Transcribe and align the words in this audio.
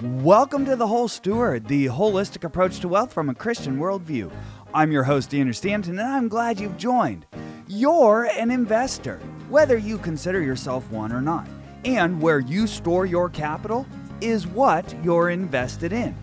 Welcome 0.00 0.64
to 0.66 0.76
The 0.76 0.86
Whole 0.86 1.08
Steward, 1.08 1.66
the 1.66 1.86
holistic 1.86 2.44
approach 2.44 2.78
to 2.80 2.88
wealth 2.88 3.12
from 3.12 3.28
a 3.28 3.34
Christian 3.34 3.78
worldview. 3.78 4.30
I'm 4.72 4.92
your 4.92 5.02
host, 5.02 5.34
Andrew 5.34 5.52
Stanton, 5.52 5.98
and 5.98 6.08
I'm 6.08 6.28
glad 6.28 6.60
you've 6.60 6.76
joined. 6.76 7.26
You're 7.66 8.26
an 8.26 8.52
investor, 8.52 9.18
whether 9.48 9.76
you 9.76 9.98
consider 9.98 10.40
yourself 10.40 10.88
one 10.92 11.10
or 11.10 11.20
not. 11.20 11.48
And 11.84 12.22
where 12.22 12.38
you 12.38 12.68
store 12.68 13.06
your 13.06 13.28
capital 13.28 13.88
is 14.20 14.46
what 14.46 14.94
you're 15.02 15.30
invested 15.30 15.92
in. 15.92 16.14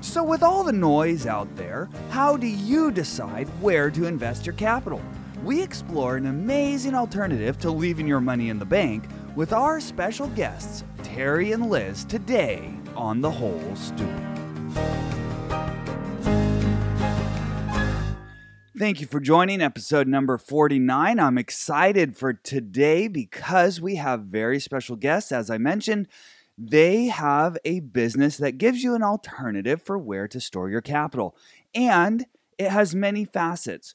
So, 0.00 0.22
with 0.22 0.44
all 0.44 0.62
the 0.62 0.72
noise 0.72 1.26
out 1.26 1.56
there, 1.56 1.90
how 2.10 2.36
do 2.36 2.46
you 2.46 2.92
decide 2.92 3.48
where 3.60 3.90
to 3.90 4.06
invest 4.06 4.46
your 4.46 4.54
capital? 4.54 5.02
We 5.42 5.60
explore 5.60 6.16
an 6.16 6.26
amazing 6.26 6.94
alternative 6.94 7.58
to 7.60 7.72
leaving 7.72 8.06
your 8.06 8.20
money 8.20 8.48
in 8.48 8.60
the 8.60 8.64
bank 8.64 9.08
with 9.34 9.52
our 9.52 9.80
special 9.80 10.28
guests, 10.28 10.84
Terry 11.02 11.50
and 11.50 11.68
Liz, 11.68 12.04
today 12.04 12.78
on 12.96 13.20
The 13.20 13.30
Whole 13.30 13.76
Steward. 13.76 14.34
Thank 18.76 19.00
you 19.00 19.06
for 19.06 19.20
joining 19.20 19.60
episode 19.60 20.08
number 20.08 20.36
49. 20.36 21.20
I'm 21.20 21.38
excited 21.38 22.16
for 22.16 22.32
today 22.32 23.06
because 23.06 23.80
we 23.80 23.94
have 23.96 24.22
very 24.22 24.58
special 24.58 24.96
guests. 24.96 25.30
As 25.30 25.48
I 25.48 25.58
mentioned, 25.58 26.08
they 26.58 27.06
have 27.06 27.56
a 27.64 27.80
business 27.80 28.36
that 28.38 28.58
gives 28.58 28.82
you 28.82 28.94
an 28.94 29.02
alternative 29.02 29.80
for 29.80 29.96
where 29.96 30.26
to 30.26 30.40
store 30.40 30.70
your 30.70 30.80
capital, 30.80 31.36
and 31.72 32.26
it 32.58 32.70
has 32.70 32.94
many 32.94 33.24
facets. 33.24 33.94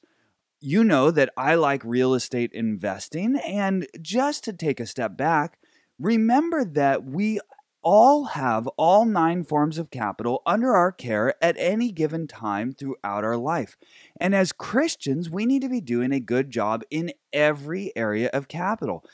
You 0.61 0.83
know 0.83 1.11
that 1.11 1.31
I 1.37 1.55
like 1.55 1.83
real 1.83 2.13
estate 2.13 2.51
investing, 2.53 3.37
and 3.45 3.85
just 4.01 4.43
to 4.45 4.53
take 4.53 4.79
a 4.79 4.85
step 4.85 5.17
back, 5.17 5.59
remember 5.99 6.63
that 6.65 7.05
we 7.05 7.39
all 7.81 8.25
have 8.25 8.67
all 8.77 9.05
nine 9.05 9.43
forms 9.43 9.77
of 9.77 9.91
capital 9.91 10.41
under 10.45 10.73
our 10.73 10.91
care 10.91 11.33
at 11.43 11.55
any 11.57 11.91
given 11.91 12.27
time 12.27 12.73
throughout 12.73 13.23
our 13.23 13.37
life. 13.37 13.77
And 14.19 14.35
as 14.35 14.51
Christians, 14.51 15.29
we 15.29 15.45
need 15.45 15.61
to 15.61 15.69
be 15.69 15.81
doing 15.81 16.11
a 16.11 16.19
good 16.19 16.49
job 16.49 16.83
in 16.89 17.13
every 17.31 17.91
area 17.95 18.29
of 18.33 18.47
capital. 18.47 19.05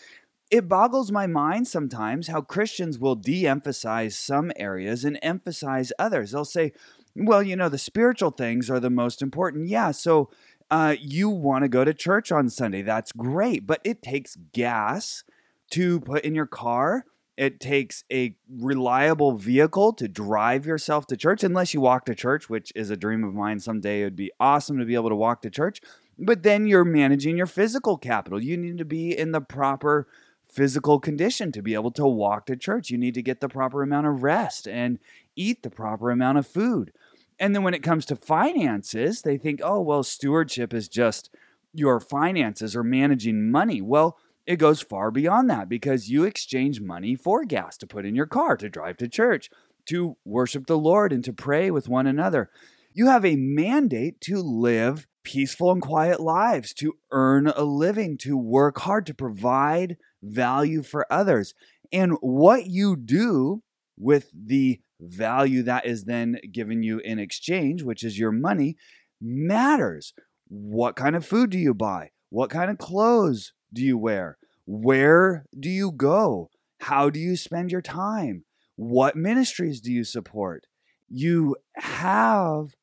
It 0.52 0.68
boggles 0.68 1.12
my 1.12 1.28
mind 1.28 1.68
sometimes 1.68 2.28
how 2.28 2.42
Christians 2.42 3.00
will 3.00 3.16
de 3.16 3.48
emphasize 3.48 4.18
some 4.18 4.52
areas 4.56 5.04
and 5.04 5.20
emphasize 5.22 5.92
others. 5.98 6.32
They'll 6.32 6.46
say, 6.46 6.72
well, 7.16 7.42
you 7.42 7.56
know, 7.56 7.70
the 7.70 7.78
spiritual 7.78 8.32
things 8.32 8.70
are 8.70 8.80
the 8.80 8.90
most 8.90 9.22
important. 9.22 9.70
Yeah, 9.70 9.92
so 9.92 10.30
uh, 10.70 10.96
you 11.00 11.30
want 11.30 11.64
to 11.64 11.70
go 11.70 11.84
to 11.84 11.94
church 11.94 12.32
on 12.32 12.50
Sunday. 12.50 12.82
That's 12.82 13.12
great, 13.12 13.66
but 13.66 13.82
it 13.84 14.02
takes 14.02 14.36
gas 14.54 15.24
to 15.72 16.00
put 16.02 16.24
in 16.24 16.36
your 16.36 16.46
car 16.46 17.06
it 17.38 17.60
takes 17.60 18.04
a 18.12 18.36
reliable 18.50 19.34
vehicle 19.34 19.94
to 19.94 20.08
drive 20.08 20.66
yourself 20.66 21.06
to 21.08 21.18
church, 21.18 21.44
unless 21.44 21.74
you 21.74 21.82
walk 21.82 22.06
to 22.06 22.16
church, 22.16 22.50
which 22.50 22.72
is 22.76 22.90
a 22.90 22.98
dream 22.98 23.24
of 23.24 23.34
mine. 23.34 23.60
Someday 23.60 24.02
it 24.02 24.06
would 24.06 24.16
be 24.16 24.32
awesome 24.40 24.78
to 24.80 24.86
be 24.86 24.96
able 24.96 25.10
to 25.10 25.16
walk 25.16 25.42
to 25.42 25.50
church. 25.50 25.82
But 26.18 26.44
then 26.44 26.66
you're 26.66 26.86
managing 26.86 27.36
your 27.36 27.46
physical 27.46 27.98
capital. 27.98 28.42
You 28.42 28.56
need 28.56 28.78
to 28.78 28.86
be 28.86 29.18
in 29.18 29.32
the 29.32 29.42
proper 29.42 30.08
physical 30.48 31.00
condition 31.00 31.52
to 31.52 31.62
be 31.62 31.74
able 31.74 31.92
to 31.92 32.08
walk 32.08 32.46
to 32.46 32.56
church. 32.56 32.90
You 32.90 32.98
need 32.98 33.14
to 33.16 33.22
get 33.22 33.42
the 33.42 33.50
proper 33.50 33.84
amount 33.84 34.08
of 34.08 34.24
rest 34.24 34.68
and 34.68 35.00
eat 35.36 35.64
the 35.64 35.70
proper 35.70 36.12
amount 36.12 36.38
of 36.38 36.48
food. 36.48 36.94
And 37.38 37.54
then 37.54 37.64
when 37.64 37.74
it 37.74 37.84
comes 37.84 38.06
to 38.06 38.16
finances, 38.16 39.24
they 39.24 39.38
think, 39.38 39.60
oh, 39.62 39.82
well, 39.82 40.04
stewardship 40.04 40.74
is 40.74 40.88
just 40.88 41.30
your 41.74 42.00
finances 42.00 42.74
or 42.74 42.84
managing 42.84 43.52
money. 43.52 43.82
Well, 43.82 44.18
it 44.46 44.58
goes 44.58 44.82
far 44.82 45.12
beyond 45.12 45.50
that 45.50 45.70
because 45.70 46.10
you 46.10 46.24
exchange 46.24 46.80
money 46.80 47.16
for 47.16 47.46
gas 47.46 47.78
to 47.78 47.88
put 47.88 48.06
in 48.06 48.16
your 48.16 48.28
car 48.28 48.56
to 48.58 48.70
drive 48.70 48.98
to 48.98 49.08
church, 49.08 49.50
to 49.88 50.18
worship 50.24 50.68
the 50.68 50.78
Lord, 50.78 51.12
and 51.12 51.24
to 51.24 51.34
pray 51.34 51.72
with 51.72 51.90
one 51.90 52.08
another. 52.08 52.50
You 52.94 53.08
have 53.08 53.26
a 53.26 53.36
mandate 53.36 54.22
to 54.22 54.38
live 54.38 55.08
peaceful 55.24 55.72
and 55.72 55.82
quiet 55.82 56.20
lives, 56.20 56.74
to 56.76 56.94
earn 57.12 57.48
a 57.48 57.64
living, 57.64 58.18
to 58.20 58.38
work 58.38 58.80
hard, 58.80 59.06
to 59.08 59.14
provide 59.14 59.98
value 60.22 60.84
for 60.84 61.12
others. 61.12 61.54
And 61.92 62.14
what 62.22 62.68
you 62.68 62.96
do 62.96 63.64
with 63.98 64.30
the 64.34 64.80
value 65.02 65.64
that 65.64 65.86
is 65.86 66.06
then 66.06 66.38
given 66.52 66.84
you 66.84 67.00
in 67.00 67.20
exchange, 67.20 67.84
which 67.84 68.04
is 68.04 68.20
your 68.20 68.32
money, 68.32 68.78
matters. 69.20 70.14
What 70.48 70.96
kind 70.96 71.16
of 71.16 71.26
food 71.26 71.50
do 71.50 71.58
you 71.58 71.74
buy? 71.74 72.12
What 72.30 72.50
kind 72.50 72.70
of 72.70 72.78
clothes 72.78 73.54
do 73.74 73.82
you 73.82 73.98
wear? 73.98 74.38
Where 74.66 75.46
do 75.58 75.70
you 75.70 75.92
go? 75.92 76.50
How 76.82 77.10
do 77.10 77.20
you 77.20 77.36
spend 77.36 77.72
your 77.72 77.82
time? 77.82 78.46
What 78.76 79.16
ministries 79.16 79.80
do 79.80 79.92
you 79.92 80.04
support? 80.04 80.68
You 81.08 81.56
have 81.76 82.76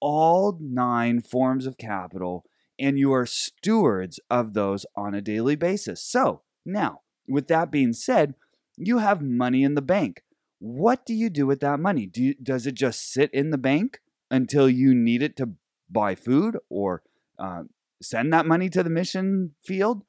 all 0.00 0.58
nine 0.60 1.20
forms 1.20 1.66
of 1.66 1.78
capital 1.78 2.44
and 2.78 2.98
you 2.98 3.12
are 3.12 3.26
stewards 3.26 4.18
of 4.30 4.54
those 4.54 4.86
on 4.96 5.14
a 5.14 5.20
daily 5.20 5.56
basis. 5.56 6.02
So, 6.02 6.42
now, 6.64 7.00
with 7.28 7.48
that 7.48 7.70
being 7.70 7.92
said, 7.92 8.34
you 8.76 8.98
have 8.98 9.20
money 9.22 9.62
in 9.62 9.74
the 9.74 9.82
bank. 9.82 10.22
What 10.58 11.04
do 11.04 11.14
you 11.14 11.30
do 11.30 11.46
with 11.46 11.60
that 11.60 11.80
money? 11.80 12.06
Do 12.06 12.22
you, 12.22 12.34
does 12.42 12.66
it 12.66 12.74
just 12.74 13.12
sit 13.12 13.32
in 13.32 13.50
the 13.50 13.58
bank 13.58 14.00
until 14.30 14.68
you 14.68 14.94
need 14.94 15.22
it 15.22 15.36
to 15.36 15.50
buy 15.90 16.14
food 16.14 16.56
or 16.68 17.02
uh, 17.38 17.64
send 18.02 18.32
that 18.32 18.46
money 18.46 18.70
to 18.70 18.82
the 18.82 18.90
mission 18.90 19.54
field? 19.62 20.02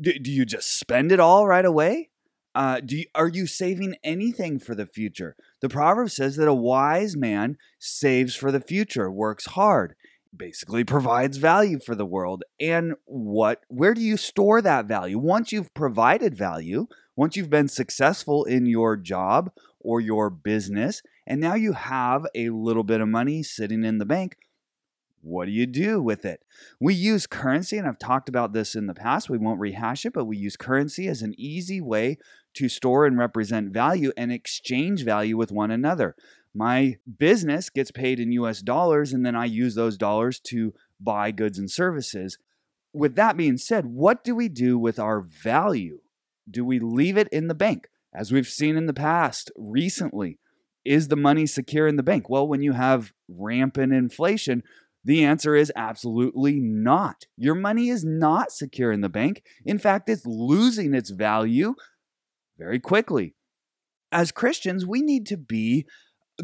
Do, 0.00 0.18
do 0.18 0.30
you 0.30 0.44
just 0.44 0.78
spend 0.78 1.12
it 1.12 1.20
all 1.20 1.46
right 1.46 1.64
away? 1.64 2.10
Uh, 2.54 2.80
do 2.80 2.96
you, 2.96 3.04
are 3.14 3.28
you 3.28 3.46
saving 3.46 3.96
anything 4.02 4.58
for 4.58 4.74
the 4.74 4.86
future? 4.86 5.36
The 5.60 5.68
proverb 5.68 6.10
says 6.10 6.36
that 6.36 6.48
a 6.48 6.54
wise 6.54 7.14
man 7.16 7.58
saves 7.78 8.34
for 8.34 8.50
the 8.50 8.60
future, 8.60 9.10
works 9.10 9.46
hard, 9.46 9.94
basically 10.34 10.82
provides 10.84 11.36
value 11.36 11.78
for 11.78 11.94
the 11.94 12.06
world. 12.06 12.44
And 12.58 12.94
what? 13.04 13.62
Where 13.68 13.92
do 13.92 14.00
you 14.00 14.16
store 14.16 14.62
that 14.62 14.86
value? 14.86 15.18
Once 15.18 15.52
you've 15.52 15.74
provided 15.74 16.34
value, 16.34 16.86
once 17.14 17.36
you've 17.36 17.50
been 17.50 17.68
successful 17.68 18.44
in 18.44 18.64
your 18.64 18.96
job 18.96 19.50
or 19.80 20.00
your 20.00 20.30
business, 20.30 21.02
and 21.26 21.40
now 21.40 21.54
you 21.54 21.74
have 21.74 22.26
a 22.34 22.50
little 22.50 22.84
bit 22.84 23.00
of 23.00 23.08
money 23.08 23.42
sitting 23.42 23.84
in 23.84 23.98
the 23.98 24.06
bank, 24.06 24.36
what 25.26 25.46
do 25.46 25.50
you 25.50 25.66
do 25.66 26.00
with 26.00 26.24
it? 26.24 26.40
We 26.80 26.94
use 26.94 27.26
currency, 27.26 27.76
and 27.76 27.86
I've 27.86 27.98
talked 27.98 28.28
about 28.28 28.52
this 28.52 28.76
in 28.76 28.86
the 28.86 28.94
past. 28.94 29.28
We 29.28 29.38
won't 29.38 29.58
rehash 29.58 30.06
it, 30.06 30.12
but 30.12 30.26
we 30.26 30.36
use 30.36 30.56
currency 30.56 31.08
as 31.08 31.20
an 31.20 31.34
easy 31.36 31.80
way 31.80 32.18
to 32.54 32.68
store 32.68 33.06
and 33.06 33.18
represent 33.18 33.74
value 33.74 34.12
and 34.16 34.30
exchange 34.30 35.04
value 35.04 35.36
with 35.36 35.50
one 35.50 35.72
another. 35.72 36.14
My 36.54 36.98
business 37.18 37.70
gets 37.70 37.90
paid 37.90 38.20
in 38.20 38.30
US 38.32 38.62
dollars, 38.62 39.12
and 39.12 39.26
then 39.26 39.34
I 39.34 39.46
use 39.46 39.74
those 39.74 39.96
dollars 39.96 40.38
to 40.46 40.72
buy 41.00 41.32
goods 41.32 41.58
and 41.58 41.70
services. 41.70 42.38
With 42.94 43.16
that 43.16 43.36
being 43.36 43.58
said, 43.58 43.86
what 43.86 44.22
do 44.22 44.34
we 44.34 44.48
do 44.48 44.78
with 44.78 45.00
our 45.00 45.20
value? 45.20 45.98
Do 46.48 46.64
we 46.64 46.78
leave 46.78 47.16
it 47.16 47.28
in 47.32 47.48
the 47.48 47.54
bank? 47.54 47.88
As 48.14 48.30
we've 48.30 48.46
seen 48.46 48.76
in 48.76 48.86
the 48.86 48.94
past 48.94 49.50
recently, 49.56 50.38
is 50.84 51.08
the 51.08 51.16
money 51.16 51.46
secure 51.46 51.88
in 51.88 51.96
the 51.96 52.02
bank? 52.04 52.30
Well, 52.30 52.46
when 52.46 52.62
you 52.62 52.72
have 52.72 53.12
rampant 53.28 53.92
inflation, 53.92 54.62
the 55.06 55.24
answer 55.24 55.54
is 55.54 55.72
absolutely 55.76 56.58
not. 56.58 57.26
Your 57.36 57.54
money 57.54 57.90
is 57.90 58.04
not 58.04 58.50
secure 58.50 58.90
in 58.90 59.02
the 59.02 59.08
bank. 59.08 59.44
In 59.64 59.78
fact, 59.78 60.08
it's 60.08 60.26
losing 60.26 60.94
its 60.94 61.10
value 61.10 61.76
very 62.58 62.80
quickly. 62.80 63.36
As 64.10 64.32
Christians, 64.32 64.84
we 64.84 65.02
need 65.02 65.24
to 65.26 65.36
be 65.36 65.86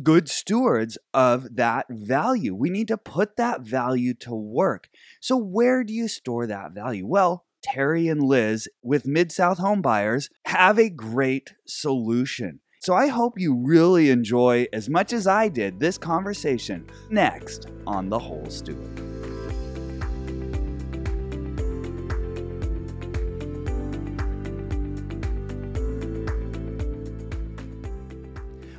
good 0.01 0.29
stewards 0.29 0.97
of 1.13 1.57
that 1.57 1.87
value. 1.91 2.55
We 2.55 2.71
need 2.71 2.87
to 2.87 2.97
put 2.97 3.37
that 3.37 3.63
value 3.63 4.15
to 4.21 4.33
work. 4.33 4.89
So, 5.21 5.37
where 5.37 5.83
do 5.83 5.93
you 5.93 6.07
store 6.07 6.47
that 6.47 6.71
value? 6.71 7.05
Well, 7.05 7.47
Terry 7.65 8.07
and 8.07 8.23
Liz 8.23 8.69
with 8.81 9.09
Mid 9.09 9.33
South 9.33 9.59
Home 9.59 9.83
Buyers 9.83 10.31
have 10.45 10.79
a 10.79 10.89
great 10.89 11.55
solution. 11.67 12.61
So 12.85 12.95
I 12.95 13.07
hope 13.07 13.39
you 13.39 13.55
really 13.55 14.11
enjoy, 14.11 14.67
as 14.73 14.91
much 14.91 15.13
as 15.13 15.29
I 15.29 15.49
did, 15.49 15.79
this 15.79 15.97
conversation 15.97 16.85
next 17.11 17.69
on 17.87 18.09
The 18.09 18.19
Whole 18.19 18.51
Steward. 18.51 18.99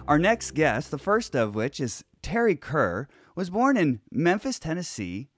Our 0.05 0.19
next 0.19 0.51
guest, 0.51 0.91
the 0.91 0.97
first 0.97 1.33
of 1.33 1.55
which 1.55 1.79
is 1.79 2.03
Terry 2.21 2.57
Kerr, 2.57 3.07
was 3.37 3.49
born 3.49 3.77
in 3.77 4.01
Memphis, 4.11 4.59
Tennessee 4.59 5.29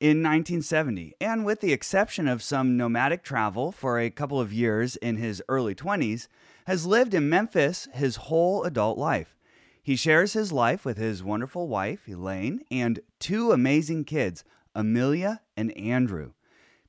in 0.00 0.22
1970, 0.22 1.12
and 1.20 1.44
with 1.44 1.60
the 1.60 1.74
exception 1.74 2.26
of 2.26 2.42
some 2.42 2.78
nomadic 2.78 3.22
travel 3.22 3.70
for 3.70 3.98
a 4.00 4.08
couple 4.08 4.40
of 4.40 4.50
years 4.50 4.96
in 4.96 5.18
his 5.18 5.42
early 5.46 5.74
20s, 5.74 6.26
has 6.64 6.86
lived 6.86 7.14
in 7.14 7.28
Memphis 7.28 7.88
his 7.92 8.16
whole 8.16 8.64
adult 8.64 8.98
life. 8.98 9.36
He 9.82 9.96
shares 9.96 10.32
his 10.32 10.50
life 10.50 10.84
with 10.84 10.96
his 10.96 11.22
wonderful 11.22 11.68
wife, 11.68 12.08
Elaine, 12.08 12.62
and 12.70 13.00
two 13.18 13.52
amazing 13.52 14.04
kids, 14.04 14.44
Amelia 14.74 15.42
and 15.56 15.76
Andrew. 15.76 16.32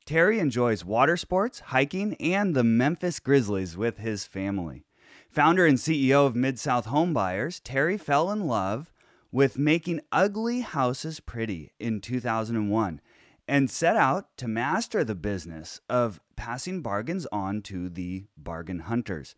Terry 0.05 0.39
enjoys 0.39 0.85
water 0.85 1.17
sports, 1.17 1.59
hiking, 1.59 2.15
and 2.19 2.55
the 2.55 2.63
Memphis 2.63 3.19
Grizzlies 3.19 3.75
with 3.75 3.97
his 3.97 4.25
family. 4.25 4.85
Founder 5.29 5.65
and 5.65 5.77
CEO 5.77 6.25
of 6.25 6.35
Mid 6.35 6.57
South 6.57 6.85
Homebuyers, 6.85 7.59
Terry 7.63 7.97
fell 7.97 8.31
in 8.31 8.47
love 8.47 8.93
with 9.31 9.57
making 9.57 9.99
ugly 10.11 10.61
houses 10.61 11.19
pretty 11.19 11.73
in 11.79 11.99
2001 11.99 13.01
and 13.47 13.69
set 13.69 13.97
out 13.97 14.37
to 14.37 14.47
master 14.47 15.03
the 15.03 15.15
business 15.15 15.81
of 15.89 16.21
passing 16.35 16.81
bargains 16.81 17.27
on 17.31 17.61
to 17.63 17.89
the 17.89 18.25
bargain 18.37 18.79
hunters. 18.79 19.35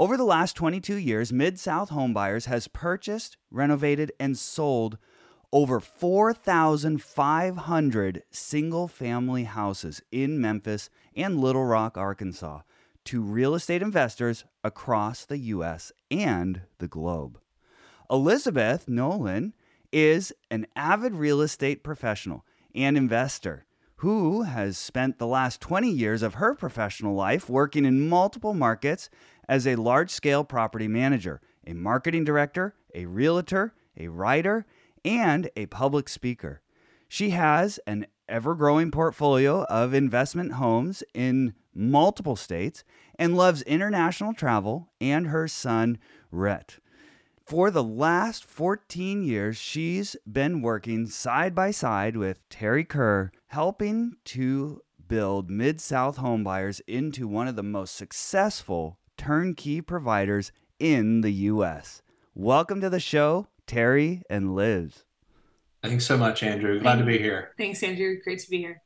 Over 0.00 0.16
the 0.16 0.22
last 0.22 0.54
22 0.54 0.94
years, 0.94 1.32
Mid 1.32 1.58
South 1.58 1.90
Homebuyers 1.90 2.46
has 2.46 2.68
purchased, 2.68 3.36
renovated, 3.50 4.12
and 4.20 4.38
sold 4.38 4.96
over 5.52 5.80
4,500 5.80 8.22
single 8.30 8.86
family 8.86 9.42
houses 9.42 10.00
in 10.12 10.40
Memphis 10.40 10.88
and 11.16 11.40
Little 11.40 11.64
Rock, 11.64 11.98
Arkansas, 11.98 12.60
to 13.06 13.20
real 13.20 13.56
estate 13.56 13.82
investors 13.82 14.44
across 14.62 15.24
the 15.24 15.38
U.S. 15.38 15.90
and 16.12 16.60
the 16.78 16.86
globe. 16.86 17.40
Elizabeth 18.08 18.88
Nolan 18.88 19.52
is 19.90 20.32
an 20.48 20.68
avid 20.76 21.16
real 21.16 21.40
estate 21.40 21.82
professional 21.82 22.44
and 22.72 22.96
investor 22.96 23.64
who 23.96 24.42
has 24.42 24.78
spent 24.78 25.18
the 25.18 25.26
last 25.26 25.60
20 25.60 25.90
years 25.90 26.22
of 26.22 26.34
her 26.34 26.54
professional 26.54 27.16
life 27.16 27.50
working 27.50 27.84
in 27.84 28.08
multiple 28.08 28.54
markets 28.54 29.10
as 29.48 29.66
a 29.66 29.76
large 29.76 30.10
scale 30.10 30.44
property 30.44 30.88
manager, 30.88 31.40
a 31.66 31.72
marketing 31.72 32.24
director, 32.24 32.74
a 32.94 33.06
realtor, 33.06 33.74
a 33.96 34.08
writer, 34.08 34.66
and 35.04 35.50
a 35.56 35.66
public 35.66 36.08
speaker. 36.08 36.60
She 37.08 37.30
has 37.30 37.80
an 37.86 38.06
ever 38.28 38.54
growing 38.54 38.90
portfolio 38.90 39.64
of 39.64 39.94
investment 39.94 40.52
homes 40.52 41.02
in 41.14 41.54
multiple 41.74 42.36
states 42.36 42.84
and 43.18 43.36
loves 43.36 43.62
international 43.62 44.34
travel 44.34 44.90
and 45.00 45.28
her 45.28 45.48
son, 45.48 45.98
Rhett. 46.30 46.78
For 47.46 47.70
the 47.70 47.82
last 47.82 48.44
14 48.44 49.22
years, 49.24 49.56
she's 49.56 50.16
been 50.30 50.60
working 50.60 51.06
side 51.06 51.54
by 51.54 51.70
side 51.70 52.16
with 52.16 52.46
Terry 52.50 52.84
Kerr, 52.84 53.30
helping 53.46 54.16
to 54.26 54.82
build 55.06 55.48
Mid 55.48 55.80
South 55.80 56.18
homebuyers 56.18 56.82
into 56.86 57.26
one 57.26 57.48
of 57.48 57.56
the 57.56 57.62
most 57.62 57.94
successful 57.96 58.98
turnkey 59.18 59.82
providers 59.82 60.52
in 60.78 61.20
the 61.20 61.32
U.S. 61.32 62.00
Welcome 62.34 62.80
to 62.80 62.88
the 62.88 63.00
show, 63.00 63.48
Terry 63.66 64.22
and 64.30 64.54
Liz. 64.54 65.04
Thanks 65.82 66.06
so 66.06 66.16
much, 66.16 66.42
Andrew. 66.42 66.80
Glad 66.80 67.00
to 67.00 67.04
be 67.04 67.18
here. 67.18 67.50
Thanks, 67.58 67.82
Andrew. 67.82 68.16
Great 68.22 68.38
to 68.38 68.48
be 68.48 68.58
here. 68.58 68.80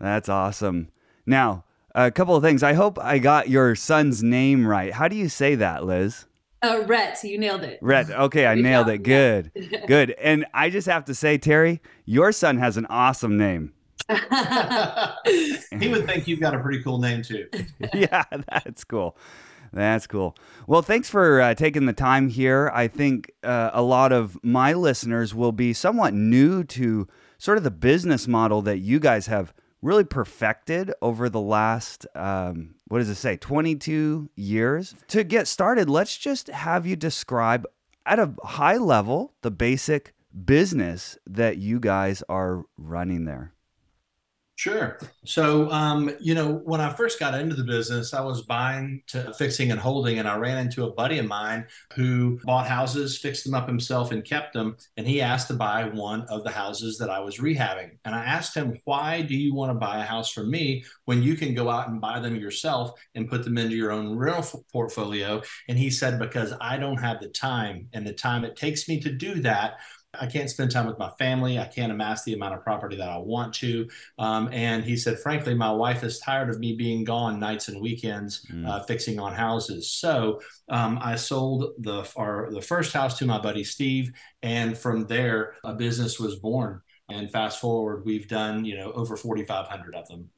That's 0.00 0.28
awesome. 0.28 0.88
Now, 1.26 1.64
a 1.94 2.10
couple 2.10 2.34
of 2.34 2.42
things. 2.42 2.62
I 2.62 2.72
hope 2.72 2.98
I 2.98 3.18
got 3.18 3.48
your 3.48 3.74
son's 3.74 4.22
name 4.22 4.66
right. 4.66 4.92
How 4.92 5.08
do 5.08 5.16
you 5.16 5.28
say 5.28 5.54
that, 5.54 5.84
Liz? 5.84 6.24
Uh, 6.62 6.82
Rhett, 6.86 7.22
you 7.22 7.38
nailed 7.38 7.62
it. 7.62 7.78
Rhett. 7.82 8.10
Okay, 8.10 8.46
I 8.46 8.54
nailed 8.54 8.88
it. 8.88 8.98
Good. 8.98 9.52
Good. 9.86 10.12
And 10.12 10.46
I 10.54 10.70
just 10.70 10.88
have 10.88 11.04
to 11.04 11.14
say, 11.14 11.38
Terry, 11.38 11.80
your 12.06 12.32
son 12.32 12.56
has 12.56 12.76
an 12.76 12.86
awesome 12.86 13.36
name. 13.36 13.72
he 14.08 15.88
would 15.88 16.06
think 16.06 16.26
you've 16.26 16.40
got 16.40 16.54
a 16.54 16.60
pretty 16.60 16.82
cool 16.82 16.98
name 16.98 17.22
too. 17.22 17.46
yeah, 17.92 18.24
that's 18.50 18.84
cool. 18.84 19.16
That's 19.76 20.06
cool. 20.06 20.34
Well, 20.66 20.80
thanks 20.80 21.10
for 21.10 21.38
uh, 21.38 21.54
taking 21.54 21.84
the 21.84 21.92
time 21.92 22.30
here. 22.30 22.70
I 22.72 22.88
think 22.88 23.30
uh, 23.44 23.70
a 23.74 23.82
lot 23.82 24.10
of 24.10 24.42
my 24.42 24.72
listeners 24.72 25.34
will 25.34 25.52
be 25.52 25.74
somewhat 25.74 26.14
new 26.14 26.64
to 26.64 27.06
sort 27.36 27.58
of 27.58 27.64
the 27.64 27.70
business 27.70 28.26
model 28.26 28.62
that 28.62 28.78
you 28.78 28.98
guys 28.98 29.26
have 29.26 29.52
really 29.82 30.04
perfected 30.04 30.94
over 31.02 31.28
the 31.28 31.42
last 31.42 32.06
um, 32.14 32.76
what 32.88 33.00
does 33.00 33.10
it 33.10 33.16
say 33.16 33.36
22 33.36 34.30
years 34.34 34.94
to 35.06 35.22
get 35.22 35.46
started 35.46 35.90
let's 35.90 36.16
just 36.16 36.48
have 36.48 36.86
you 36.86 36.96
describe 36.96 37.66
at 38.06 38.18
a 38.18 38.32
high 38.42 38.78
level 38.78 39.34
the 39.42 39.50
basic 39.50 40.14
business 40.44 41.18
that 41.26 41.58
you 41.58 41.78
guys 41.78 42.22
are 42.28 42.64
running 42.78 43.26
there 43.26 43.52
Sure. 44.58 44.98
So, 45.26 45.70
um, 45.70 46.10
you 46.18 46.34
know, 46.34 46.62
when 46.64 46.80
I 46.80 46.90
first 46.90 47.20
got 47.20 47.38
into 47.38 47.54
the 47.54 47.62
business, 47.62 48.14
I 48.14 48.22
was 48.22 48.40
buying 48.40 49.02
to 49.08 49.34
fixing 49.34 49.70
and 49.70 49.78
holding, 49.78 50.18
and 50.18 50.26
I 50.26 50.38
ran 50.38 50.56
into 50.56 50.86
a 50.86 50.92
buddy 50.92 51.18
of 51.18 51.26
mine 51.26 51.66
who 51.94 52.40
bought 52.42 52.66
houses, 52.66 53.18
fixed 53.18 53.44
them 53.44 53.52
up 53.52 53.68
himself, 53.68 54.12
and 54.12 54.24
kept 54.24 54.54
them. 54.54 54.78
And 54.96 55.06
he 55.06 55.20
asked 55.20 55.48
to 55.48 55.54
buy 55.54 55.84
one 55.84 56.22
of 56.30 56.42
the 56.42 56.50
houses 56.50 56.96
that 56.98 57.10
I 57.10 57.20
was 57.20 57.36
rehabbing. 57.36 57.98
And 58.06 58.14
I 58.14 58.24
asked 58.24 58.54
him, 58.54 58.80
Why 58.84 59.20
do 59.20 59.36
you 59.36 59.54
want 59.54 59.72
to 59.72 59.78
buy 59.78 59.98
a 59.98 60.06
house 60.06 60.32
from 60.32 60.50
me 60.50 60.86
when 61.04 61.22
you 61.22 61.36
can 61.36 61.52
go 61.52 61.68
out 61.68 61.88
and 61.88 62.00
buy 62.00 62.18
them 62.18 62.34
yourself 62.34 62.98
and 63.14 63.28
put 63.28 63.44
them 63.44 63.58
into 63.58 63.76
your 63.76 63.92
own 63.92 64.16
rental 64.16 64.64
portfolio? 64.72 65.42
And 65.68 65.76
he 65.76 65.90
said, 65.90 66.18
Because 66.18 66.54
I 66.62 66.78
don't 66.78 66.96
have 66.96 67.20
the 67.20 67.28
time 67.28 67.90
and 67.92 68.06
the 68.06 68.14
time 68.14 68.42
it 68.42 68.56
takes 68.56 68.88
me 68.88 69.00
to 69.00 69.12
do 69.12 69.34
that 69.42 69.80
I 70.20 70.26
can't 70.26 70.50
spend 70.50 70.70
time 70.70 70.86
with 70.86 70.98
my 70.98 71.10
family. 71.18 71.58
I 71.58 71.66
can't 71.66 71.92
amass 71.92 72.24
the 72.24 72.34
amount 72.34 72.54
of 72.54 72.62
property 72.62 72.96
that 72.96 73.08
I 73.08 73.18
want 73.18 73.54
to. 73.54 73.88
Um, 74.18 74.48
and 74.52 74.84
he 74.84 74.96
said, 74.96 75.18
frankly, 75.18 75.54
my 75.54 75.70
wife 75.70 76.02
is 76.02 76.18
tired 76.18 76.50
of 76.50 76.58
me 76.58 76.74
being 76.74 77.04
gone 77.04 77.38
nights 77.38 77.68
and 77.68 77.80
weekends 77.80 78.44
mm. 78.46 78.66
uh, 78.66 78.82
fixing 78.84 79.18
on 79.18 79.32
houses. 79.32 79.90
So 79.90 80.40
um, 80.68 80.98
I 81.02 81.16
sold 81.16 81.72
the 81.78 82.08
our, 82.16 82.50
the 82.50 82.62
first 82.62 82.92
house 82.92 83.18
to 83.18 83.26
my 83.26 83.38
buddy 83.38 83.64
Steve, 83.64 84.12
and 84.42 84.76
from 84.76 85.06
there, 85.06 85.54
a 85.64 85.74
business 85.74 86.18
was 86.18 86.36
born. 86.36 86.80
And 87.08 87.30
fast 87.30 87.60
forward, 87.60 88.04
we've 88.04 88.26
done 88.26 88.64
you 88.64 88.76
know 88.76 88.92
over 88.92 89.16
4,500 89.16 89.94
of 89.94 90.08
them. 90.08 90.30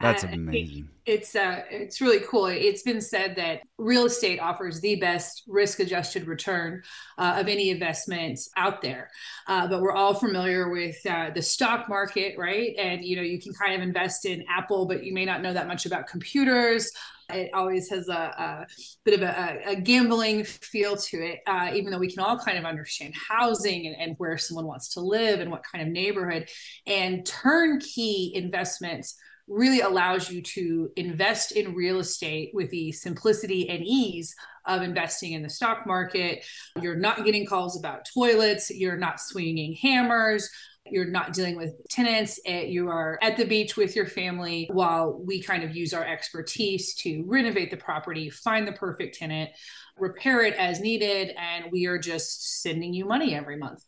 That's 0.00 0.22
amazing. 0.22 0.88
It's 1.06 1.34
uh, 1.34 1.62
it's 1.70 2.00
really 2.00 2.20
cool. 2.20 2.46
It's 2.46 2.82
been 2.82 3.00
said 3.00 3.34
that 3.36 3.62
real 3.78 4.04
estate 4.04 4.38
offers 4.38 4.80
the 4.80 4.96
best 4.96 5.42
risk-adjusted 5.48 6.28
return 6.28 6.82
uh, 7.16 7.36
of 7.38 7.48
any 7.48 7.70
investment 7.70 8.38
out 8.56 8.80
there. 8.80 9.10
Uh, 9.48 9.66
but 9.66 9.80
we're 9.80 9.94
all 9.94 10.14
familiar 10.14 10.68
with 10.68 10.96
uh, 11.08 11.30
the 11.34 11.42
stock 11.42 11.88
market, 11.88 12.38
right? 12.38 12.74
And 12.78 13.04
you 13.04 13.16
know, 13.16 13.22
you 13.22 13.40
can 13.40 13.52
kind 13.54 13.74
of 13.74 13.80
invest 13.80 14.24
in 14.24 14.44
Apple, 14.48 14.86
but 14.86 15.02
you 15.02 15.12
may 15.12 15.24
not 15.24 15.42
know 15.42 15.52
that 15.52 15.66
much 15.66 15.84
about 15.84 16.06
computers. 16.06 16.92
It 17.30 17.50
always 17.52 17.90
has 17.90 18.08
a, 18.08 18.12
a 18.12 18.66
bit 19.04 19.14
of 19.14 19.22
a, 19.22 19.60
a, 19.66 19.76
gambling 19.76 20.44
feel 20.44 20.96
to 20.96 21.16
it, 21.18 21.40
uh, 21.46 21.72
even 21.74 21.90
though 21.90 21.98
we 21.98 22.10
can 22.10 22.24
all 22.24 22.38
kind 22.38 22.56
of 22.56 22.64
understand 22.64 23.14
housing 23.14 23.86
and, 23.86 23.96
and 23.96 24.14
where 24.16 24.38
someone 24.38 24.66
wants 24.66 24.94
to 24.94 25.00
live 25.00 25.40
and 25.40 25.50
what 25.50 25.62
kind 25.70 25.86
of 25.86 25.92
neighborhood. 25.92 26.48
And 26.86 27.26
turnkey 27.26 28.32
investments 28.34 29.14
really 29.48 29.80
allows 29.80 30.30
you 30.30 30.42
to 30.42 30.90
invest 30.96 31.52
in 31.52 31.74
real 31.74 31.98
estate 31.98 32.50
with 32.52 32.70
the 32.70 32.92
simplicity 32.92 33.68
and 33.68 33.82
ease 33.84 34.34
of 34.66 34.82
investing 34.82 35.32
in 35.32 35.42
the 35.42 35.48
stock 35.48 35.86
market. 35.86 36.44
You're 36.80 36.96
not 36.96 37.24
getting 37.24 37.46
calls 37.46 37.78
about 37.78 38.06
toilets, 38.12 38.70
you're 38.70 38.98
not 38.98 39.20
swinging 39.20 39.74
hammers. 39.74 40.50
You're 40.90 41.10
not 41.10 41.32
dealing 41.32 41.56
with 41.56 41.74
tenants. 41.88 42.40
Eh, 42.46 42.62
you 42.62 42.88
are 42.88 43.18
at 43.22 43.36
the 43.36 43.44
beach 43.44 43.76
with 43.76 43.94
your 43.94 44.06
family 44.06 44.68
while 44.72 45.20
we 45.22 45.42
kind 45.42 45.62
of 45.62 45.76
use 45.76 45.92
our 45.92 46.04
expertise 46.04 46.94
to 46.96 47.24
renovate 47.26 47.70
the 47.70 47.76
property, 47.76 48.30
find 48.30 48.66
the 48.66 48.72
perfect 48.72 49.18
tenant, 49.18 49.50
repair 49.98 50.42
it 50.42 50.54
as 50.54 50.80
needed, 50.80 51.34
and 51.36 51.66
we 51.70 51.86
are 51.86 51.98
just 51.98 52.62
sending 52.62 52.94
you 52.94 53.04
money 53.04 53.34
every 53.34 53.56
month. 53.56 53.84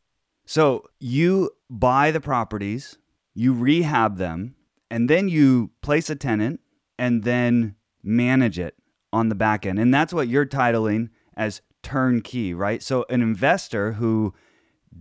So 0.47 0.85
you 0.99 1.51
buy 1.69 2.11
the 2.11 2.21
properties, 2.21 2.99
you 3.35 3.55
rehab 3.55 4.19
them, 4.19 4.57
and 4.91 5.09
then 5.09 5.29
you 5.29 5.71
place 5.83 6.11
a 6.11 6.17
tenant 6.17 6.61
and 6.99 7.23
then 7.23 7.77
manage 8.03 8.59
it 8.59 8.75
on 9.13 9.29
the 9.29 9.35
back 9.35 9.65
end. 9.65 9.79
And 9.79 9.93
that's 9.93 10.13
what 10.13 10.29
you're 10.29 10.47
titling 10.47 11.11
as 11.37 11.63
turnkey, 11.83 12.53
right? 12.53 12.83
So 12.83 13.05
an 13.09 13.23
investor 13.23 13.93
who 13.93 14.35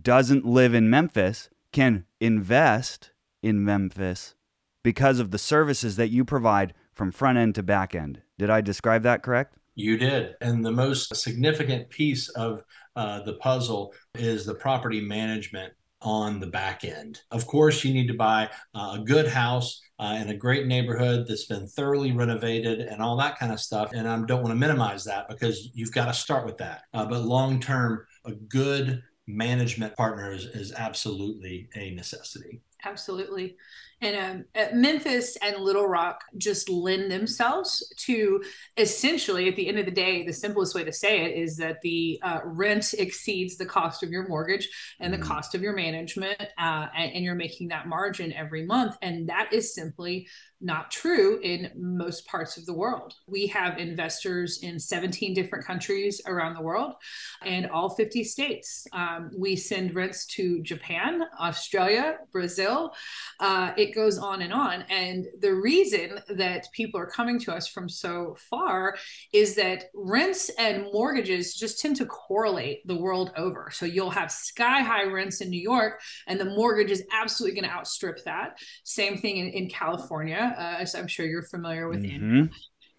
doesn't 0.00 0.46
live 0.46 0.74
in 0.74 0.88
Memphis 0.88 1.50
can 1.72 2.04
invest 2.20 3.10
in 3.42 3.64
Memphis 3.64 4.34
because 4.82 5.18
of 5.18 5.30
the 5.30 5.38
services 5.38 5.96
that 5.96 6.08
you 6.08 6.24
provide 6.24 6.74
from 6.92 7.12
front 7.12 7.38
end 7.38 7.54
to 7.56 7.62
back 7.62 7.94
end. 7.94 8.22
Did 8.38 8.50
I 8.50 8.60
describe 8.60 9.02
that 9.02 9.22
correct? 9.22 9.56
You 9.74 9.96
did. 9.96 10.34
And 10.40 10.64
the 10.64 10.72
most 10.72 11.14
significant 11.16 11.88
piece 11.90 12.28
of 12.30 12.62
uh, 12.96 13.22
the 13.22 13.34
puzzle 13.34 13.94
is 14.14 14.44
the 14.44 14.54
property 14.54 15.00
management 15.00 15.72
on 16.02 16.40
the 16.40 16.46
back 16.46 16.84
end. 16.84 17.20
Of 17.30 17.46
course, 17.46 17.84
you 17.84 17.92
need 17.92 18.08
to 18.08 18.14
buy 18.14 18.48
uh, 18.74 18.96
a 18.98 19.04
good 19.04 19.28
house 19.28 19.80
uh, 19.98 20.18
in 20.20 20.30
a 20.30 20.36
great 20.36 20.66
neighborhood 20.66 21.26
that's 21.28 21.44
been 21.44 21.66
thoroughly 21.68 22.12
renovated 22.12 22.80
and 22.80 23.02
all 23.02 23.16
that 23.18 23.38
kind 23.38 23.52
of 23.52 23.60
stuff. 23.60 23.92
And 23.92 24.08
I 24.08 24.16
don't 24.24 24.42
want 24.42 24.52
to 24.52 24.58
minimize 24.58 25.04
that 25.04 25.28
because 25.28 25.70
you've 25.74 25.92
got 25.92 26.06
to 26.06 26.14
start 26.14 26.46
with 26.46 26.56
that. 26.58 26.82
Uh, 26.94 27.04
but 27.04 27.22
long 27.22 27.60
term, 27.60 28.06
a 28.24 28.32
good 28.32 29.02
management 29.26 29.94
partner 29.96 30.32
is, 30.32 30.46
is 30.46 30.72
absolutely 30.72 31.68
a 31.76 31.90
necessity. 31.90 32.62
Absolutely. 32.84 33.56
And 34.00 34.46
um, 34.54 34.80
Memphis 34.80 35.36
and 35.42 35.56
Little 35.56 35.86
Rock 35.86 36.22
just 36.38 36.68
lend 36.68 37.10
themselves 37.10 37.92
to 37.98 38.42
essentially, 38.76 39.48
at 39.48 39.56
the 39.56 39.68
end 39.68 39.78
of 39.78 39.84
the 39.84 39.90
day, 39.90 40.24
the 40.24 40.32
simplest 40.32 40.74
way 40.74 40.84
to 40.84 40.92
say 40.92 41.24
it 41.24 41.36
is 41.36 41.56
that 41.58 41.80
the 41.82 42.18
uh, 42.22 42.40
rent 42.44 42.94
exceeds 42.94 43.56
the 43.56 43.66
cost 43.66 44.02
of 44.02 44.10
your 44.10 44.26
mortgage 44.26 44.68
and 45.00 45.12
mm-hmm. 45.12 45.22
the 45.22 45.28
cost 45.28 45.54
of 45.54 45.62
your 45.62 45.74
management, 45.74 46.40
uh, 46.58 46.86
and, 46.96 47.12
and 47.12 47.24
you're 47.24 47.34
making 47.34 47.68
that 47.68 47.88
margin 47.88 48.32
every 48.32 48.64
month. 48.64 48.96
And 49.02 49.28
that 49.28 49.52
is 49.52 49.74
simply 49.74 50.28
not 50.60 50.90
true 50.90 51.40
in 51.42 51.70
most 51.74 52.26
parts 52.26 52.58
of 52.58 52.66
the 52.66 52.74
world. 52.74 53.14
We 53.26 53.46
have 53.46 53.78
investors 53.78 54.60
in 54.62 54.78
17 54.78 55.32
different 55.32 55.64
countries 55.64 56.20
around 56.26 56.54
the 56.54 56.60
world 56.60 56.94
and 57.42 57.70
all 57.70 57.90
50 57.90 58.24
states. 58.24 58.86
Um, 58.92 59.30
we 59.36 59.56
send 59.56 59.94
rents 59.94 60.26
to 60.26 60.60
Japan, 60.62 61.22
Australia, 61.38 62.18
Brazil. 62.30 62.92
Uh, 63.38 63.72
it 63.76 63.89
goes 63.94 64.18
on 64.18 64.42
and 64.42 64.52
on. 64.52 64.84
And 64.88 65.26
the 65.40 65.54
reason 65.54 66.20
that 66.28 66.68
people 66.72 67.00
are 67.00 67.06
coming 67.06 67.38
to 67.40 67.52
us 67.52 67.66
from 67.66 67.88
so 67.88 68.36
far 68.50 68.96
is 69.32 69.54
that 69.56 69.84
rents 69.94 70.50
and 70.58 70.84
mortgages 70.92 71.54
just 71.54 71.80
tend 71.80 71.96
to 71.96 72.06
correlate 72.06 72.86
the 72.86 72.96
world 72.96 73.32
over. 73.36 73.70
So 73.72 73.86
you'll 73.86 74.10
have 74.10 74.30
sky 74.30 74.82
high 74.82 75.04
rents 75.04 75.40
in 75.40 75.50
New 75.50 75.60
York, 75.60 76.00
and 76.26 76.38
the 76.38 76.44
mortgage 76.44 76.90
is 76.90 77.04
absolutely 77.12 77.60
going 77.60 77.70
to 77.70 77.76
outstrip 77.76 78.24
that. 78.24 78.58
Same 78.84 79.18
thing 79.18 79.36
in, 79.38 79.48
in 79.48 79.68
California 79.68 80.54
uh, 80.56 80.76
as 80.80 80.94
I'm 80.94 81.06
sure 81.06 81.26
you're 81.26 81.42
familiar 81.42 81.88
with. 81.88 82.02
Mm-hmm. 82.02 82.46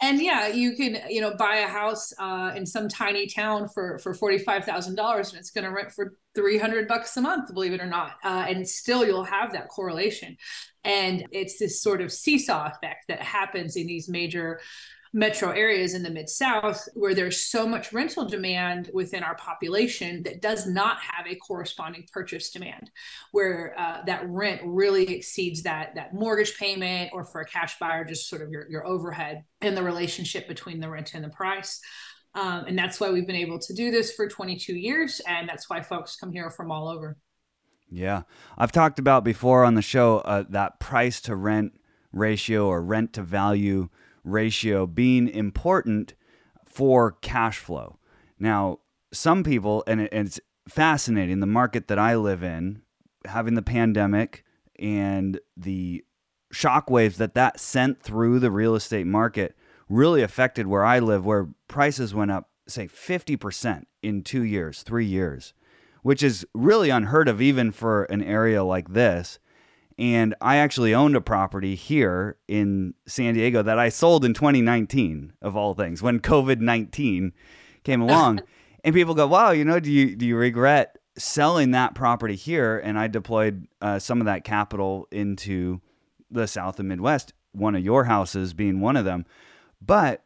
And 0.03 0.19
yeah, 0.19 0.47
you 0.47 0.75
can 0.75 0.99
you 1.09 1.21
know 1.21 1.35
buy 1.35 1.57
a 1.57 1.67
house 1.67 2.11
uh, 2.17 2.53
in 2.55 2.65
some 2.65 2.89
tiny 2.89 3.27
town 3.27 3.69
for 3.69 3.99
for 3.99 4.13
forty 4.13 4.39
five 4.39 4.65
thousand 4.65 4.95
dollars, 4.95 5.29
and 5.29 5.39
it's 5.39 5.51
going 5.51 5.63
to 5.63 5.71
rent 5.71 5.91
for 5.91 6.15
three 6.33 6.57
hundred 6.57 6.87
bucks 6.87 7.15
a 7.17 7.21
month, 7.21 7.53
believe 7.53 7.73
it 7.73 7.81
or 7.81 7.85
not, 7.85 8.13
uh, 8.23 8.45
and 8.47 8.67
still 8.67 9.05
you'll 9.05 9.23
have 9.23 9.53
that 9.53 9.69
correlation. 9.69 10.35
And 10.83 11.25
it's 11.31 11.59
this 11.59 11.83
sort 11.83 12.01
of 12.01 12.11
seesaw 12.11 12.71
effect 12.71 13.05
that 13.09 13.21
happens 13.21 13.75
in 13.75 13.85
these 13.85 14.09
major 14.09 14.59
metro 15.13 15.51
areas 15.51 15.93
in 15.93 16.03
the 16.03 16.09
mid 16.09 16.29
south 16.29 16.87
where 16.93 17.13
there's 17.13 17.41
so 17.41 17.67
much 17.67 17.91
rental 17.91 18.25
demand 18.25 18.89
within 18.93 19.23
our 19.23 19.35
population 19.35 20.23
that 20.23 20.41
does 20.41 20.65
not 20.65 20.97
have 20.99 21.27
a 21.27 21.35
corresponding 21.35 22.05
purchase 22.13 22.49
demand 22.49 22.89
where 23.31 23.75
uh, 23.77 24.01
that 24.05 24.23
rent 24.27 24.61
really 24.63 25.13
exceeds 25.13 25.63
that 25.63 25.93
that 25.95 26.13
mortgage 26.13 26.57
payment 26.57 27.09
or 27.13 27.25
for 27.25 27.41
a 27.41 27.45
cash 27.45 27.77
buyer 27.77 28.05
just 28.05 28.29
sort 28.29 28.41
of 28.41 28.49
your, 28.49 28.69
your 28.69 28.87
overhead 28.87 29.43
and 29.59 29.75
the 29.75 29.83
relationship 29.83 30.47
between 30.47 30.79
the 30.79 30.89
rent 30.89 31.13
and 31.13 31.23
the 31.23 31.29
price. 31.29 31.81
Um, 32.33 32.63
and 32.65 32.79
that's 32.79 32.99
why 33.01 33.09
we've 33.09 33.27
been 33.27 33.35
able 33.35 33.59
to 33.59 33.73
do 33.73 33.91
this 33.91 34.13
for 34.13 34.29
22 34.29 34.73
years 34.73 35.19
and 35.27 35.49
that's 35.49 35.69
why 35.69 35.81
folks 35.81 36.15
come 36.15 36.31
here 36.31 36.49
from 36.49 36.71
all 36.71 36.87
over. 36.87 37.17
Yeah. 37.89 38.21
I've 38.57 38.71
talked 38.71 38.99
about 38.99 39.25
before 39.25 39.65
on 39.65 39.75
the 39.75 39.81
show 39.81 40.19
uh, 40.19 40.45
that 40.49 40.79
price 40.79 41.19
to 41.21 41.35
rent 41.35 41.73
ratio 42.13 42.67
or 42.67 42.81
rent 42.81 43.11
to 43.13 43.21
value 43.21 43.89
ratio 44.23 44.85
being 44.85 45.27
important 45.27 46.13
for 46.65 47.11
cash 47.21 47.57
flow. 47.57 47.99
Now, 48.39 48.79
some 49.11 49.43
people, 49.43 49.83
and 49.87 50.01
it's 50.01 50.39
fascinating, 50.67 51.39
the 51.39 51.47
market 51.47 51.87
that 51.87 51.99
I 51.99 52.15
live 52.15 52.43
in, 52.43 52.81
having 53.25 53.55
the 53.55 53.61
pandemic 53.61 54.43
and 54.79 55.39
the 55.55 56.03
shockwaves 56.53 57.15
that 57.15 57.35
that 57.35 57.59
sent 57.59 58.01
through 58.01 58.39
the 58.39 58.51
real 58.51 58.75
estate 58.75 59.07
market 59.07 59.55
really 59.89 60.21
affected 60.21 60.67
where 60.67 60.83
I 60.83 60.99
live, 60.99 61.25
where 61.25 61.49
prices 61.67 62.13
went 62.13 62.31
up, 62.31 62.49
say, 62.67 62.87
50% 62.87 63.83
in 64.01 64.23
two 64.23 64.43
years, 64.43 64.83
three 64.83 65.05
years, 65.05 65.53
which 66.01 66.23
is 66.23 66.45
really 66.53 66.89
unheard 66.89 67.27
of 67.27 67.41
even 67.41 67.71
for 67.71 68.05
an 68.05 68.23
area 68.23 68.63
like 68.63 68.93
this. 68.93 69.39
And 70.01 70.33
I 70.41 70.57
actually 70.57 70.95
owned 70.95 71.15
a 71.15 71.21
property 71.21 71.75
here 71.75 72.39
in 72.47 72.95
San 73.05 73.35
Diego 73.35 73.61
that 73.61 73.77
I 73.77 73.89
sold 73.89 74.25
in 74.25 74.33
2019, 74.33 75.33
of 75.43 75.55
all 75.55 75.75
things, 75.75 76.01
when 76.01 76.19
COVID 76.19 76.59
19 76.59 77.31
came 77.83 78.01
along. 78.01 78.41
and 78.83 78.95
people 78.95 79.13
go, 79.13 79.27
"Wow, 79.27 79.51
you 79.51 79.63
know, 79.63 79.79
do 79.79 79.91
you 79.91 80.15
do 80.15 80.25
you 80.25 80.35
regret 80.35 80.97
selling 81.19 81.69
that 81.71 81.93
property 81.93 82.35
here?" 82.35 82.79
And 82.79 82.97
I 82.97 83.09
deployed 83.09 83.67
uh, 83.79 83.99
some 83.99 84.19
of 84.19 84.25
that 84.25 84.43
capital 84.43 85.07
into 85.11 85.81
the 86.31 86.47
South 86.47 86.79
and 86.79 86.89
Midwest. 86.89 87.33
One 87.51 87.75
of 87.75 87.83
your 87.83 88.05
houses 88.05 88.55
being 88.55 88.81
one 88.81 88.97
of 88.97 89.05
them, 89.05 89.27
but 89.79 90.23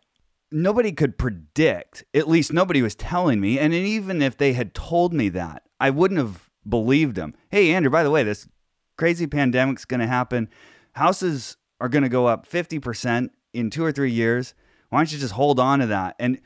nobody 0.54 0.94
could 0.94 1.18
predict. 1.18 2.06
At 2.14 2.30
least 2.30 2.54
nobody 2.54 2.82
was 2.82 2.96
telling 2.96 3.42
me. 3.42 3.60
And 3.60 3.74
even 3.74 4.22
if 4.22 4.38
they 4.38 4.54
had 4.54 4.74
told 4.74 5.12
me 5.12 5.28
that, 5.30 5.64
I 5.82 5.90
wouldn't 5.90 6.20
have 6.20 6.50
believed 6.68 7.18
them. 7.18 7.36
Hey, 7.50 7.74
Andrew, 7.74 7.92
by 7.92 8.04
the 8.04 8.12
way, 8.12 8.24
this 8.24 8.48
crazy 8.98 9.28
pandemic's 9.28 9.86
going 9.86 10.00
to 10.00 10.08
happen. 10.08 10.50
Houses 10.94 11.58
are 11.80 11.90
going 11.90 12.04
to 12.04 12.10
go 12.10 12.28
up 12.28 12.48
50% 12.48 13.30
in 13.54 13.70
two 13.70 13.84
or 13.84 13.92
three 13.92 14.12
years. 14.12 14.54
Why 14.90 15.00
don't 15.00 15.12
you 15.12 15.18
just 15.18 15.34
hold 15.34 15.60
on 15.60 15.80
to 15.80 15.88
that? 15.88 16.16
And 16.20 16.40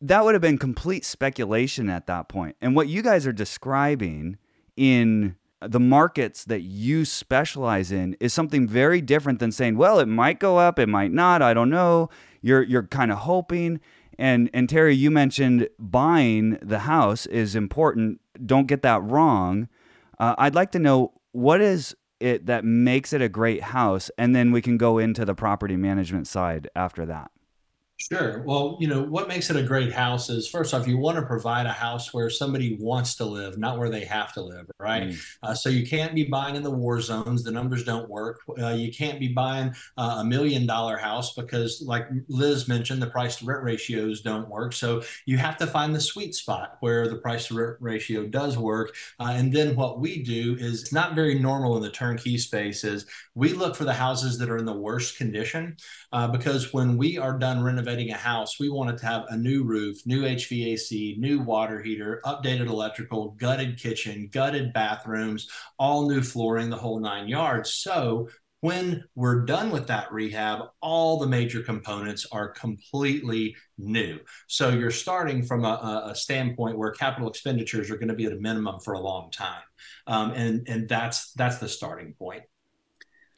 that 0.00 0.24
would 0.24 0.34
have 0.34 0.42
been 0.42 0.58
complete 0.58 1.04
speculation 1.04 1.88
at 1.88 2.06
that 2.06 2.28
point. 2.28 2.56
And 2.60 2.74
what 2.74 2.88
you 2.88 3.02
guys 3.02 3.26
are 3.26 3.32
describing 3.32 4.38
in 4.76 5.36
the 5.60 5.80
markets 5.80 6.44
that 6.44 6.60
you 6.60 7.04
specialize 7.04 7.90
in 7.90 8.16
is 8.20 8.32
something 8.32 8.68
very 8.68 9.00
different 9.00 9.38
than 9.38 9.52
saying, 9.52 9.76
well, 9.76 9.98
it 9.98 10.08
might 10.08 10.38
go 10.38 10.58
up, 10.58 10.78
it 10.78 10.88
might 10.88 11.12
not, 11.12 11.42
I 11.42 11.54
don't 11.54 11.70
know. 11.70 12.10
You're 12.42 12.62
you're 12.62 12.82
kind 12.82 13.10
of 13.10 13.18
hoping. 13.18 13.80
And 14.18 14.50
and 14.52 14.68
Terry, 14.68 14.94
you 14.94 15.10
mentioned 15.10 15.68
buying 15.78 16.58
the 16.60 16.80
house 16.80 17.26
is 17.26 17.56
important. 17.56 18.20
Don't 18.44 18.66
get 18.66 18.82
that 18.82 19.02
wrong. 19.02 19.68
Uh, 20.18 20.34
I'd 20.38 20.54
like 20.54 20.70
to 20.72 20.78
know 20.78 21.12
what 21.34 21.60
is 21.60 21.96
it 22.20 22.46
that 22.46 22.64
makes 22.64 23.12
it 23.12 23.20
a 23.20 23.28
great 23.28 23.64
house? 23.64 24.08
And 24.16 24.36
then 24.36 24.52
we 24.52 24.62
can 24.62 24.78
go 24.78 24.98
into 24.98 25.24
the 25.24 25.34
property 25.34 25.76
management 25.76 26.28
side 26.28 26.68
after 26.76 27.04
that. 27.06 27.32
Sure. 27.96 28.42
Well, 28.44 28.76
you 28.80 28.88
know, 28.88 29.02
what 29.02 29.28
makes 29.28 29.50
it 29.50 29.56
a 29.56 29.62
great 29.62 29.92
house 29.92 30.28
is 30.28 30.48
first 30.48 30.74
off, 30.74 30.86
you 30.86 30.98
want 30.98 31.16
to 31.16 31.22
provide 31.22 31.64
a 31.64 31.72
house 31.72 32.12
where 32.12 32.28
somebody 32.28 32.76
wants 32.80 33.14
to 33.16 33.24
live, 33.24 33.56
not 33.56 33.78
where 33.78 33.88
they 33.88 34.04
have 34.04 34.32
to 34.34 34.42
live, 34.42 34.68
right? 34.80 35.04
Mm. 35.04 35.26
Uh, 35.44 35.54
so 35.54 35.68
you 35.68 35.86
can't 35.86 36.12
be 36.12 36.24
buying 36.24 36.56
in 36.56 36.64
the 36.64 36.70
war 36.70 37.00
zones. 37.00 37.44
The 37.44 37.52
numbers 37.52 37.84
don't 37.84 38.10
work. 38.10 38.40
Uh, 38.60 38.70
you 38.70 38.92
can't 38.92 39.20
be 39.20 39.28
buying 39.28 39.72
uh, 39.96 40.16
a 40.18 40.24
million 40.24 40.66
dollar 40.66 40.96
house 40.96 41.34
because, 41.34 41.82
like 41.86 42.08
Liz 42.28 42.66
mentioned, 42.66 43.00
the 43.00 43.06
price 43.06 43.36
to 43.36 43.44
rent 43.46 43.62
ratios 43.62 44.22
don't 44.22 44.48
work. 44.48 44.72
So 44.72 45.02
you 45.24 45.38
have 45.38 45.56
to 45.58 45.66
find 45.66 45.94
the 45.94 46.00
sweet 46.00 46.34
spot 46.34 46.76
where 46.80 47.08
the 47.08 47.16
price 47.16 47.46
to 47.46 47.54
rent 47.54 47.76
ratio 47.78 48.26
does 48.26 48.58
work. 48.58 48.94
Uh, 49.20 49.34
and 49.36 49.52
then 49.52 49.76
what 49.76 50.00
we 50.00 50.20
do 50.22 50.56
is 50.58 50.82
it's 50.82 50.92
not 50.92 51.14
very 51.14 51.38
normal 51.38 51.76
in 51.76 51.82
the 51.82 51.90
turnkey 51.90 52.38
space 52.38 52.82
is 52.82 53.06
we 53.36 53.52
look 53.52 53.76
for 53.76 53.84
the 53.84 53.94
houses 53.94 54.36
that 54.38 54.50
are 54.50 54.58
in 54.58 54.64
the 54.64 54.72
worst 54.72 55.16
condition 55.16 55.76
uh, 56.12 56.26
because 56.26 56.72
when 56.72 56.96
we 56.96 57.18
are 57.18 57.38
done 57.38 57.62
renovating 57.62 57.83
a 57.88 58.14
house, 58.14 58.58
we 58.58 58.68
wanted 58.68 58.98
to 58.98 59.06
have 59.06 59.24
a 59.30 59.36
new 59.36 59.64
roof, 59.64 59.98
new 60.06 60.22
HVAC, 60.22 61.18
new 61.18 61.40
water 61.40 61.82
heater, 61.82 62.20
updated 62.24 62.66
electrical, 62.66 63.30
gutted 63.32 63.78
kitchen, 63.78 64.28
gutted 64.32 64.72
bathrooms, 64.72 65.48
all 65.78 66.08
new 66.08 66.22
flooring, 66.22 66.70
the 66.70 66.76
whole 66.76 67.00
nine 67.00 67.28
yards. 67.28 67.74
So 67.74 68.28
when 68.64 69.04
we're 69.14 69.44
done 69.44 69.70
with 69.70 69.88
that 69.88 70.10
rehab, 70.10 70.60
all 70.80 71.18
the 71.18 71.26
major 71.26 71.62
components 71.62 72.26
are 72.32 72.48
completely 72.48 73.54
new. 73.76 74.18
So 74.46 74.70
you're 74.70 74.90
starting 74.90 75.42
from 75.42 75.66
a, 75.66 76.06
a 76.06 76.14
standpoint 76.14 76.78
where 76.78 76.90
capital 76.92 77.28
expenditures 77.28 77.90
are 77.90 77.96
going 77.96 78.08
to 78.08 78.14
be 78.14 78.24
at 78.24 78.32
a 78.32 78.40
minimum 78.40 78.80
for 78.80 78.94
a 78.94 79.00
long 79.00 79.30
time, 79.30 79.60
um, 80.06 80.30
and 80.30 80.66
and 80.66 80.88
that's 80.88 81.32
that's 81.32 81.58
the 81.58 81.68
starting 81.68 82.14
point. 82.14 82.44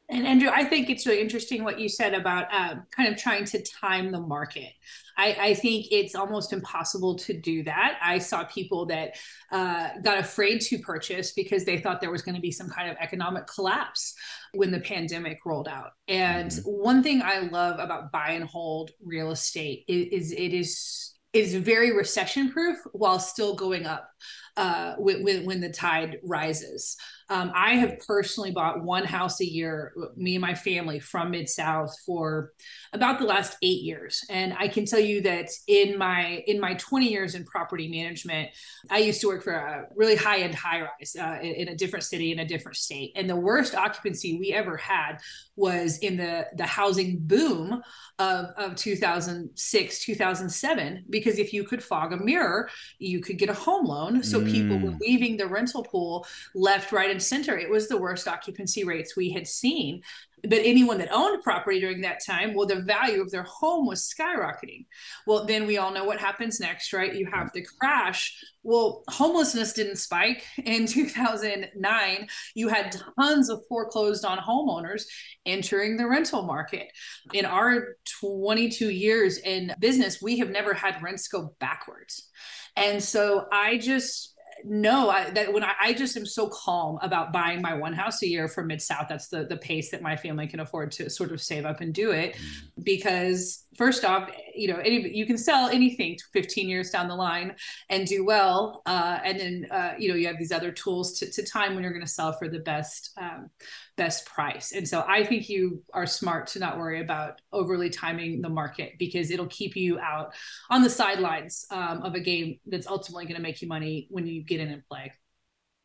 And 0.09 0.27
Andrew, 0.27 0.51
I 0.53 0.65
think 0.65 0.89
it's 0.89 1.05
really 1.05 1.21
interesting 1.21 1.65
what 1.65 1.81
you 1.81 1.89
said 1.89 2.15
about 2.15 2.47
uh, 2.53 2.77
kind 2.91 3.09
of 3.13 3.19
trying 3.19 3.45
to 3.47 3.63
time 3.63 4.13
the 4.13 4.21
market. 4.21 4.73
I, 5.19 5.37
I, 5.41 5.55
think 5.55 5.87
it's 5.91 6.15
almost 6.15 6.53
impossible 6.53 7.17
to 7.17 7.33
do 7.41 7.65
that. 7.65 7.99
I 8.03 8.19
saw 8.19 8.45
people 8.45 8.87
that 8.87 9.17
uh, 9.51 9.89
got 10.05 10.19
afraid 10.19 10.61
to 10.63 10.79
purchase 10.79 11.33
because 11.33 11.65
they 11.65 11.79
thought 11.79 12.01
there 12.01 12.11
was 12.11 12.23
going 12.23 12.35
to 12.35 12.41
be 12.41 12.53
some 12.53 12.69
kind 12.69 12.91
of 12.91 12.97
economic 13.01 13.47
collapse 13.47 14.15
when 14.55 14.71
the 14.71 14.81
pandemic 14.81 15.39
rolled 15.45 15.69
out. 15.69 15.93
And 16.07 16.51
mm-hmm. 16.51 16.71
one 16.71 17.03
thing 17.03 17.23
I 17.23 17.41
love 17.41 17.81
about 17.81 18.13
buy 18.13 18.33
and 18.33 18.45
hold 18.45 18.93
real 19.05 19.33
estate 19.33 19.85
is, 19.89 20.07
is 20.13 20.33
it 20.33 20.55
is 20.55 21.13
is 21.33 21.55
very 21.55 21.95
recession 21.95 22.51
proof 22.51 22.79
while 22.93 23.19
still 23.19 23.55
going 23.55 23.85
up 23.85 24.09
uh, 24.57 24.95
when, 24.97 25.45
when, 25.45 25.61
the 25.61 25.71
tide 25.71 26.19
rises. 26.25 26.97
Um, 27.29 27.53
I 27.55 27.75
have 27.75 27.99
personally 28.07 28.53
bought 28.53 28.83
one 28.83 29.05
house 29.05 29.41
a 29.41 29.45
year, 29.45 29.93
me 30.17 30.37
and 30.37 30.43
my 30.43 30.55
family 30.55 31.01
from 31.01 31.33
Mid 31.33 31.49
South 31.49 31.95
for 32.07 32.53
about 32.93 33.19
the 33.19 33.25
last 33.27 33.57
eight 33.63 33.83
years, 33.83 34.25
and 34.31 34.55
I 34.59 34.69
can 34.69 34.87
tell 34.87 35.01
you 35.01 35.21
that 35.23 35.51
in 35.67 35.99
my 35.99 36.45
in 36.47 36.61
my 36.61 36.75
20 36.75 37.11
years 37.11 37.35
in 37.35 37.45
property 37.45 37.89
management, 37.89 38.51
I 38.91 38.99
used 38.99 39.21
to 39.23 39.27
work 39.27 39.43
for 39.43 39.55
a 39.55 39.87
really 39.97 40.15
high 40.15 40.39
end 40.39 40.55
high 40.55 40.83
rise 40.83 41.17
uh, 41.21 41.39
in, 41.43 41.55
in 41.55 41.69
a 41.69 41.77
different 41.77 42.05
city 42.05 42.33
in 42.33 42.39
a 42.39 42.47
different 42.47 42.77
state, 42.77 43.13
and 43.17 43.29
the 43.29 43.37
worst 43.37 43.75
occupancy 43.75 44.39
we 44.39 44.53
ever 44.53 44.77
had 44.77 45.19
was 45.57 45.99
in 45.99 46.17
the 46.17 46.47
the 46.57 46.67
housing 46.67 47.19
boom 47.19 47.83
of 48.21 48.47
of 48.57 48.77
2006 48.77 50.05
2007 50.05 51.05
because 51.11 51.27
because 51.27 51.39
if 51.47 51.53
you 51.53 51.65
could 51.65 51.83
fog 51.83 52.13
a 52.13 52.17
mirror, 52.17 52.69
you 52.99 53.21
could 53.21 53.39
get 53.39 53.49
a 53.49 53.55
home 53.55 53.87
loan. 53.87 54.23
So 54.23 54.41
mm. 54.41 54.46
People 54.47 54.79
were 54.79 54.93
mm. 54.93 55.01
leaving 55.01 55.37
the 55.37 55.47
rental 55.47 55.83
pool 55.83 56.27
left, 56.55 56.93
right, 56.93 57.11
and 57.11 57.23
center. 57.23 57.57
It 57.57 57.71
was 57.71 57.89
the 57.89 57.97
worst 57.97 58.29
occupancy 58.29 58.85
rates 58.85 59.17
we 59.17 59.31
had 59.31 59.47
seen. 59.47 60.03
But 60.43 60.61
anyone 60.65 60.99
that 60.99 61.13
owned 61.13 61.43
property 61.43 61.81
during 61.81 62.03
that 62.03 62.25
time 62.25 62.55
well 62.55 62.67
the 62.67 62.83
value 62.83 63.23
of 63.23 63.31
their 63.31 63.43
home 63.43 63.87
was 63.87 64.03
skyrocketing. 64.03 64.87
Well 65.27 65.47
then 65.47 65.67
we 65.67 65.79
all 65.79 65.93
know 65.93 66.05
what 66.05 66.21
happens 66.21 66.61
next 66.61 66.93
right? 66.93 67.15
You 67.15 67.27
have 67.33 67.53
the 67.53 67.67
crash. 67.79 68.45
Well 68.63 69.03
homelessness 69.09 69.73
didn't 69.73 69.97
spike 69.97 70.45
in 70.65 70.87
2009 70.87 72.29
you 72.55 72.69
had 72.69 72.97
tons 73.19 73.49
of 73.49 73.63
foreclosed 73.69 74.25
on 74.25 74.39
homeowners 74.39 75.05
entering 75.47 75.97
the 75.97 76.07
rental 76.07 76.43
market. 76.43 76.93
In 77.33 77.45
our 77.45 77.97
22 78.21 78.91
years 78.91 79.39
in 79.39 79.75
business 79.79 80.21
we 80.21 80.39
have 80.39 80.51
never 80.51 80.75
had 80.75 81.03
rents 81.03 81.29
go 81.29 81.55
backwards. 81.59 82.29
And 82.77 83.03
so 83.03 83.47
i 83.51 83.79
just 83.79 84.36
no, 84.65 85.11
I, 85.11 85.31
that 85.31 85.53
when 85.53 85.63
I, 85.65 85.73
I, 85.81 85.93
just 85.93 86.17
am 86.17 86.27
so 86.27 86.49
calm 86.49 86.99
about 87.03 87.33
buying 87.33 87.61
my 87.61 87.75
one 87.75 87.93
house 87.93 88.23
a 88.23 88.29
year 88.29 88.49
for 88.49 88.65
Mid 88.65 88.81
South. 88.81 89.07
That's 89.09 89.29
the 89.29 89.45
the 89.45 89.57
pace 89.57 89.91
that 89.91 90.03
my 90.03 90.17
family 90.17 90.47
can 90.47 90.61
afford 90.61 90.93
to 90.93 91.11
sort 91.11 91.33
of 91.33 91.41
save 91.41 91.67
up 91.67 91.81
and 91.81 91.93
do 91.93 92.11
it, 92.11 92.35
mm. 92.35 92.85
because 92.85 93.65
first 93.77 94.05
off, 94.05 94.31
you 94.55 94.69
know, 94.69 94.77
any, 94.79 95.09
you 95.15 95.27
can 95.27 95.37
sell 95.37 95.69
anything 95.69 96.17
15 96.33 96.69
years 96.69 96.91
down 96.91 97.09
the 97.09 97.15
line 97.15 97.55
and 97.91 98.07
do 98.07 98.25
well, 98.25 98.83
uh, 98.87 99.19
and 99.25 99.39
then 99.39 99.67
uh, 99.71 99.95
you 99.99 100.09
know 100.09 100.15
you 100.15 100.27
have 100.27 100.39
these 100.39 100.53
other 100.53 100.73
tools 100.73 101.19
to, 101.19 101.31
to 101.31 101.45
time 101.45 101.75
when 101.75 101.83
you're 101.83 101.93
going 101.93 102.05
to 102.05 102.11
sell 102.11 102.33
for 102.33 102.49
the 102.49 102.61
best 102.61 103.11
um, 103.21 103.51
best 103.97 104.27
price. 104.27 104.73
And 104.73 104.87
so 104.87 105.05
I 105.07 105.25
think 105.25 105.49
you 105.49 105.83
are 105.93 106.07
smart 106.07 106.47
to 106.49 106.59
not 106.59 106.79
worry 106.79 107.01
about 107.01 107.41
overly 107.53 107.91
timing 107.91 108.43
the 108.43 108.49
market 108.49 108.93
because 108.99 109.31
it'll 109.31 109.47
keep 109.47 109.75
you 109.75 109.99
out 109.99 110.35
on 110.71 110.83
the 110.83 110.91
sidelines 110.91 111.67
um, 111.71 112.03
of 112.03 112.15
a 112.15 112.21
game 112.21 112.59
that's 112.67 112.87
ultimately 112.87 113.25
going 113.25 113.37
to 113.37 113.43
make 113.43 113.63
you 113.63 113.69
money 113.69 114.07
when 114.11 114.27
you 114.27 114.43
get 114.43 114.61
in 114.61 114.69
and 114.69 114.83
play. 114.89 115.13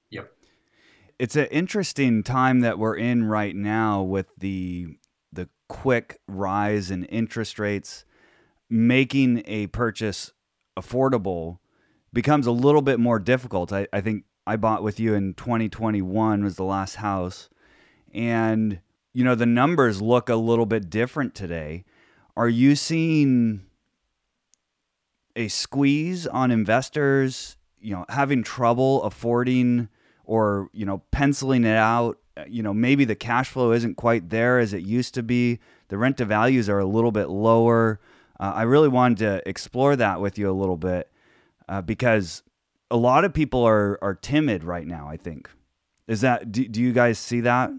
Yep. 0.10 0.30
It's 1.20 1.36
an 1.36 1.46
interesting 1.46 2.24
time 2.24 2.62
that 2.62 2.78
we're 2.78 2.98
in 2.98 3.26
right 3.26 3.56
now 3.56 4.02
with 4.02 4.28
the 4.38 4.88
the 5.32 5.48
quick 5.70 6.20
rise 6.28 6.92
in 6.92 7.06
interest 7.06 7.58
rates 7.58 8.04
making 8.70 9.44
a 9.46 9.68
purchase 9.68 10.32
affordable 10.78 11.60
becomes 12.12 12.48
a 12.48 12.52
little 12.52 12.82
bit 12.82 13.00
more 13.00 13.20
difficult. 13.20 13.72
I, 13.72 13.88
I 13.94 14.02
think 14.02 14.26
I 14.46 14.56
bought 14.56 14.84
with 14.84 15.00
you 15.00 15.14
in 15.14 15.34
2021 15.36 16.44
was 16.44 16.56
the 16.56 16.64
last 16.64 16.96
house 16.96 17.50
and 18.14 18.80
you 19.14 19.24
know 19.24 19.36
the 19.36 19.46
numbers 19.46 20.02
look 20.02 20.30
a 20.30 20.36
little 20.36 20.66
bit 20.66 20.90
different 20.90 21.36
today. 21.36 21.84
Are 22.36 22.50
you 22.50 22.76
seeing 22.76 23.66
a 25.36 25.48
squeeze 25.48 26.28
on 26.28 26.52
investors, 26.52 27.58
you 27.80 27.94
know, 27.94 28.06
having 28.10 28.44
trouble 28.44 29.04
affording 29.04 29.90
or, 30.24 30.70
you 30.74 30.86
know, 30.86 31.02
penciling 31.12 31.64
it 31.64 31.76
out, 31.76 32.18
you 32.48 32.64
know, 32.64 32.74
maybe 32.74 33.06
the 33.06 33.16
cash 33.16 33.50
flow 33.50 33.72
isn't 33.72 33.96
quite 33.96 34.30
there 34.30 34.60
as 34.60 34.74
it 34.74 34.84
used 34.84 35.14
to 35.16 35.24
be. 35.24 35.60
The 35.90 35.98
rent 35.98 36.18
to 36.18 36.26
values 36.26 36.70
are 36.70 36.80
a 36.80 36.86
little 36.86 37.12
bit 37.12 37.30
lower. 37.30 38.00
Uh, 38.40 38.54
I 38.56 38.64
really 38.64 38.88
wanted 38.88 39.18
to 39.20 39.48
explore 39.48 39.96
that 39.96 40.22
with 40.22 40.38
you 40.38 40.50
a 40.50 40.54
little 40.54 40.78
bit 40.78 41.12
uh, 41.68 41.82
because 41.82 42.44
a 42.90 42.98
lot 42.98 43.24
of 43.24 43.34
people 43.34 43.64
are 43.64 43.98
are 44.02 44.16
timid 44.16 44.64
right 44.64 44.86
now. 44.86 45.08
I 45.08 45.18
think 45.18 45.50
is 46.08 46.22
that 46.22 46.52
do, 46.52 46.68
do 46.68 46.82
you 46.82 46.92
guys 46.92 47.20
see 47.20 47.42
that? 47.42 47.72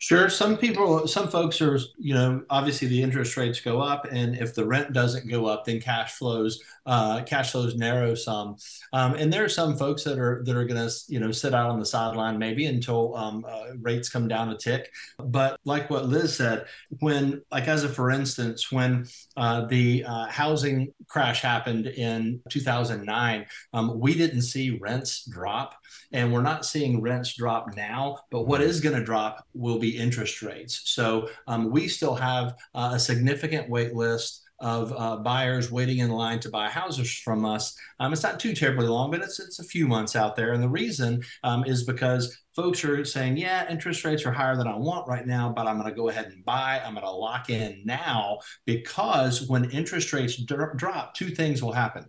Sure. 0.00 0.28
Some 0.30 0.56
people, 0.56 1.08
some 1.08 1.28
folks 1.28 1.60
are, 1.60 1.78
you 1.98 2.14
know, 2.14 2.44
obviously 2.50 2.86
the 2.86 3.02
interest 3.02 3.36
rates 3.36 3.60
go 3.60 3.80
up, 3.80 4.06
and 4.12 4.36
if 4.36 4.54
the 4.54 4.64
rent 4.64 4.92
doesn't 4.92 5.28
go 5.28 5.46
up, 5.46 5.64
then 5.64 5.80
cash 5.80 6.12
flows, 6.12 6.62
uh, 6.88 7.22
cash 7.24 7.52
flows 7.52 7.76
narrow 7.76 8.14
some. 8.14 8.56
Um, 8.94 9.14
and 9.14 9.30
there 9.30 9.44
are 9.44 9.48
some 9.48 9.76
folks 9.76 10.04
that 10.04 10.18
are 10.18 10.42
that 10.46 10.56
are 10.56 10.64
going 10.64 10.88
to, 10.88 10.94
you 11.08 11.20
know, 11.20 11.30
sit 11.30 11.54
out 11.54 11.70
on 11.70 11.78
the 11.78 11.84
sideline 11.84 12.38
maybe 12.38 12.64
until 12.64 13.14
um, 13.14 13.44
uh, 13.46 13.74
rates 13.80 14.08
come 14.08 14.26
down 14.26 14.48
a 14.48 14.56
tick. 14.56 14.90
But 15.18 15.60
like 15.64 15.90
what 15.90 16.06
Liz 16.06 16.34
said, 16.34 16.64
when, 17.00 17.42
like 17.52 17.68
as 17.68 17.84
a 17.84 17.88
for 17.90 18.10
instance, 18.10 18.72
when 18.72 19.06
uh, 19.36 19.66
the 19.66 20.04
uh, 20.04 20.26
housing 20.28 20.94
crash 21.08 21.42
happened 21.42 21.86
in 21.86 22.40
2009, 22.48 23.46
um, 23.74 24.00
we 24.00 24.14
didn't 24.14 24.42
see 24.42 24.78
rents 24.80 25.28
drop, 25.30 25.74
and 26.12 26.32
we're 26.32 26.40
not 26.40 26.64
seeing 26.64 27.02
rents 27.02 27.36
drop 27.36 27.76
now. 27.76 28.16
But 28.30 28.46
what 28.46 28.62
is 28.62 28.80
going 28.80 28.96
to 28.96 29.04
drop 29.04 29.44
will 29.52 29.78
be 29.78 29.98
interest 29.98 30.40
rates. 30.40 30.80
So 30.86 31.28
um, 31.46 31.70
we 31.70 31.86
still 31.86 32.14
have 32.14 32.54
uh, 32.74 32.92
a 32.94 32.98
significant 32.98 33.68
wait 33.68 33.94
list 33.94 34.47
of 34.60 34.92
uh, 34.96 35.16
buyers 35.16 35.70
waiting 35.70 35.98
in 35.98 36.10
line 36.10 36.40
to 36.40 36.50
buy 36.50 36.68
houses 36.68 37.12
from 37.12 37.44
us. 37.44 37.76
Um, 38.00 38.12
it's 38.12 38.22
not 38.22 38.40
too 38.40 38.54
terribly 38.54 38.86
long, 38.86 39.10
but 39.10 39.20
it's 39.20 39.38
it's 39.38 39.58
a 39.58 39.64
few 39.64 39.86
months 39.86 40.16
out 40.16 40.36
there. 40.36 40.52
And 40.52 40.62
the 40.62 40.68
reason 40.68 41.22
um, 41.44 41.64
is 41.64 41.84
because 41.84 42.36
folks 42.56 42.84
are 42.84 43.04
saying, 43.04 43.36
yeah, 43.36 43.70
interest 43.70 44.04
rates 44.04 44.26
are 44.26 44.32
higher 44.32 44.56
than 44.56 44.66
I 44.66 44.76
want 44.76 45.08
right 45.08 45.26
now, 45.26 45.52
but 45.54 45.66
I'm 45.66 45.78
going 45.78 45.88
to 45.88 45.96
go 45.96 46.08
ahead 46.08 46.26
and 46.26 46.44
buy. 46.44 46.82
I'm 46.84 46.94
going 46.94 47.04
to 47.04 47.10
lock 47.10 47.50
in 47.50 47.82
now 47.84 48.38
because 48.66 49.48
when 49.48 49.70
interest 49.70 50.12
rates 50.12 50.36
d- 50.36 50.56
drop, 50.76 51.14
two 51.14 51.30
things 51.30 51.62
will 51.62 51.72
happen. 51.72 52.06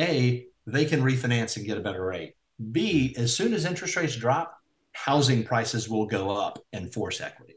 A, 0.00 0.46
they 0.66 0.84
can 0.84 1.02
refinance 1.02 1.56
and 1.56 1.66
get 1.66 1.78
a 1.78 1.82
better 1.82 2.04
rate. 2.04 2.34
B, 2.70 3.14
as 3.18 3.34
soon 3.34 3.54
as 3.54 3.64
interest 3.64 3.96
rates 3.96 4.16
drop, 4.16 4.56
housing 4.92 5.44
prices 5.44 5.88
will 5.88 6.06
go 6.06 6.30
up 6.30 6.58
and 6.72 6.92
force 6.92 7.20
equity. 7.20 7.51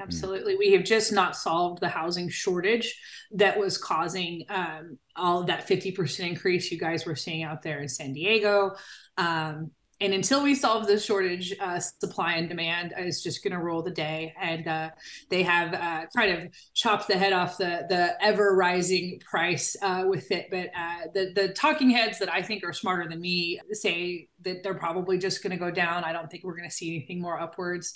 Absolutely. 0.00 0.56
We 0.56 0.72
have 0.72 0.84
just 0.84 1.12
not 1.12 1.36
solved 1.36 1.80
the 1.80 1.88
housing 1.88 2.28
shortage 2.28 2.98
that 3.32 3.58
was 3.58 3.76
causing 3.76 4.44
um, 4.48 4.98
all 5.14 5.40
of 5.40 5.46
that 5.48 5.68
50% 5.68 6.20
increase 6.26 6.72
you 6.72 6.78
guys 6.78 7.04
were 7.04 7.16
seeing 7.16 7.42
out 7.42 7.62
there 7.62 7.80
in 7.80 7.88
San 7.88 8.14
Diego. 8.14 8.72
Um, 9.18 9.72
and 10.02 10.14
until 10.14 10.42
we 10.42 10.54
solve 10.54 10.86
the 10.86 10.98
shortage, 10.98 11.54
uh, 11.60 11.78
supply 11.78 12.34
and 12.34 12.48
demand 12.48 12.94
is 12.96 13.22
just 13.22 13.44
going 13.44 13.52
to 13.52 13.62
rule 13.62 13.82
the 13.82 13.90
day. 13.90 14.32
And 14.40 14.66
uh, 14.66 14.90
they 15.28 15.42
have 15.42 15.74
uh, 15.74 16.06
kind 16.16 16.32
of 16.32 16.48
chopped 16.72 17.06
the 17.06 17.18
head 17.18 17.34
off 17.34 17.58
the 17.58 17.84
the 17.88 18.16
ever 18.24 18.56
rising 18.56 19.20
price 19.28 19.76
uh, 19.82 20.04
with 20.06 20.30
it. 20.30 20.46
But 20.50 20.70
uh, 20.74 21.08
the 21.12 21.32
the 21.34 21.48
talking 21.50 21.90
heads 21.90 22.18
that 22.20 22.32
I 22.32 22.40
think 22.40 22.64
are 22.64 22.72
smarter 22.72 23.10
than 23.10 23.20
me 23.20 23.60
say 23.72 24.28
that 24.40 24.62
they're 24.62 24.72
probably 24.72 25.18
just 25.18 25.42
going 25.42 25.50
to 25.50 25.58
go 25.58 25.70
down. 25.70 26.02
I 26.04 26.12
don't 26.12 26.30
think 26.30 26.44
we're 26.44 26.56
going 26.56 26.68
to 26.68 26.74
see 26.74 26.96
anything 26.96 27.20
more 27.20 27.38
upwards. 27.38 27.92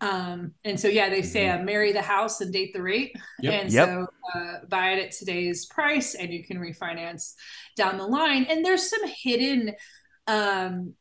Um, 0.00 0.52
and 0.64 0.78
so, 0.78 0.88
yeah, 0.88 1.08
they 1.08 1.22
say 1.22 1.46
mm-hmm. 1.46 1.62
uh, 1.62 1.64
marry 1.64 1.92
the 1.92 2.02
house 2.02 2.40
and 2.40 2.52
date 2.52 2.72
the 2.74 2.82
rate. 2.82 3.16
Yep. 3.40 3.52
And 3.52 3.72
yep. 3.72 3.88
so, 3.88 4.06
uh, 4.34 4.54
buy 4.68 4.92
it 4.92 5.04
at 5.04 5.12
today's 5.12 5.66
price 5.66 6.14
and 6.14 6.32
you 6.32 6.44
can 6.44 6.58
refinance 6.58 7.34
down 7.76 7.96
the 7.96 8.06
line. 8.06 8.44
And 8.50 8.64
there's 8.64 8.90
some 8.90 9.06
hidden 9.06 9.74
um, 10.26 10.94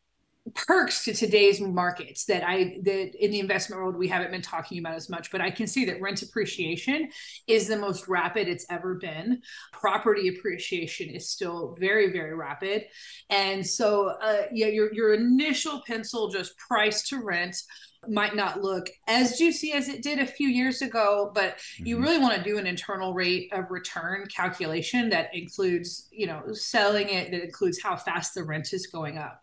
perks 0.54 1.04
to 1.06 1.14
today's 1.14 1.60
markets 1.60 2.26
that 2.26 2.48
I 2.48 2.78
that 2.84 3.16
in 3.16 3.32
the 3.32 3.40
investment 3.40 3.82
world 3.82 3.96
we 3.96 4.08
haven't 4.08 4.30
been 4.30 4.44
talking 4.44 4.78
about 4.78 4.94
as 4.94 5.10
much, 5.10 5.32
but 5.32 5.42
I 5.42 5.50
can 5.50 5.66
see 5.66 5.86
that 5.86 6.00
rent 6.00 6.22
appreciation 6.22 7.10
is 7.48 7.68
the 7.68 7.78
most 7.78 8.08
rapid 8.08 8.48
it's 8.48 8.66
ever 8.70 8.96
been. 8.96 9.42
Property 9.74 10.28
appreciation 10.28 11.10
is 11.10 11.30
still 11.30 11.76
very 11.80 12.12
very 12.12 12.36
rapid, 12.36 12.86
and 13.32 13.66
so 13.66 14.10
uh, 14.22 14.44
yeah, 14.52 14.68
your 14.68 14.94
your 14.94 15.16
initial 15.16 15.82
pencil 15.88 16.30
just 16.30 16.56
price 16.58 17.08
to 17.10 17.24
rent 17.24 17.58
might 18.10 18.36
not 18.36 18.62
look 18.62 18.90
as 19.08 19.38
juicy 19.38 19.74
as 19.74 19.88
it 19.88 20.02
did 20.02 20.20
a 20.20 20.28
few 20.28 20.48
years 20.48 20.82
ago 20.82 21.32
but 21.34 21.58
mm-hmm. 21.58 21.88
you 21.88 22.00
really 22.00 22.20
want 22.20 22.36
to 22.36 22.44
do 22.44 22.58
an 22.58 22.68
internal 22.68 23.14
rate 23.14 23.52
of 23.54 23.72
return 23.72 24.26
calculation 24.28 25.10
that 25.10 25.34
includes 25.34 26.08
you 26.12 26.28
know 26.28 26.42
selling 26.54 27.10
it 27.10 27.32
that 27.32 27.44
includes 27.44 27.82
how 27.82 27.96
fast 27.96 28.34
the 28.34 28.44
rent 28.44 28.74
is 28.74 28.88
going 28.88 29.18
up 29.18 29.42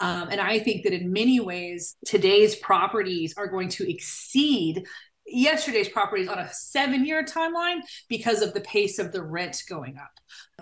um, 0.00 0.28
and 0.30 0.40
I 0.40 0.58
think 0.58 0.82
that 0.84 0.92
in 0.92 1.12
many 1.12 1.38
ways, 1.38 1.96
today's 2.04 2.56
properties 2.56 3.34
are 3.36 3.46
going 3.46 3.68
to 3.70 3.88
exceed 3.88 4.86
yesterday's 5.26 5.88
properties 5.88 6.28
on 6.28 6.38
a 6.38 6.52
seven 6.52 7.04
year 7.04 7.24
timeline 7.24 7.80
because 8.08 8.42
of 8.42 8.52
the 8.54 8.60
pace 8.60 8.98
of 8.98 9.12
the 9.12 9.22
rent 9.22 9.62
going 9.68 9.96
up. 9.96 10.10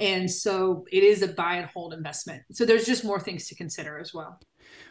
And 0.00 0.30
so 0.30 0.86
it 0.92 1.02
is 1.02 1.22
a 1.22 1.28
buy 1.28 1.54
and 1.56 1.66
hold 1.66 1.92
investment. 1.92 2.42
So 2.52 2.64
there's 2.64 2.86
just 2.86 3.04
more 3.04 3.20
things 3.20 3.48
to 3.48 3.54
consider 3.54 3.98
as 3.98 4.14
well. 4.14 4.40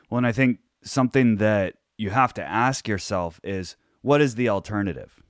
Well, 0.10 0.18
and 0.18 0.28
I 0.28 0.32
think 0.32 0.60
something 0.84 1.38
that 1.38 1.76
you 2.02 2.10
have 2.10 2.34
to 2.34 2.44
ask 2.44 2.88
yourself 2.88 3.40
is 3.44 3.76
what 4.02 4.22
is 4.22 4.36
the 4.36 4.50
alternative? 4.50 5.22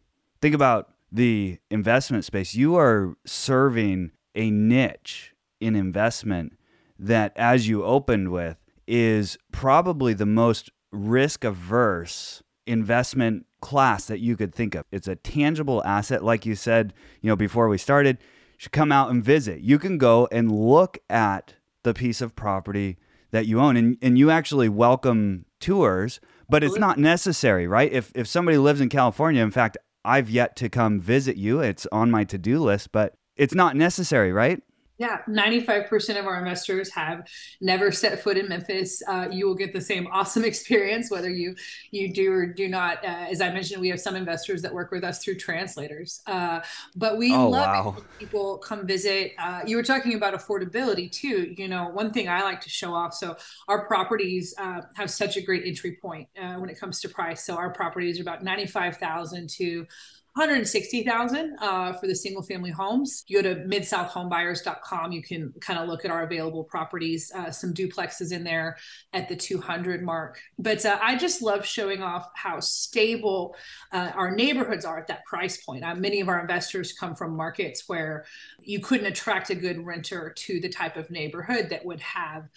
Think 0.41 0.55
about 0.55 0.93
the 1.11 1.59
investment 1.69 2.23
space. 2.23 2.55
You 2.55 2.77
are 2.77 3.15
serving 3.25 4.11
a 4.33 4.49
niche 4.49 5.33
in 5.59 5.75
investment 5.75 6.53
that, 6.97 7.33
as 7.35 7.67
you 7.67 7.83
opened 7.83 8.31
with, 8.31 8.57
is 8.87 9.37
probably 9.51 10.13
the 10.13 10.25
most 10.25 10.71
risk 10.91 11.43
averse 11.43 12.41
investment 12.65 13.45
class 13.59 14.05
that 14.05 14.19
you 14.19 14.37
could 14.37 14.55
think 14.55 14.73
of. 14.73 14.85
It's 14.91 15.07
a 15.07 15.17
tangible 15.17 15.83
asset, 15.83 16.23
like 16.23 16.45
you 16.45 16.55
said, 16.55 16.93
you 17.21 17.27
know, 17.27 17.35
before 17.35 17.67
we 17.67 17.77
started. 17.77 18.17
Should 18.57 18.71
come 18.71 18.91
out 18.91 19.09
and 19.09 19.23
visit. 19.23 19.61
You 19.61 19.79
can 19.79 19.97
go 19.97 20.27
and 20.31 20.51
look 20.51 20.99
at 21.09 21.55
the 21.83 21.95
piece 21.95 22.21
of 22.21 22.35
property 22.35 22.97
that 23.31 23.47
you 23.47 23.59
own, 23.59 23.75
and, 23.75 23.97
and 24.01 24.19
you 24.19 24.29
actually 24.29 24.69
welcome 24.69 25.45
tours, 25.59 26.19
but 26.51 26.63
it's 26.63 26.77
not 26.77 26.99
necessary, 26.99 27.65
right? 27.65 27.91
If 27.91 28.11
if 28.13 28.27
somebody 28.27 28.57
lives 28.57 28.81
in 28.81 28.89
California, 28.89 29.41
in 29.41 29.51
fact, 29.51 29.77
I've 30.03 30.29
yet 30.29 30.55
to 30.57 30.69
come 30.69 30.99
visit 30.99 31.37
you. 31.37 31.61
It's 31.61 31.87
on 31.91 32.11
my 32.11 32.23
to 32.25 32.37
do 32.37 32.59
list, 32.59 32.91
but 32.91 33.15
it's 33.35 33.55
not 33.55 33.75
necessary, 33.75 34.31
right? 34.31 34.61
Yeah, 35.01 35.17
95% 35.27 36.19
of 36.19 36.27
our 36.27 36.37
investors 36.37 36.93
have 36.93 37.27
never 37.59 37.91
set 37.91 38.21
foot 38.21 38.37
in 38.37 38.47
Memphis. 38.47 39.01
Uh, 39.07 39.29
you 39.31 39.47
will 39.47 39.55
get 39.55 39.73
the 39.73 39.81
same 39.81 40.05
awesome 40.11 40.45
experience 40.51 41.09
whether 41.09 41.27
you 41.27 41.55
you 41.89 42.13
do 42.13 42.31
or 42.31 42.45
do 42.45 42.67
not. 42.67 43.03
Uh, 43.03 43.25
as 43.31 43.41
I 43.41 43.51
mentioned, 43.51 43.81
we 43.81 43.89
have 43.89 43.99
some 43.99 44.15
investors 44.15 44.61
that 44.61 44.71
work 44.71 44.91
with 44.91 45.03
us 45.03 45.23
through 45.23 45.39
translators. 45.39 46.21
Uh, 46.27 46.59
but 46.95 47.17
we 47.17 47.33
oh, 47.33 47.49
love 47.49 47.95
wow. 47.95 48.03
people 48.19 48.59
come 48.59 48.85
visit. 48.85 49.31
Uh, 49.39 49.61
you 49.65 49.75
were 49.75 49.81
talking 49.81 50.13
about 50.13 50.35
affordability 50.35 51.11
too. 51.11 51.51
You 51.57 51.67
know, 51.67 51.89
one 51.89 52.13
thing 52.13 52.29
I 52.29 52.43
like 52.43 52.61
to 52.61 52.69
show 52.69 52.93
off. 52.93 53.15
So 53.15 53.35
our 53.67 53.87
properties 53.87 54.53
uh, 54.59 54.81
have 54.93 55.09
such 55.09 55.35
a 55.35 55.41
great 55.41 55.63
entry 55.65 55.97
point 55.99 56.27
uh, 56.39 56.57
when 56.57 56.69
it 56.69 56.79
comes 56.79 57.01
to 57.01 57.09
price. 57.09 57.43
So 57.43 57.55
our 57.55 57.71
properties 57.71 58.19
are 58.19 58.21
about 58.21 58.43
95,000 58.43 59.49
to 59.49 59.87
160,000 60.35 61.57
uh, 61.59 61.93
for 61.93 62.07
the 62.07 62.15
single 62.15 62.41
family 62.41 62.71
homes. 62.71 63.25
You 63.27 63.41
go 63.41 63.53
to 63.53 63.61
midsouthhomebuyers.com, 63.63 65.11
you 65.11 65.21
can 65.21 65.53
kind 65.59 65.77
of 65.77 65.89
look 65.89 66.05
at 66.05 66.11
our 66.11 66.23
available 66.23 66.63
properties, 66.63 67.31
uh, 67.35 67.51
some 67.51 67.73
duplexes 67.73 68.31
in 68.31 68.45
there 68.45 68.77
at 69.11 69.27
the 69.27 69.35
200 69.35 70.01
mark. 70.01 70.39
But 70.57 70.85
uh, 70.85 70.97
I 71.01 71.17
just 71.17 71.41
love 71.41 71.65
showing 71.65 72.01
off 72.01 72.29
how 72.33 72.61
stable 72.61 73.55
uh, 73.91 74.11
our 74.15 74.31
neighborhoods 74.33 74.85
are 74.85 74.97
at 74.97 75.07
that 75.07 75.25
price 75.25 75.63
point. 75.65 75.83
Uh, 75.83 75.95
many 75.95 76.21
of 76.21 76.29
our 76.29 76.39
investors 76.39 76.93
come 76.93 77.13
from 77.13 77.35
markets 77.35 77.83
where 77.87 78.23
you 78.61 78.79
couldn't 78.79 79.07
attract 79.07 79.49
a 79.49 79.55
good 79.55 79.85
renter 79.85 80.33
to 80.37 80.61
the 80.61 80.69
type 80.69 80.95
of 80.95 81.11
neighborhood 81.11 81.67
that 81.71 81.83
would 81.83 81.99
have 81.99 82.47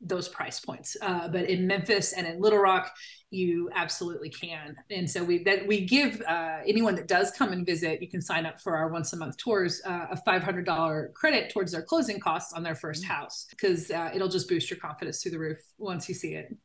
those 0.00 0.28
price 0.28 0.60
points. 0.60 0.96
Uh, 1.02 1.28
but 1.28 1.48
in 1.48 1.66
Memphis 1.66 2.12
and 2.12 2.26
in 2.26 2.40
Little 2.40 2.58
Rock, 2.58 2.94
you 3.30 3.68
absolutely 3.74 4.30
can. 4.30 4.76
And 4.90 5.10
so 5.10 5.22
we 5.24 5.42
that 5.44 5.66
we 5.66 5.84
give 5.84 6.22
uh, 6.22 6.58
anyone 6.66 6.94
that 6.94 7.08
does 7.08 7.30
come 7.32 7.52
and 7.52 7.66
visit, 7.66 8.00
you 8.00 8.08
can 8.08 8.22
sign 8.22 8.46
up 8.46 8.60
for 8.60 8.76
our 8.76 8.88
once 8.88 9.12
a 9.12 9.16
month 9.16 9.36
tours, 9.36 9.82
uh, 9.84 10.06
a 10.10 10.16
five 10.16 10.42
hundred 10.42 10.66
dollar 10.66 11.10
credit 11.14 11.50
towards 11.50 11.72
their 11.72 11.82
closing 11.82 12.20
costs 12.20 12.52
on 12.52 12.62
their 12.62 12.74
first 12.74 13.04
mm. 13.04 13.08
house 13.08 13.46
because 13.50 13.90
uh, 13.90 14.10
it'll 14.14 14.28
just 14.28 14.48
boost 14.48 14.70
your 14.70 14.78
confidence 14.78 15.22
through 15.22 15.32
the 15.32 15.38
roof 15.38 15.58
once 15.78 16.08
you 16.08 16.14
see 16.14 16.34
it. 16.34 16.56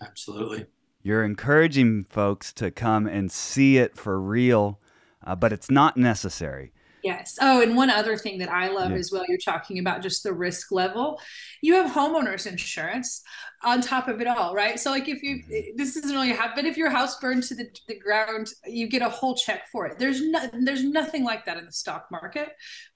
Absolutely. 0.00 0.66
You're 1.02 1.24
encouraging 1.24 2.04
folks 2.04 2.52
to 2.54 2.70
come 2.70 3.06
and 3.08 3.30
see 3.32 3.78
it 3.78 3.96
for 3.96 4.20
real, 4.20 4.78
uh, 5.26 5.34
but 5.34 5.52
it's 5.52 5.70
not 5.70 5.96
necessary. 5.96 6.72
Yes. 7.02 7.36
Oh, 7.40 7.60
and 7.60 7.76
one 7.76 7.90
other 7.90 8.16
thing 8.16 8.38
that 8.38 8.50
I 8.50 8.68
love 8.68 8.92
yeah. 8.92 8.98
as 8.98 9.10
well, 9.10 9.24
you're 9.28 9.38
talking 9.38 9.78
about 9.78 10.02
just 10.02 10.22
the 10.22 10.32
risk 10.32 10.70
level. 10.70 11.20
You 11.60 11.74
have 11.74 11.90
homeowners 11.90 12.46
insurance 12.46 13.22
on 13.64 13.80
top 13.80 14.08
of 14.08 14.20
it 14.20 14.26
all, 14.26 14.54
right? 14.54 14.78
So, 14.78 14.90
like, 14.90 15.08
if 15.08 15.22
you, 15.22 15.36
mm-hmm. 15.36 15.76
this 15.76 15.96
isn't 15.96 16.10
really 16.10 16.30
happen, 16.30 16.52
but 16.56 16.64
if 16.64 16.76
your 16.76 16.90
house 16.90 17.18
burned 17.18 17.44
to 17.44 17.54
the, 17.54 17.68
the 17.88 17.98
ground, 17.98 18.48
you 18.66 18.88
get 18.88 19.02
a 19.02 19.08
whole 19.08 19.34
check 19.34 19.68
for 19.70 19.86
it. 19.86 19.98
There's 19.98 20.20
no, 20.20 20.48
there's 20.52 20.84
nothing 20.84 21.24
like 21.24 21.44
that 21.46 21.56
in 21.56 21.66
the 21.66 21.72
stock 21.72 22.06
market, 22.10 22.50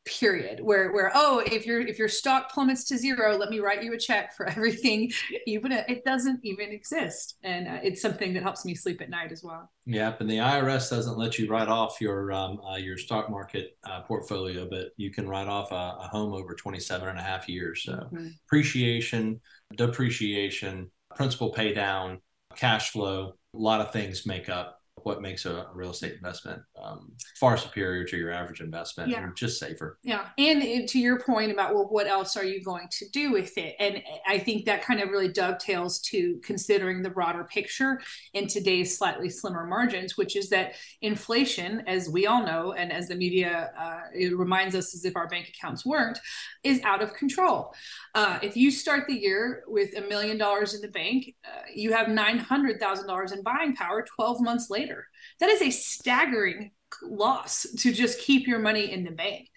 period. 0.05 0.61
Where, 0.61 0.93
where, 0.93 1.11
oh, 1.15 1.43
if 1.47 1.67
your, 1.67 1.81
if 1.81 1.99
your 1.99 2.09
stock 2.09 2.51
plummets 2.51 2.85
to 2.85 2.99
zero, 2.99 3.37
let 3.37 3.51
me 3.51 3.61
write 3.61 3.83
you 3.83 3.93
a 3.93 3.99
check 3.99 4.37
for 4.37 4.47
everything. 4.49 5.11
Even 5.47 5.73
it 5.73 6.05
doesn't 6.05 6.41
even 6.43 6.71
exist, 6.71 7.37
and 7.43 7.69
uh, 7.69 7.79
it's 7.83 8.03
something 8.03 8.35
that 8.35 8.43
helps 8.43 8.65
me 8.65 8.75
sleep 8.75 9.01
at 9.01 9.11
night 9.11 9.33
as 9.33 9.43
well. 9.43 9.71
Yep, 9.87 10.21
and 10.21 10.29
the 10.29 10.39
IRS 10.39 10.91
doesn't 10.91 11.17
let 11.17 11.39
you 11.39 11.49
write 11.49 11.69
off 11.69 12.01
your 12.01 12.33
um, 12.33 12.61
uh, 12.69 12.75
your 12.75 12.99
stock 12.99 13.31
market 13.31 13.79
uh, 13.85 14.01
portfolio, 14.03 14.69
but 14.69 14.89
you 14.97 15.13
can 15.13 15.29
write 15.29 15.47
off 15.47 15.71
a, 15.71 15.99
a, 16.01 16.09
home 16.11 16.33
over 16.33 16.55
27 16.57 17.09
and 17.09 17.19
a 17.19 17.23
half 17.23 17.49
years. 17.49 17.85
So 17.85 17.93
mm-hmm. 17.93 18.27
appreciation, 18.47 19.41
depreciation, 19.75 20.91
principal 21.15 21.51
pay 21.51 21.73
down, 21.75 22.21
cash 22.57 22.91
flow, 22.91 23.35
a 23.55 23.59
lot 23.59 23.81
of 23.81 23.93
things 23.93 24.27
make 24.27 24.49
up 24.49 24.76
what 25.07 25.23
makes 25.23 25.47
a, 25.47 25.69
real 25.73 25.90
estate 25.90 26.14
investment 26.14 26.61
um, 26.83 27.12
far 27.38 27.57
superior 27.57 28.03
to 28.03 28.16
your 28.16 28.33
average 28.33 28.61
investment 28.61 29.09
yeah. 29.09 29.23
and 29.23 29.37
just 29.37 29.61
safer. 29.61 30.01
Yeah. 30.03 30.27
And 30.37 30.88
to 30.88 30.99
your 30.99 31.21
point 31.21 31.53
about, 31.53 31.75
well, 31.75 31.87
what 31.88 32.09
else 32.09 32.37
are 32.37 32.45
you 32.45 32.61
going 32.61 32.88
to 32.90 33.09
do 33.11 33.31
with 33.31 33.57
it? 33.57 33.77
And 33.79 34.03
I 34.27 34.38
think 34.38 34.64
that 34.64 34.83
kind 34.83 35.01
of 35.01 35.11
really 35.11 35.29
dovetails 35.29 36.01
to 36.11 36.40
considering 36.42 37.03
the 37.03 37.11
broader 37.11 37.45
picture 37.45 38.01
in 38.35 38.49
today's 38.49 38.99
slightly 38.99 39.29
slimmer 39.29 39.64
margins, 39.64 40.16
which 40.16 40.35
is 40.35 40.49
that 40.49 40.73
inflation, 41.03 41.85
as 41.87 42.09
we 42.09 42.27
all 42.27 42.45
know, 42.45 42.73
and 42.73 42.90
as 42.90 43.07
the 43.07 43.14
media 43.14 43.71
uh, 43.79 44.01
it 44.12 44.37
reminds 44.37 44.75
us 44.75 44.92
as 44.92 45.05
if 45.05 45.14
our 45.14 45.29
bank 45.29 45.49
accounts 45.49 45.87
weren't, 45.87 46.19
is 46.64 46.81
out 46.83 47.01
of 47.01 47.14
control. 47.14 47.73
Uh, 48.16 48.40
if 48.42 48.57
you 48.57 48.73
start 48.73 49.05
the 49.07 49.14
year 49.14 49.62
with 49.69 49.97
a 49.97 50.01
million 50.09 50.37
dollars 50.37 50.75
in 50.75 50.81
the 50.81 50.88
bank, 50.88 51.33
uh, 51.45 51.61
you 51.73 51.92
have 51.92 52.09
$900,000 52.09 53.33
in 53.33 53.42
buying 53.45 53.77
power 53.77 54.05
12 54.16 54.40
months 54.40 54.69
later 54.69 54.96
that 55.41 55.49
is 55.49 55.63
a 55.63 55.71
staggering 55.71 56.73
loss 57.03 57.67
to 57.79 57.93
just 57.93 58.21
keep 58.21 58.47
your 58.47 58.59
money 58.59 58.91
in 58.93 59.05
the 59.05 59.11
bank. 59.11 59.49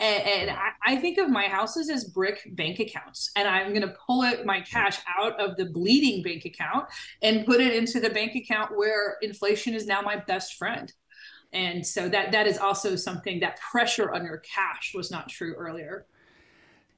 And, 0.00 0.22
and 0.22 0.50
I, 0.50 0.70
I, 0.84 0.96
think 0.96 1.18
of 1.18 1.28
my 1.28 1.44
houses 1.44 1.90
as 1.90 2.04
brick 2.04 2.48
bank 2.52 2.78
accounts, 2.78 3.32
and 3.34 3.48
I'm 3.48 3.70
going 3.70 3.82
to 3.82 3.96
pull 4.06 4.22
it 4.22 4.46
my 4.46 4.60
cash 4.60 4.98
out 5.18 5.40
of 5.40 5.56
the 5.56 5.66
bleeding 5.66 6.22
bank 6.22 6.44
account 6.44 6.86
and 7.20 7.44
put 7.44 7.60
it 7.60 7.74
into 7.74 7.98
the 7.98 8.10
bank 8.10 8.36
account 8.36 8.76
where 8.76 9.16
inflation 9.22 9.74
is 9.74 9.86
now 9.86 10.00
my 10.00 10.16
best 10.16 10.54
friend. 10.54 10.92
And 11.52 11.84
so 11.84 12.08
that 12.10 12.30
that 12.32 12.46
is 12.46 12.58
also 12.58 12.94
something 12.94 13.40
that 13.40 13.58
pressure 13.58 14.12
on 14.12 14.24
your 14.24 14.38
cash 14.38 14.92
was 14.94 15.10
not 15.10 15.28
true 15.28 15.54
earlier. 15.54 16.06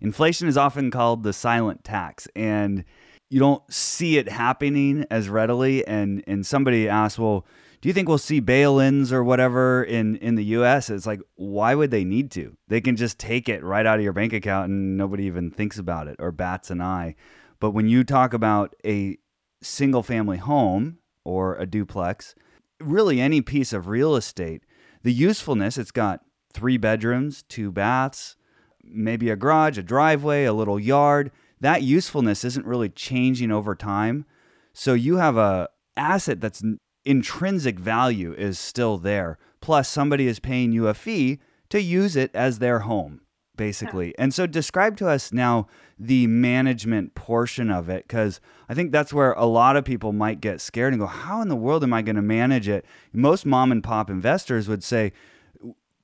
Inflation 0.01 0.49
is 0.49 0.57
often 0.57 0.91
called 0.91 1.23
the 1.23 1.33
silent 1.33 1.85
tax, 1.85 2.29
and 2.35 2.85
you 3.31 3.39
don't 3.39 3.63
see 3.73 4.19
it 4.19 4.29
happening 4.29 5.07
as 5.11 5.29
readily. 5.29 5.87
And 5.87 6.25
and 6.27 6.45
somebody 6.45 6.89
asked, 6.89 7.19
well 7.19 7.47
do 7.81 7.89
you 7.89 7.93
think 7.93 8.09
we'll 8.09 8.19
see 8.19 8.41
bail-ins 8.41 9.13
or 9.13 9.25
whatever 9.25 9.83
in 9.83 10.17
in 10.17 10.35
the 10.35 10.45
US? 10.57 10.91
It's 10.91 11.07
like 11.07 11.21
why 11.37 11.75
would 11.75 11.91
they 11.91 12.05
need 12.05 12.31
to? 12.33 12.57
They 12.69 12.81
can 12.81 12.97
just 12.97 13.19
take 13.19 13.49
it 13.49 13.65
right 13.65 13.87
out 13.87 13.99
of 13.99 14.05
your 14.05 14.13
bank 14.13 14.33
account 14.33 14.71
and 14.71 14.97
nobody 14.97 15.25
even 15.25 15.51
thinks 15.51 15.79
about 15.79 16.09
it 16.09 16.17
or 16.19 16.33
bats 16.33 16.71
an 16.71 16.81
eye. 16.81 17.15
But 17.59 17.71
when 17.71 17.89
you 17.89 18.05
talk 18.05 18.35
about 18.35 18.75
a 18.85 19.19
single 19.63 20.03
family 20.03 20.39
home 20.39 20.99
or 21.25 21.57
a 21.57 21.67
duplex, 21.67 22.35
really 22.81 23.21
any 23.21 23.41
piece 23.41 23.73
of 23.73 23.89
real 23.89 24.17
estate, 24.17 24.65
the 25.03 25.13
usefulness, 25.13 25.79
it's 25.79 25.91
got 25.91 26.21
3 26.53 26.77
bedrooms, 26.79 27.43
2 27.45 27.71
baths, 27.71 28.37
maybe 28.83 29.31
a 29.31 29.37
garage, 29.37 29.79
a 29.79 29.83
driveway, 29.83 30.45
a 30.45 30.53
little 30.53 30.81
yard. 30.81 31.31
That 31.61 31.83
usefulness 31.83 32.45
isn't 32.45 32.67
really 32.67 32.89
changing 32.89 33.51
over 33.51 33.75
time. 33.75 34.25
So 34.73 34.95
you 34.95 35.17
have 35.17 35.37
a 35.37 35.69
asset 35.97 36.41
that's 36.41 36.63
intrinsic 37.05 37.79
value 37.79 38.33
is 38.35 38.59
still 38.59 38.99
there. 38.99 39.39
Plus, 39.61 39.89
somebody 39.89 40.27
is 40.27 40.41
paying 40.41 40.73
you 40.73 40.89
a 40.89 40.95
fee 40.95 41.39
to 41.69 41.81
use 41.81 42.17
it 42.17 42.31
as 42.35 42.59
their 42.59 42.81
home, 42.81 43.21
basically. 43.57 44.15
And 44.19 44.33
so, 44.33 44.47
describe 44.47 44.97
to 44.99 45.09
us 45.09 45.33
now 45.33 45.67
the 45.99 46.27
management 46.27 47.15
portion 47.15 47.71
of 47.71 47.89
it, 47.89 48.05
because 48.09 48.41
I 48.69 48.75
think 48.75 48.91
that's 48.91 49.13
where 49.13 49.33
a 49.33 49.45
lot 49.45 49.77
of 49.77 49.85
people 49.85 50.13
might 50.13 50.41
get 50.41 50.61
scared 50.61 50.93
and 50.93 51.01
go, 51.01 51.07
How 51.07 51.43
in 51.43 51.49
the 51.49 51.57
world 51.57 51.83
am 51.83 51.93
I 51.93 52.03
going 52.03 52.17
to 52.17 52.23
manage 52.23 52.69
it? 52.69 52.85
Most 53.13 53.45
mom 53.45 53.71
and 53.71 53.85
pop 53.85 54.09
investors 54.09 54.69
would 54.69 54.83
say, 54.83 55.13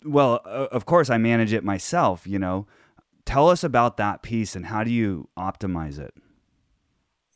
Well, 0.04 0.40
of 0.44 0.84
course, 0.84 1.08
I 1.10 1.18
manage 1.18 1.52
it 1.52 1.64
myself, 1.64 2.26
you 2.26 2.38
know. 2.38 2.66
Tell 3.24 3.48
us 3.48 3.64
about 3.64 3.96
that 3.96 4.22
piece 4.22 4.54
and 4.54 4.66
how 4.66 4.84
do 4.84 4.90
you 4.90 5.28
optimize 5.36 5.98
it? 5.98 6.14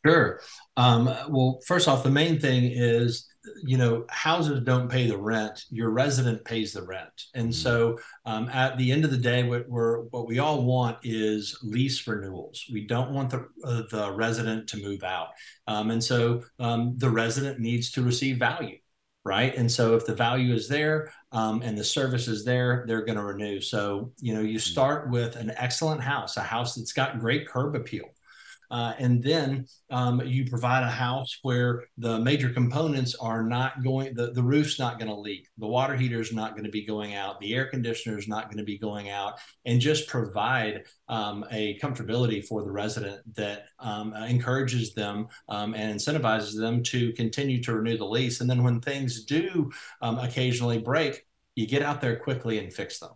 Sure. 0.05 0.41
Um, 0.77 1.05
well, 1.29 1.59
first 1.67 1.87
off, 1.87 2.03
the 2.03 2.09
main 2.09 2.39
thing 2.39 2.71
is 2.71 3.27
you 3.63 3.77
know 3.77 4.05
houses 4.09 4.61
don't 4.63 4.89
pay 4.89 5.07
the 5.07 5.17
rent. 5.17 5.65
Your 5.69 5.89
resident 5.89 6.43
pays 6.45 6.73
the 6.73 6.83
rent. 6.83 7.25
And 7.33 7.49
mm-hmm. 7.49 7.51
so 7.53 7.99
um, 8.25 8.49
at 8.49 8.77
the 8.77 8.91
end 8.91 9.03
of 9.05 9.11
the 9.11 9.17
day 9.17 9.43
what 9.43 9.67
we're 9.67 10.01
what 10.01 10.27
we 10.27 10.39
all 10.39 10.63
want 10.63 10.97
is 11.03 11.57
lease 11.63 12.05
renewals. 12.07 12.65
We 12.71 12.85
don't 12.85 13.11
want 13.11 13.31
the 13.31 13.47
uh, 13.63 13.83
the 13.89 14.11
resident 14.11 14.69
to 14.69 14.77
move 14.81 15.03
out. 15.03 15.29
Um, 15.67 15.91
and 15.91 16.03
so 16.03 16.43
um, 16.59 16.95
the 16.97 17.09
resident 17.09 17.59
needs 17.59 17.91
to 17.91 18.03
receive 18.03 18.37
value 18.37 18.77
right? 19.23 19.55
And 19.55 19.71
so 19.71 19.93
if 19.93 20.07
the 20.07 20.15
value 20.15 20.51
is 20.51 20.67
there 20.67 21.13
um, 21.31 21.61
and 21.61 21.77
the 21.77 21.83
service 21.83 22.27
is 22.27 22.43
there 22.43 22.85
they're 22.87 23.05
going 23.05 23.19
to 23.19 23.23
renew. 23.23 23.61
So 23.61 24.13
you 24.19 24.33
know 24.33 24.41
you 24.41 24.57
mm-hmm. 24.57 24.71
start 24.71 25.11
with 25.11 25.35
an 25.35 25.51
excellent 25.57 26.01
house 26.01 26.37
a 26.37 26.41
house 26.41 26.75
that's 26.75 26.93
got 26.93 27.19
great 27.19 27.47
curb 27.47 27.75
appeal 27.75 28.05
uh, 28.71 28.93
and 28.97 29.21
then 29.21 29.65
um, 29.91 30.21
you 30.25 30.49
provide 30.49 30.83
a 30.83 30.89
house 30.89 31.37
where 31.41 31.83
the 31.97 32.19
major 32.19 32.49
components 32.49 33.15
are 33.15 33.43
not 33.43 33.83
going, 33.83 34.13
the, 34.15 34.31
the 34.31 34.41
roof's 34.41 34.79
not 34.79 34.97
going 34.97 35.09
to 35.09 35.15
leak, 35.15 35.47
the 35.57 35.67
water 35.67 35.95
heater 35.95 36.21
is 36.21 36.31
not 36.31 36.51
going 36.51 36.63
to 36.63 36.71
be 36.71 36.85
going 36.85 37.13
out, 37.13 37.39
the 37.41 37.53
air 37.53 37.65
conditioner 37.65 38.17
is 38.17 38.27
not 38.29 38.45
going 38.45 38.57
to 38.57 38.63
be 38.63 38.77
going 38.77 39.09
out, 39.09 39.33
and 39.65 39.81
just 39.81 40.07
provide 40.07 40.83
um, 41.09 41.45
a 41.51 41.77
comfortability 41.79 42.43
for 42.47 42.63
the 42.63 42.71
resident 42.71 43.19
that 43.35 43.65
um, 43.79 44.13
encourages 44.13 44.93
them 44.93 45.27
um, 45.49 45.73
and 45.73 45.99
incentivizes 45.99 46.57
them 46.57 46.81
to 46.81 47.11
continue 47.13 47.61
to 47.61 47.75
renew 47.75 47.97
the 47.97 48.05
lease. 48.05 48.39
And 48.39 48.49
then 48.49 48.63
when 48.63 48.79
things 48.79 49.25
do 49.25 49.69
um, 50.01 50.17
occasionally 50.17 50.79
break, 50.79 51.25
you 51.55 51.67
get 51.67 51.81
out 51.81 51.99
there 51.99 52.15
quickly 52.15 52.57
and 52.59 52.73
fix 52.73 52.99
them 52.99 53.11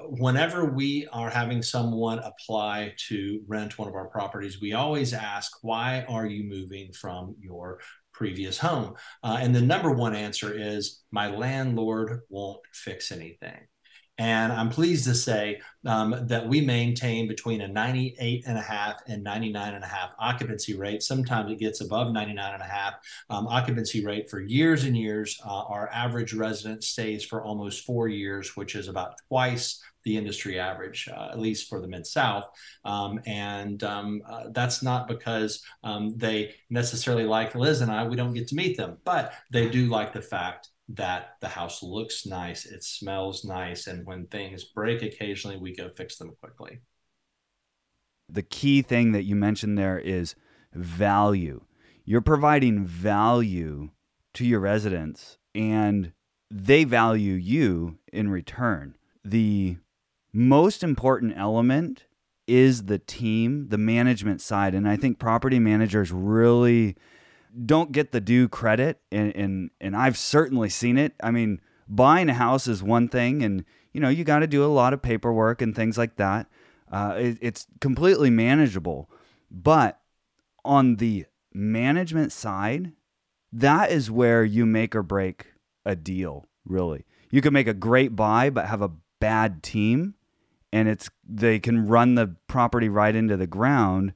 whenever 0.00 0.64
we 0.64 1.06
are 1.12 1.30
having 1.30 1.62
someone 1.62 2.20
apply 2.20 2.94
to 3.08 3.42
rent 3.46 3.78
one 3.78 3.88
of 3.88 3.94
our 3.94 4.08
properties, 4.08 4.60
we 4.60 4.72
always 4.72 5.12
ask, 5.12 5.58
why 5.62 6.04
are 6.08 6.26
you 6.26 6.44
moving 6.44 6.92
from 6.92 7.34
your 7.40 7.80
previous 8.12 8.58
home? 8.58 8.94
Uh, 9.22 9.38
and 9.40 9.54
the 9.54 9.60
number 9.60 9.92
one 9.92 10.14
answer 10.14 10.52
is, 10.52 11.02
my 11.10 11.28
landlord 11.28 12.20
won't 12.28 12.60
fix 12.72 13.12
anything. 13.12 13.66
And 14.18 14.52
I'm 14.52 14.68
pleased 14.68 15.04
to 15.04 15.14
say 15.14 15.60
um, 15.86 16.26
that 16.26 16.46
we 16.48 16.60
maintain 16.60 17.28
between 17.28 17.60
a 17.60 17.68
98 17.68 18.44
and 18.46 18.58
a 18.58 18.62
half 18.62 19.00
and 19.06 19.22
99 19.22 19.74
and 19.74 19.84
a 19.84 19.86
half 19.86 20.10
occupancy 20.18 20.76
rate. 20.76 21.04
Sometimes 21.04 21.52
it 21.52 21.60
gets 21.60 21.80
above 21.80 22.12
99 22.12 22.54
and 22.54 22.62
a 22.62 22.66
half 22.66 22.94
um, 23.30 23.46
occupancy 23.46 24.04
rate 24.04 24.28
for 24.28 24.40
years 24.40 24.84
and 24.84 24.96
years. 24.96 25.40
Uh, 25.44 25.64
our 25.68 25.88
average 25.92 26.34
resident 26.34 26.82
stays 26.82 27.24
for 27.24 27.44
almost 27.44 27.86
four 27.86 28.08
years, 28.08 28.56
which 28.56 28.74
is 28.74 28.88
about 28.88 29.14
twice 29.28 29.80
the 30.04 30.16
industry 30.16 30.58
average, 30.58 31.08
uh, 31.08 31.28
at 31.30 31.38
least 31.38 31.68
for 31.68 31.80
the 31.80 31.88
Mid 31.88 32.06
South. 32.06 32.46
Um, 32.84 33.20
and 33.26 33.82
um, 33.84 34.22
uh, 34.28 34.44
that's 34.50 34.82
not 34.82 35.06
because 35.06 35.62
um, 35.84 36.14
they 36.16 36.54
necessarily 36.70 37.24
like 37.24 37.54
Liz 37.54 37.82
and 37.82 37.90
I. 37.90 38.06
We 38.06 38.16
don't 38.16 38.34
get 38.34 38.48
to 38.48 38.56
meet 38.56 38.76
them, 38.76 38.98
but 39.04 39.32
they 39.52 39.68
do 39.68 39.86
like 39.86 40.12
the 40.12 40.22
fact 40.22 40.70
that 40.88 41.34
the 41.40 41.48
house 41.48 41.82
looks 41.82 42.24
nice, 42.24 42.64
it 42.64 42.82
smells 42.82 43.44
nice, 43.44 43.86
and 43.86 44.06
when 44.06 44.26
things 44.26 44.64
break 44.64 45.02
occasionally, 45.02 45.58
we 45.58 45.74
go 45.74 45.90
fix 45.90 46.16
them 46.16 46.34
quickly. 46.40 46.80
The 48.28 48.42
key 48.42 48.82
thing 48.82 49.12
that 49.12 49.24
you 49.24 49.36
mentioned 49.36 49.78
there 49.78 49.98
is 49.98 50.34
value. 50.72 51.62
You're 52.04 52.20
providing 52.20 52.86
value 52.86 53.90
to 54.34 54.46
your 54.46 54.60
residents, 54.60 55.38
and 55.54 56.12
they 56.50 56.84
value 56.84 57.34
you 57.34 57.98
in 58.12 58.30
return. 58.30 58.96
The 59.24 59.76
most 60.32 60.82
important 60.82 61.34
element 61.36 62.04
is 62.46 62.84
the 62.84 62.98
team, 62.98 63.68
the 63.68 63.78
management 63.78 64.40
side. 64.40 64.74
And 64.74 64.88
I 64.88 64.96
think 64.96 65.18
property 65.18 65.58
managers 65.58 66.10
really 66.10 66.96
don't 67.64 67.92
get 67.92 68.12
the 68.12 68.20
due 68.20 68.48
credit. 68.48 69.00
And, 69.10 69.34
and, 69.34 69.70
and 69.80 69.96
I've 69.96 70.16
certainly 70.16 70.68
seen 70.68 70.98
it. 70.98 71.14
I 71.22 71.30
mean, 71.30 71.60
buying 71.88 72.28
a 72.28 72.34
house 72.34 72.66
is 72.66 72.82
one 72.82 73.08
thing, 73.08 73.42
and 73.42 73.64
you 73.92 74.00
know, 74.00 74.08
you 74.08 74.24
got 74.24 74.40
to 74.40 74.46
do 74.46 74.64
a 74.64 74.66
lot 74.66 74.92
of 74.92 75.02
paperwork 75.02 75.62
and 75.62 75.74
things 75.74 75.98
like 75.98 76.16
that. 76.16 76.46
Uh, 76.90 77.14
it, 77.18 77.38
it's 77.40 77.66
completely 77.80 78.30
manageable. 78.30 79.10
But 79.50 80.00
on 80.64 80.96
the 80.96 81.26
management 81.52 82.32
side, 82.32 82.92
that 83.52 83.90
is 83.90 84.10
where 84.10 84.44
you 84.44 84.66
make 84.66 84.94
or 84.94 85.02
break 85.02 85.46
a 85.84 85.96
deal, 85.96 86.46
really. 86.64 87.06
You 87.30 87.40
can 87.40 87.52
make 87.52 87.66
a 87.66 87.74
great 87.74 88.14
buy, 88.14 88.50
but 88.50 88.66
have 88.66 88.82
a 88.82 88.92
bad 89.20 89.62
team 89.62 90.14
and 90.72 90.88
it's 90.88 91.08
they 91.26 91.58
can 91.58 91.86
run 91.86 92.14
the 92.14 92.34
property 92.46 92.88
right 92.88 93.14
into 93.14 93.36
the 93.36 93.46
ground 93.46 94.12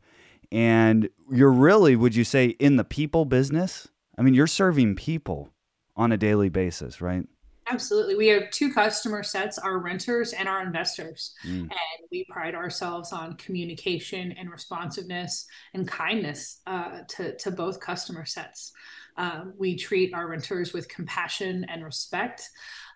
and 0.53 1.09
you're 1.31 1.51
really 1.51 1.97
would 1.97 2.15
you 2.15 2.25
say 2.25 2.47
in 2.47 2.77
the 2.77 2.85
people 2.85 3.25
business? 3.25 3.89
I 4.17 4.23
mean 4.23 4.35
you're 4.35 4.47
serving 4.47 4.95
people 4.95 5.53
on 5.97 6.13
a 6.13 6.17
daily 6.17 6.49
basis 6.49 7.01
right? 7.01 7.27
Absolutely. 7.69 8.17
We 8.17 8.27
have 8.29 8.51
two 8.51 8.73
customer 8.73 9.23
sets 9.23 9.57
our 9.57 9.79
renters 9.79 10.33
and 10.33 10.49
our 10.49 10.63
investors. 10.63 11.35
Mm. 11.47 11.63
and 11.63 12.09
we 12.11 12.27
pride 12.29 12.55
ourselves 12.55 13.13
on 13.13 13.37
communication 13.37 14.33
and 14.33 14.51
responsiveness 14.51 15.47
and 15.73 15.89
kindness 15.89 16.61
uh, 16.67 17.01
to, 17.09 17.37
to 17.37 17.51
both 17.51 17.81
customer 17.81 18.27
sets. 18.27 18.73
Uh, 19.17 19.45
we 19.59 19.77
treat 19.77 20.13
our 20.15 20.29
renters 20.29 20.73
with 20.73 20.89
compassion 20.89 21.65
and 21.69 21.85
respect 21.85 22.49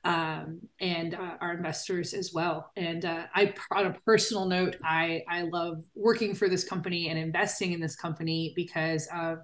um, 0.07 0.61
and 0.81 1.15
uh, 1.15 1.37
our 1.41 1.53
investors 1.53 2.15
as 2.15 2.31
well. 2.33 2.71
And 2.77 3.05
uh, 3.05 3.25
I, 3.35 3.53
on 3.73 3.87
a 3.87 3.97
personal 4.07 4.47
note, 4.47 4.77
I 4.85 5.23
I 5.29 5.43
love 5.43 5.83
working 5.97 6.35
for 6.35 6.49
this 6.49 6.63
company 6.63 7.09
and 7.09 7.19
investing 7.19 7.73
in 7.73 7.81
this 7.81 7.97
company 7.97 8.53
because 8.55 9.09
of 9.13 9.39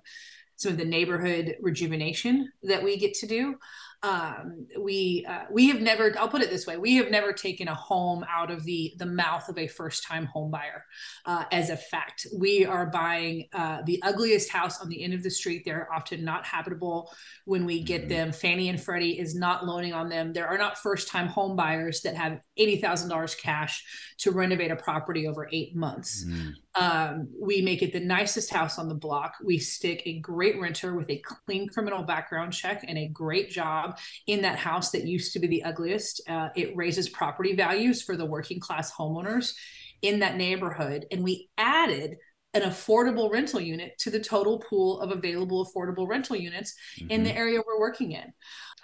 some 0.57 0.73
of 0.73 0.79
the 0.79 0.85
neighborhood 0.85 1.57
rejuvenation 1.61 2.49
that 2.63 2.83
we 2.83 2.97
get 2.97 3.15
to 3.15 3.27
do 3.27 3.57
um, 4.03 4.67
we 4.81 5.25
uh, 5.29 5.45
we 5.51 5.69
have 5.69 5.81
never 5.81 6.13
i'll 6.19 6.29
put 6.29 6.43
it 6.43 6.51
this 6.51 6.67
way 6.67 6.77
we 6.77 6.97
have 6.97 7.11
never 7.11 7.33
taken 7.33 7.69
a 7.69 7.75
home 7.75 8.25
out 8.29 8.51
of 8.51 8.65
the 8.65 8.95
the 8.99 9.07
mouth 9.07 9.49
of 9.49 9.59
a 9.59 9.67
first 9.69 10.05
time 10.05 10.27
home 10.27 10.51
buyer 10.51 10.85
uh, 11.27 11.45
as 11.53 11.71
a 11.71 11.77
fact. 11.77 12.27
We 12.37 12.65
are 12.65 12.87
buying 12.87 13.49
uh, 13.53 13.83
the 13.85 14.03
ugliest 14.03 14.51
house 14.51 14.81
on 14.81 14.89
the 14.89 15.03
end 15.03 15.15
of 15.15 15.23
the 15.23 15.31
street. 15.31 15.63
They're 15.65 15.93
often 15.93 16.25
not 16.25 16.45
habitable 16.45 17.13
when 17.45 17.65
we 17.65 17.83
get 17.83 18.03
mm-hmm. 18.03 18.11
them. 18.11 18.33
Fannie 18.33 18.69
and 18.69 18.81
freddie 18.81 19.19
is 19.19 19.35
not 19.35 19.67
loaning 19.67 19.93
on 19.93 20.09
them. 20.09 20.33
There 20.33 20.47
are 20.47 20.59
not 20.59 20.79
first 20.79 21.09
time 21.09 21.29
home 21.29 21.57
buyers 21.57 22.03
that 22.03 22.17
have 22.17 22.41
$80000 22.59 23.39
cash 23.39 23.85
to 24.19 24.31
renovate 24.31 24.71
a 24.71 24.77
property 24.77 25.27
over 25.27 25.49
eight 25.53 25.75
months. 25.75 26.25
Mm. 26.25 26.53
Um, 26.75 27.29
we 27.39 27.61
make 27.61 27.83
it 27.83 27.93
the 27.93 28.01
nicest 28.01 28.51
house 28.51 28.79
on 28.79 28.89
the 28.89 28.95
block. 28.95 29.35
We 29.45 29.59
stick 29.59 30.03
a 30.07 30.21
great 30.21 30.61
renter 30.61 30.95
with 30.95 31.11
a 31.11 31.23
clean 31.47 31.69
criminal 31.69 32.03
background 32.03 32.53
check 32.53 32.85
and 32.87 32.97
a 32.97 33.09
great 33.09 33.51
job 33.51 33.99
in 34.27 34.43
that 34.43 34.59
house 34.59 34.91
that 34.93 35.05
used 35.05 35.35
to 35.35 35.39
be 35.39 35.49
the 35.49 35.65
ugliest. 35.65 36.23
Uh, 36.29 36.49
it 36.57 36.75
raises 36.77 37.09
property 37.09 37.55
values 37.55 38.03
for 38.03 38.17
the 38.17 38.25
working 38.25 38.59
class 38.59 38.93
homeowners 38.93 39.55
in 40.01 40.21
that 40.21 40.37
neighborhood. 40.37 41.07
And 41.11 41.23
we 41.23 41.51
added 41.59 42.17
an 42.55 42.63
affordable 42.63 43.33
rental 43.33 43.61
unit 43.61 43.97
to 43.99 44.11
the 44.11 44.21
total 44.21 44.59
pool 44.59 45.01
of 45.01 45.11
available 45.11 45.67
affordable 45.67 46.07
rental 46.07 46.37
units 46.37 46.75
mm-hmm. 46.99 47.11
in 47.11 47.23
the 47.23 47.31
mm-hmm. 47.31 47.39
area 47.39 47.61
we're 47.67 47.81
working 47.81 48.13
in. 48.13 48.33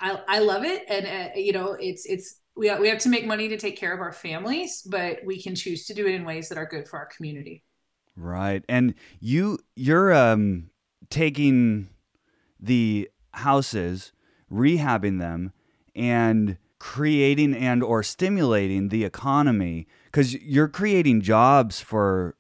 I, 0.00 0.20
I 0.28 0.38
love 0.38 0.64
it. 0.64 0.84
And, 0.88 1.06
uh, 1.06 1.30
you 1.34 1.52
know, 1.52 1.76
it's, 1.78 2.06
it's, 2.06 2.40
we, 2.56 2.74
we 2.78 2.88
have 2.88 2.98
to 3.00 3.08
make 3.08 3.26
money 3.26 3.48
to 3.48 3.56
take 3.56 3.76
care 3.76 3.92
of 3.92 4.00
our 4.00 4.12
families, 4.12 4.82
but 4.88 5.18
we 5.24 5.42
can 5.42 5.54
choose 5.54 5.86
to 5.86 5.94
do 5.94 6.06
it 6.06 6.14
in 6.14 6.24
ways 6.24 6.48
that 6.48 6.58
are 6.58 6.66
good 6.66 6.88
for 6.88 6.98
our 6.98 7.06
community. 7.06 7.62
Right. 8.18 8.64
And 8.68 8.94
you 9.20 9.58
you're 9.76 10.12
um 10.12 10.70
taking 11.08 11.88
the 12.58 13.08
houses, 13.32 14.12
rehabbing 14.52 15.20
them 15.20 15.52
and 15.94 16.58
creating 16.80 17.54
and 17.54 17.82
or 17.82 18.02
stimulating 18.02 18.88
the 18.88 19.04
economy 19.04 19.86
cuz 20.12 20.34
you're 20.34 20.68
creating 20.68 21.20
jobs 21.20 21.80
for 21.80 22.36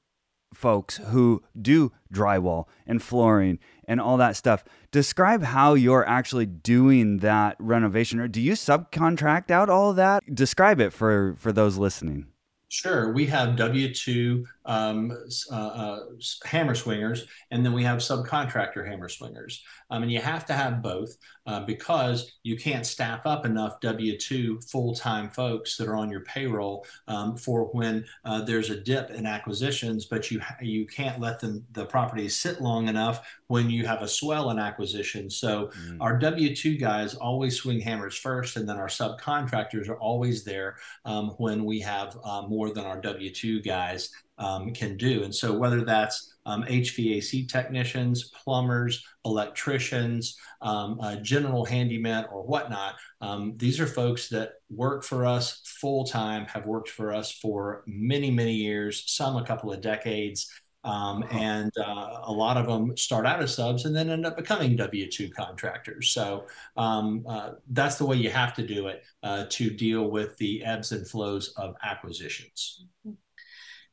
folks 0.52 0.96
who 0.96 1.42
do 1.60 1.92
drywall 2.12 2.64
and 2.86 3.02
flooring 3.02 3.58
and 3.86 4.00
all 4.00 4.16
that 4.16 4.36
stuff. 4.36 4.64
Describe 4.90 5.42
how 5.42 5.74
you're 5.74 6.08
actually 6.08 6.46
doing 6.46 7.18
that 7.18 7.56
renovation 7.60 8.18
or 8.18 8.26
do 8.26 8.40
you 8.40 8.52
subcontract 8.52 9.50
out 9.50 9.70
all 9.70 9.92
that? 9.92 10.22
Describe 10.34 10.80
it 10.80 10.92
for 10.92 11.36
for 11.38 11.52
those 11.52 11.76
listening. 11.78 12.26
Sure. 12.70 13.12
We 13.14 13.24
have 13.26 13.56
W 13.56 13.94
2 13.94 14.46
um, 14.66 15.10
uh, 15.50 15.54
uh, 15.54 16.00
hammer 16.44 16.74
swingers, 16.74 17.24
and 17.50 17.64
then 17.64 17.72
we 17.72 17.82
have 17.82 18.00
subcontractor 18.00 18.86
hammer 18.86 19.08
swingers. 19.08 19.64
Um, 19.88 20.02
and 20.02 20.12
you 20.12 20.20
have 20.20 20.44
to 20.46 20.52
have 20.52 20.82
both 20.82 21.16
uh, 21.46 21.60
because 21.64 22.30
you 22.42 22.58
can't 22.58 22.84
staff 22.84 23.20
up 23.24 23.46
enough 23.46 23.80
W 23.80 24.18
2 24.18 24.60
full 24.60 24.94
time 24.94 25.30
folks 25.30 25.78
that 25.78 25.88
are 25.88 25.96
on 25.96 26.10
your 26.10 26.24
payroll 26.24 26.84
um, 27.06 27.38
for 27.38 27.64
when 27.72 28.04
uh, 28.26 28.42
there's 28.42 28.68
a 28.68 28.78
dip 28.78 29.10
in 29.12 29.24
acquisitions, 29.24 30.04
but 30.04 30.30
you, 30.30 30.42
you 30.60 30.86
can't 30.86 31.18
let 31.20 31.40
them, 31.40 31.64
the 31.72 31.86
properties 31.86 32.36
sit 32.36 32.60
long 32.60 32.88
enough 32.88 33.26
when 33.48 33.68
you 33.68 33.86
have 33.86 34.02
a 34.02 34.08
swell 34.08 34.50
in 34.50 34.58
acquisition. 34.58 35.28
So 35.28 35.70
mm. 35.86 35.96
our 36.00 36.18
W 36.18 36.54
2 36.54 36.76
guys 36.76 37.14
always 37.14 37.56
swing 37.56 37.80
hammers 37.80 38.16
first, 38.16 38.56
and 38.56 38.68
then 38.68 38.76
our 38.76 38.88
subcontractors 38.88 39.88
are 39.88 39.98
always 39.98 40.44
there 40.44 40.76
um, 41.04 41.30
when 41.38 41.64
we 41.64 41.80
have 41.80 42.16
uh, 42.24 42.42
more 42.42 42.72
than 42.72 42.84
our 42.84 43.00
W 43.00 43.30
2 43.30 43.62
guys 43.62 44.10
um, 44.38 44.72
can 44.72 44.96
do. 44.96 45.24
And 45.24 45.34
so, 45.34 45.52
whether 45.56 45.84
that's 45.84 46.34
um, 46.46 46.62
HVAC 46.64 47.48
technicians, 47.48 48.30
plumbers, 48.30 49.04
electricians, 49.24 50.36
um, 50.62 51.00
uh, 51.00 51.16
general 51.16 51.64
handyman, 51.64 52.26
or 52.30 52.42
whatnot, 52.44 52.94
um, 53.20 53.54
these 53.56 53.80
are 53.80 53.86
folks 53.86 54.28
that 54.28 54.52
work 54.70 55.04
for 55.04 55.26
us 55.26 55.60
full 55.64 56.04
time, 56.04 56.46
have 56.46 56.66
worked 56.66 56.88
for 56.88 57.12
us 57.12 57.32
for 57.32 57.82
many, 57.86 58.30
many 58.30 58.54
years, 58.54 59.04
some 59.06 59.36
a 59.36 59.44
couple 59.44 59.72
of 59.72 59.80
decades. 59.80 60.50
Um, 60.84 61.24
and 61.30 61.72
uh, 61.76 62.20
a 62.24 62.32
lot 62.32 62.56
of 62.56 62.66
them 62.66 62.96
start 62.96 63.26
out 63.26 63.42
as 63.42 63.54
subs 63.54 63.84
and 63.84 63.94
then 63.94 64.10
end 64.10 64.24
up 64.24 64.36
becoming 64.36 64.76
W 64.76 65.10
2 65.10 65.30
contractors. 65.30 66.10
So 66.10 66.46
um, 66.76 67.24
uh, 67.28 67.52
that's 67.70 67.96
the 67.96 68.06
way 68.06 68.16
you 68.16 68.30
have 68.30 68.54
to 68.54 68.66
do 68.66 68.86
it 68.86 69.04
uh, 69.22 69.46
to 69.50 69.70
deal 69.70 70.10
with 70.10 70.36
the 70.38 70.64
ebbs 70.64 70.92
and 70.92 71.06
flows 71.06 71.52
of 71.56 71.74
acquisitions. 71.82 72.86
Mm-hmm 73.06 73.14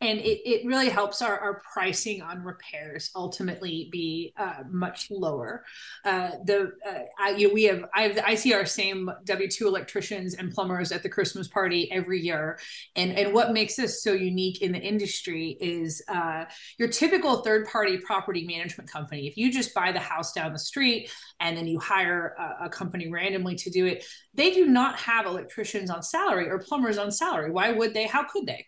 and 0.02 0.20
it, 0.20 0.42
it 0.46 0.66
really 0.66 0.90
helps 0.90 1.22
our, 1.22 1.40
our 1.40 1.62
pricing 1.74 2.22
on 2.22 2.44
repairs 2.44 3.12
ultimately 3.16 3.88
be 3.92 4.34
uh, 4.38 4.64
much 4.70 5.08
lower. 5.10 5.64
Uh, 6.04 6.32
the 6.44 6.74
uh, 6.88 7.00
I, 7.18 7.30
you 7.32 7.48
know, 7.48 7.54
we 7.54 7.64
have 7.64 7.86
I 7.94 8.02
have 8.04 8.20
I 8.26 8.36
see 8.36 8.54
our 8.54 8.66
same 8.66 9.10
W 9.24 9.50
two 9.50 9.68
electricians 9.68 10.36
and 10.36 10.52
plumbers 10.52 10.92
at 10.92 11.02
the 11.02 11.10
Christmas 11.10 11.48
party 11.48 11.90
every 11.92 12.20
year, 12.20 12.60
and 12.96 13.18
and 13.18 13.34
what 13.34 13.54
makes 13.54 13.80
us 13.80 14.04
so 14.04 14.12
unique 14.12 14.62
in 14.62 14.74
the 14.74 14.80
industry 14.80 15.58
is 15.62 16.04
uh, 16.10 16.46
your 16.78 16.90
typical 16.90 17.38
third 17.38 17.68
party 17.68 17.98
property 17.98 18.46
management 18.46 18.92
company. 18.92 19.28
If 19.28 19.38
you 19.38 19.52
just 19.52 19.74
buy 19.74 19.92
the 19.92 20.00
house 20.00 20.34
down 20.34 20.52
the 20.52 20.60
street 20.60 21.10
and 21.40 21.56
then 21.58 21.68
you 21.68 21.80
hire 21.80 22.36
a, 22.38 22.66
a 22.66 22.70
company 22.70 23.10
randomly 23.10 23.56
to 23.56 23.70
do 23.70 23.86
it, 23.86 24.06
they 24.34 24.52
do 24.52 24.66
not 24.68 24.98
have 25.00 25.26
electricians 25.26 25.90
on 25.90 26.04
salary 26.04 26.50
or 26.50 26.60
plumbers 26.60 26.98
on 26.98 27.12
salary. 27.12 27.52
Why 27.52 27.72
would 27.72 27.94
they? 27.94 28.08
How 28.08 28.24
could 28.24 28.46
they? 28.46 28.66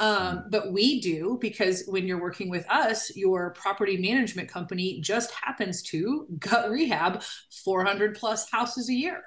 Um, 0.00 0.46
but 0.48 0.72
we 0.72 0.98
do 1.00 1.38
because 1.40 1.84
when 1.86 2.06
you're 2.06 2.20
working 2.20 2.48
with 2.48 2.68
us, 2.70 3.14
your 3.14 3.50
property 3.50 3.98
management 3.98 4.48
company 4.48 4.98
just 5.02 5.30
happens 5.32 5.82
to 5.82 6.26
gut 6.38 6.70
rehab 6.70 7.22
400 7.64 8.16
plus 8.16 8.50
houses 8.50 8.88
a 8.88 8.94
year. 8.94 9.22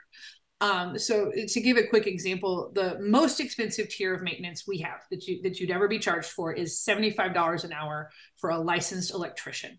Um, 0.61 0.97
so 0.97 1.31
to 1.31 1.61
give 1.61 1.77
a 1.77 1.85
quick 1.85 2.07
example, 2.07 2.71
the 2.73 2.97
most 2.99 3.39
expensive 3.39 3.89
tier 3.89 4.15
of 4.15 4.23
maintenance 4.23 4.63
we 4.65 4.79
have 4.79 5.01
that 5.11 5.27
you 5.27 5.41
that 5.43 5.59
you'd 5.59 5.69
ever 5.71 5.87
be 5.89 5.99
charged 5.99 6.29
for 6.29 6.53
is 6.53 6.79
seventy 6.79 7.11
five 7.11 7.33
dollars 7.33 7.65
an 7.65 7.73
hour 7.73 8.09
for 8.37 8.49
a 8.49 8.57
licensed 8.57 9.13
electrician. 9.13 9.77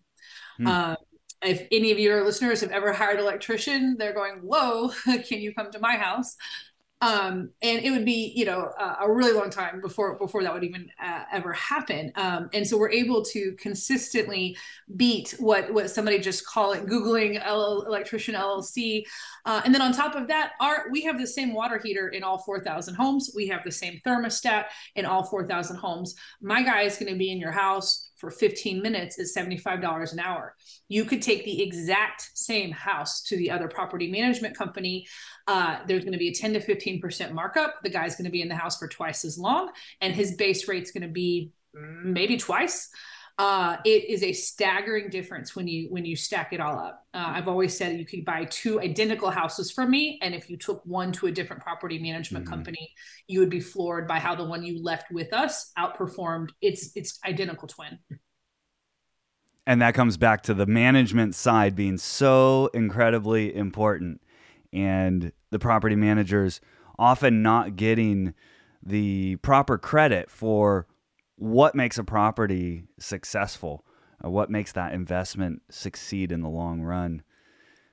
Hmm. 0.57 0.67
Um, 0.67 0.95
if 1.41 1.67
any 1.71 1.91
of 1.91 1.97
your 1.97 2.23
listeners 2.23 2.61
have 2.61 2.71
ever 2.71 2.93
hired 2.93 3.17
an 3.17 3.23
electrician, 3.23 3.95
they're 3.97 4.13
going, 4.13 4.41
"Whoa, 4.43 4.89
can 5.05 5.39
you 5.39 5.55
come 5.55 5.71
to 5.71 5.79
my 5.79 5.95
house?" 5.95 6.35
Um, 7.05 7.51
and 7.61 7.83
it 7.83 7.91
would 7.91 8.03
be 8.03 8.33
you 8.35 8.45
know 8.45 8.71
a 8.99 9.11
really 9.11 9.31
long 9.31 9.51
time 9.51 9.79
before 9.79 10.17
before 10.17 10.41
that 10.41 10.51
would 10.51 10.63
even 10.63 10.89
uh, 11.03 11.23
ever 11.31 11.53
happen. 11.53 12.11
Um, 12.15 12.49
and 12.51 12.65
so 12.65 12.77
we're 12.77 12.89
able 12.89 13.23
to 13.25 13.51
consistently 13.59 14.57
beat 14.95 15.35
what 15.37 15.71
what 15.71 15.91
somebody 15.91 16.17
just 16.17 16.47
call 16.47 16.73
it 16.73 16.87
googling 16.87 17.39
L- 17.43 17.83
electrician 17.87 18.35
llc 18.35 19.03
uh, 19.45 19.61
and 19.65 19.73
then 19.73 19.81
on 19.81 19.91
top 19.91 20.15
of 20.15 20.27
that 20.27 20.53
our 20.59 20.85
we 20.91 21.01
have 21.01 21.19
the 21.19 21.27
same 21.27 21.53
water 21.53 21.79
heater 21.83 22.09
in 22.09 22.23
all 22.23 22.39
4000 22.39 22.95
homes. 22.95 23.31
We 23.35 23.47
have 23.47 23.63
the 23.63 23.71
same 23.71 24.01
thermostat 24.05 24.65
in 24.95 25.05
all 25.05 25.23
4000 25.23 25.75
homes. 25.77 26.15
My 26.41 26.63
guy 26.63 26.81
is 26.81 26.97
going 26.97 27.11
to 27.11 27.17
be 27.17 27.31
in 27.31 27.39
your 27.39 27.51
house 27.51 28.04
for 28.15 28.31
15 28.31 28.81
minutes 28.81 29.19
is 29.19 29.35
$75 29.35 30.13
an 30.13 30.19
hour. 30.19 30.55
You 30.87 31.05
could 31.05 31.21
take 31.21 31.43
the 31.43 31.61
exact 31.61 32.29
same 32.33 32.71
house 32.71 33.21
to 33.23 33.37
the 33.37 33.51
other 33.51 33.67
property 33.67 34.09
management 34.09 34.57
company. 34.57 35.05
Uh, 35.47 35.79
there's 35.87 36.03
going 36.03 36.13
to 36.13 36.19
be 36.19 36.29
a 36.29 36.33
10 36.33 36.53
to 36.53 36.59
15% 36.59 37.31
markup. 37.31 37.75
The 37.83 37.89
guy's 37.89 38.15
going 38.15 38.25
to 38.25 38.31
be 38.31 38.41
in 38.41 38.49
the 38.49 38.55
house 38.55 38.77
for 38.77 38.87
twice 38.87 39.25
as 39.25 39.37
long, 39.37 39.71
and 40.01 40.13
his 40.13 40.35
base 40.35 40.67
rate's 40.67 40.91
going 40.91 41.03
to 41.03 41.13
be 41.13 41.51
maybe 41.73 42.37
twice 42.37 42.89
uh, 43.37 43.77
it 43.83 44.09
is 44.09 44.23
a 44.23 44.31
staggering 44.31 45.09
difference 45.09 45.55
when 45.55 45.67
you 45.67 45.87
when 45.89 46.05
you 46.05 46.15
stack 46.15 46.53
it 46.53 46.61
all 46.61 46.79
up. 46.79 47.05
Uh, 47.13 47.33
I've 47.35 47.49
always 47.49 47.77
said 47.77 47.99
you 47.99 48.05
could 48.05 48.23
buy 48.23 48.45
two 48.45 48.79
identical 48.79 49.29
houses 49.29 49.71
from 49.71 49.91
me, 49.91 50.19
and 50.21 50.33
if 50.33 50.49
you 50.49 50.57
took 50.57 50.81
one 50.85 51.11
to 51.13 51.27
a 51.27 51.31
different 51.31 51.61
property 51.61 51.99
management 51.99 52.45
mm-hmm. 52.45 52.53
company, 52.53 52.93
you 53.27 53.41
would 53.41 53.49
be 53.49 53.59
floored 53.59 54.07
by 54.07 54.19
how 54.19 54.35
the 54.35 54.45
one 54.45 54.63
you 54.63 54.81
left 54.81 55.11
with 55.11 55.33
us 55.33 55.71
outperformed 55.77 56.49
its 56.61 56.95
its 56.95 57.19
identical 57.25 57.67
twin. 57.67 57.99
And 59.67 59.81
that 59.81 59.95
comes 59.95 60.15
back 60.15 60.43
to 60.43 60.53
the 60.53 60.67
management 60.67 61.35
side 61.35 61.75
being 61.75 61.97
so 61.97 62.69
incredibly 62.73 63.53
important, 63.53 64.21
and 64.71 65.33
the 65.51 65.59
property 65.59 65.97
managers 65.97 66.61
often 66.97 67.41
not 67.41 67.75
getting 67.75 68.33
the 68.81 69.35
proper 69.37 69.77
credit 69.77 70.31
for 70.31 70.87
what 71.37 71.75
makes 71.75 71.97
a 71.97 72.03
property 72.03 72.85
successful, 72.99 73.85
uh, 74.23 74.29
what 74.29 74.49
makes 74.49 74.71
that 74.73 74.93
investment 74.93 75.61
succeed 75.69 76.31
in 76.31 76.41
the 76.41 76.49
long 76.49 76.81
run. 76.81 77.23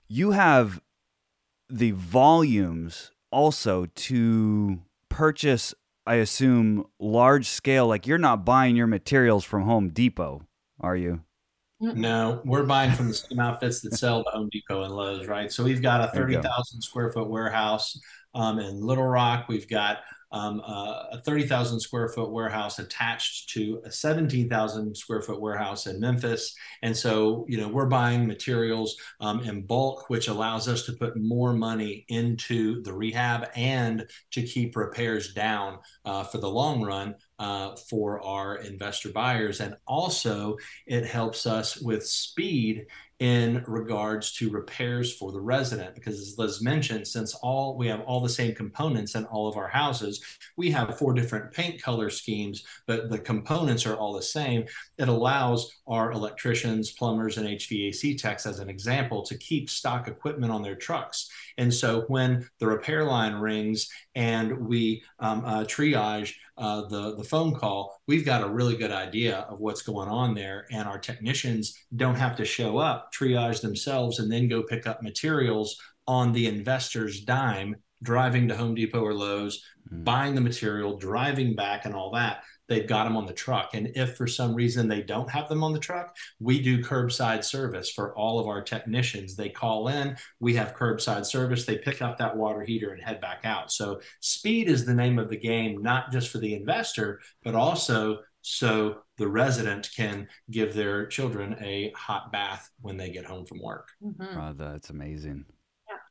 You 0.09 0.33
have 0.33 0.81
the 1.69 1.93
volumes 1.93 3.13
also 3.31 3.87
to 3.87 4.83
purchase, 5.09 5.75
I 6.07 6.17
assume, 6.17 6.87
large 6.99 7.49
scale. 7.49 7.87
Like 7.87 8.07
you're 8.07 8.19
not 8.19 8.45
buying 8.45 8.77
your 8.77 8.87
materials 8.87 9.45
from 9.45 9.63
Home 9.63 9.89
Depot, 9.89 10.47
are 10.81 10.97
you? 10.97 11.23
No, 11.81 12.41
we're 12.45 12.63
buying 12.63 12.93
from 12.93 13.09
the 13.09 13.15
same 13.15 13.41
outfits 13.41 13.81
that 13.81 13.95
sell 13.95 14.23
to 14.23 14.31
Home 14.31 14.49
Depot 14.53 14.85
and 14.85 14.95
Lowe's, 14.95 15.27
right? 15.27 15.51
So 15.51 15.65
we've 15.65 15.83
got 15.83 16.01
a 16.01 16.13
30,000 16.13 16.81
square 16.81 17.11
foot 17.11 17.29
warehouse 17.29 17.99
um, 18.35 18.61
in 18.61 18.81
Little 18.81 19.07
Rock. 19.07 19.47
We've 19.49 19.69
got 19.69 19.99
um, 20.33 20.61
a 20.61 21.21
30,000 21.25 21.79
square 21.79 22.09
foot 22.09 22.31
warehouse 22.31 22.79
attached 22.79 23.51
to 23.51 23.83
a 23.85 23.91
17,000 23.91 24.97
square 24.97 25.23
foot 25.23 25.41
warehouse 25.41 25.87
in 25.87 26.01
Memphis. 26.01 26.55
And 26.83 26.97
so, 26.97 27.45
you 27.49 27.59
know, 27.59 27.69
we're 27.69 27.87
buying 27.87 28.27
materials 28.27 28.97
um, 29.21 29.41
in 29.41 29.63
bulk, 29.63 30.09
which 30.09 30.29
allows 30.29 30.69
us 30.69 30.87
to 30.87 30.93
put 30.95 31.17
more 31.17 31.53
money 31.53 32.05
into 32.09 32.83
the 32.83 32.93
rehab 32.93 33.49
and 33.55 34.07
to 34.33 34.43
keep 34.43 34.75
repairs 34.75 35.35
down 35.35 35.79
uh, 36.05 36.25
for 36.25 36.39
the 36.39 36.51
long 36.51 36.83
run 36.83 37.15
uh, 37.39 37.77
for 37.91 38.25
our 38.25 38.57
investor 38.57 39.11
buyers. 39.11 39.61
And 39.61 39.77
also, 39.87 40.57
it 40.87 41.05
helps 41.05 41.47
us 41.47 41.77
with 41.81 42.07
speed 42.07 42.87
in 43.23 43.63
regards 43.69 44.33
to 44.33 44.51
repairs 44.51 45.15
for 45.15 45.31
the 45.31 45.41
resident 45.41 45.95
because 45.95 46.19
as 46.21 46.37
liz 46.39 46.61
mentioned 46.61 47.07
since 47.07 47.35
all 47.37 47.77
we 47.77 47.87
have 47.87 48.01
all 48.01 48.21
the 48.21 48.29
same 48.29 48.53
components 48.53 49.15
in 49.15 49.25
all 49.27 49.47
of 49.47 49.57
our 49.57 49.69
houses 49.69 50.21
we 50.57 50.73
have 50.73 50.99
four 50.99 51.15
different 51.15 51.53
paint 51.53 51.81
color 51.81 52.11
schemes 52.11 52.65
but 52.89 53.09
the 53.11 53.19
components 53.19 53.87
are 53.87 53.97
all 53.97 54.13
the 54.13 54.23
same. 54.23 54.65
It 54.99 55.09
allows 55.09 55.73
our 55.87 56.13
electricians 56.13 56.91
plumbers 56.91 57.39
and 57.39 57.47
hvac 57.47 58.19
techs 58.21 58.47
as 58.47 58.59
an 58.59 58.69
example 58.69 59.23
to 59.23 59.37
keep 59.39 59.71
stock 59.71 60.09
equipment 60.09 60.53
on 60.53 60.63
their 60.63 60.75
trucks. 60.75 61.31
And 61.59 61.73
so 61.73 62.05
when 62.09 62.49
the 62.59 62.67
repair 62.67 63.05
line 63.05 63.35
rings 63.35 63.89
and 64.15 64.67
we 64.67 65.03
um, 65.19 65.45
uh, 65.45 65.65
triage 65.65 66.35
uh, 66.59 66.83
the 66.89 67.17
the 67.17 67.25
phone 67.25 67.55
call, 67.55 68.01
we've 68.07 68.25
got 68.25 68.43
a 68.43 68.49
really 68.49 68.77
good 68.77 68.91
idea 68.91 69.47
of 69.49 69.59
what's 69.59 69.83
going 69.83 70.09
on 70.09 70.35
there, 70.35 70.67
and 70.71 70.89
our 70.89 70.99
technicians 70.99 71.75
don't 71.97 72.17
have 72.17 72.37
to 72.37 72.45
show 72.45 72.79
up, 72.79 73.11
triage 73.13 73.61
themselves, 73.61 74.19
and 74.19 74.31
then 74.31 74.49
go 74.49 74.63
pick 74.63 74.87
up 74.87 75.03
materials 75.03 75.77
on 76.07 76.33
the 76.33 76.47
investor's 76.47 77.23
dime, 77.23 77.77
driving 78.03 78.49
to 78.49 78.57
Home 78.57 78.75
Depot 78.75 79.03
or 79.03 79.15
Lowe's, 79.15 79.63
mm. 79.93 80.05
buying 80.05 80.35
the 80.35 80.41
material, 80.41 80.99
driving 80.99 81.55
back, 81.55 81.85
and 81.85 81.95
all 81.95 82.11
that 82.13 82.43
they've 82.73 82.89
got 82.89 83.05
them 83.05 83.17
on 83.17 83.27
the 83.27 83.33
truck. 83.33 83.75
And 83.75 83.93
if 83.95 84.17
for 84.17 84.27
some 84.27 84.55
reason 84.55 84.89
they 84.89 85.03
don't 85.03 85.31
have 85.31 85.49
them 85.49 85.63
on 85.63 85.75
the 85.75 85.79
truck, 85.79 86.17
we 86.41 86.61
do 86.61 86.83
curbside 86.83 87.45
service 87.45 87.91
for 87.91 88.17
all 88.17 88.39
of 88.39 88.47
our 88.47 88.63
technicians. 88.63 89.37
They 89.37 89.51
call 89.51 89.89
in, 89.89 90.17
we 90.41 90.55
have 90.55 90.75
curbside 90.75 91.27
service, 91.27 91.67
they 91.67 91.77
pick 91.77 92.01
up 92.01 92.17
that 92.19 92.37
water 92.37 92.63
heater 92.63 92.93
and 92.93 93.03
head 93.03 93.21
back 93.21 93.41
out. 93.45 93.71
So 93.71 94.01
speed 94.21 94.69
is 94.69 94.87
the 94.87 94.95
name 94.95 95.19
of 95.19 95.29
the 95.29 95.37
game, 95.37 95.83
not 95.83 96.11
just 96.11 96.31
for 96.31 96.39
the 96.39 96.55
investor, 96.55 97.21
but 97.45 97.55
also 97.55 98.21
so 98.41 99.03
the 99.19 99.29
resident 99.29 99.91
can 99.95 100.29
give 100.51 100.75
their 100.75 101.07
children 101.07 101.57
a 101.61 101.93
hot 101.95 102.33
bath 102.33 102.71
when 102.81 102.97
they 102.97 103.11
get 103.11 103.27
home 103.27 103.45
from 103.45 103.63
work. 103.63 103.89
Mm-hmm. 104.03 104.39
Oh, 104.39 104.55
that's 104.57 104.91
amazing 104.91 105.45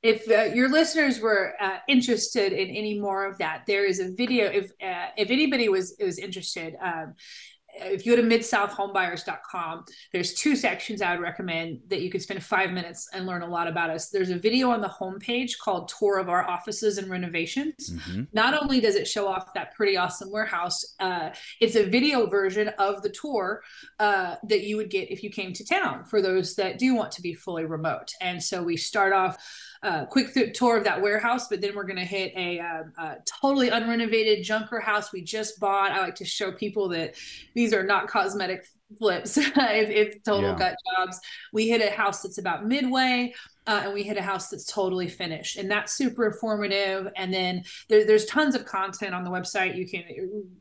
if 0.03 0.29
uh, 0.29 0.53
your 0.53 0.69
listeners 0.69 1.19
were 1.19 1.53
uh, 1.59 1.77
interested 1.87 2.53
in 2.53 2.69
any 2.69 2.99
more 2.99 3.25
of 3.25 3.37
that, 3.37 3.63
there 3.67 3.85
is 3.85 3.99
a 3.99 4.11
video. 4.11 4.47
If 4.47 4.71
uh, 4.83 5.09
if 5.17 5.29
anybody 5.29 5.69
was 5.69 5.95
was 5.99 6.17
interested, 6.17 6.75
um, 6.83 7.13
if 7.73 8.05
you 8.05 8.15
go 8.15 8.21
to 8.21 8.27
midsouthhomebuyers.com, 8.27 9.85
there's 10.11 10.33
two 10.33 10.55
sections 10.55 11.01
I 11.01 11.11
would 11.11 11.21
recommend 11.21 11.79
that 11.87 12.01
you 12.01 12.09
could 12.09 12.21
spend 12.21 12.43
five 12.43 12.71
minutes 12.71 13.07
and 13.13 13.25
learn 13.25 13.41
a 13.41 13.47
lot 13.47 13.67
about 13.67 13.89
us. 13.89 14.09
There's 14.09 14.29
a 14.29 14.37
video 14.37 14.71
on 14.71 14.81
the 14.81 14.89
homepage 14.89 15.51
called 15.61 15.91
Tour 15.99 16.19
of 16.19 16.29
Our 16.29 16.47
Offices 16.47 16.97
and 16.97 17.09
Renovations. 17.09 17.89
Mm-hmm. 17.89 18.23
Not 18.33 18.61
only 18.61 18.81
does 18.81 18.95
it 18.95 19.07
show 19.07 19.27
off 19.27 19.53
that 19.53 19.73
pretty 19.75 19.97
awesome 19.97 20.31
warehouse, 20.31 20.95
uh, 20.99 21.29
it's 21.59 21.75
a 21.75 21.85
video 21.85 22.27
version 22.27 22.69
of 22.77 23.01
the 23.01 23.09
tour 23.09 23.61
uh, 23.99 24.35
that 24.47 24.63
you 24.63 24.77
would 24.77 24.89
get 24.89 25.11
if 25.11 25.23
you 25.23 25.29
came 25.29 25.53
to 25.53 25.65
town 25.65 26.05
for 26.05 26.21
those 26.21 26.55
that 26.55 26.77
do 26.77 26.95
want 26.95 27.11
to 27.13 27.21
be 27.21 27.33
fully 27.33 27.65
remote. 27.65 28.11
And 28.19 28.41
so 28.41 28.63
we 28.63 28.77
start 28.77 29.13
off 29.13 29.37
uh, 29.83 30.05
quick 30.05 30.33
th- 30.33 30.57
tour 30.57 30.77
of 30.77 30.83
that 30.83 31.01
warehouse, 31.01 31.47
but 31.47 31.61
then 31.61 31.75
we're 31.75 31.85
going 31.85 31.97
to 31.97 32.05
hit 32.05 32.33
a, 32.35 32.59
um, 32.59 32.93
a, 32.97 33.15
totally 33.41 33.69
unrenovated 33.69 34.43
junker 34.43 34.79
house 34.79 35.11
we 35.11 35.21
just 35.21 35.59
bought. 35.59 35.91
I 35.91 36.01
like 36.01 36.15
to 36.15 36.25
show 36.25 36.51
people 36.51 36.89
that 36.89 37.15
these 37.55 37.73
are 37.73 37.83
not 37.83 38.07
cosmetic 38.07 38.65
flips 38.99 39.37
it's, 39.37 39.55
if 39.55 40.23
total 40.23 40.51
yeah. 40.51 40.57
gut 40.57 40.75
jobs. 40.97 41.19
We 41.53 41.67
hit 41.67 41.81
a 41.81 41.89
house 41.89 42.21
that's 42.21 42.37
about 42.37 42.65
midway 42.65 43.33
uh, 43.67 43.81
and 43.85 43.93
we 43.93 44.03
hit 44.03 44.17
a 44.17 44.21
house 44.21 44.49
that's 44.49 44.65
totally 44.65 45.07
finished. 45.07 45.57
And 45.57 45.69
that's 45.69 45.93
super 45.93 46.25
informative. 46.25 47.07
And 47.15 47.33
then 47.33 47.63
there, 47.89 48.05
there's 48.05 48.25
tons 48.25 48.55
of 48.55 48.65
content 48.65 49.13
on 49.13 49.23
the 49.23 49.29
website. 49.29 49.77
You 49.77 49.87
can 49.87 50.03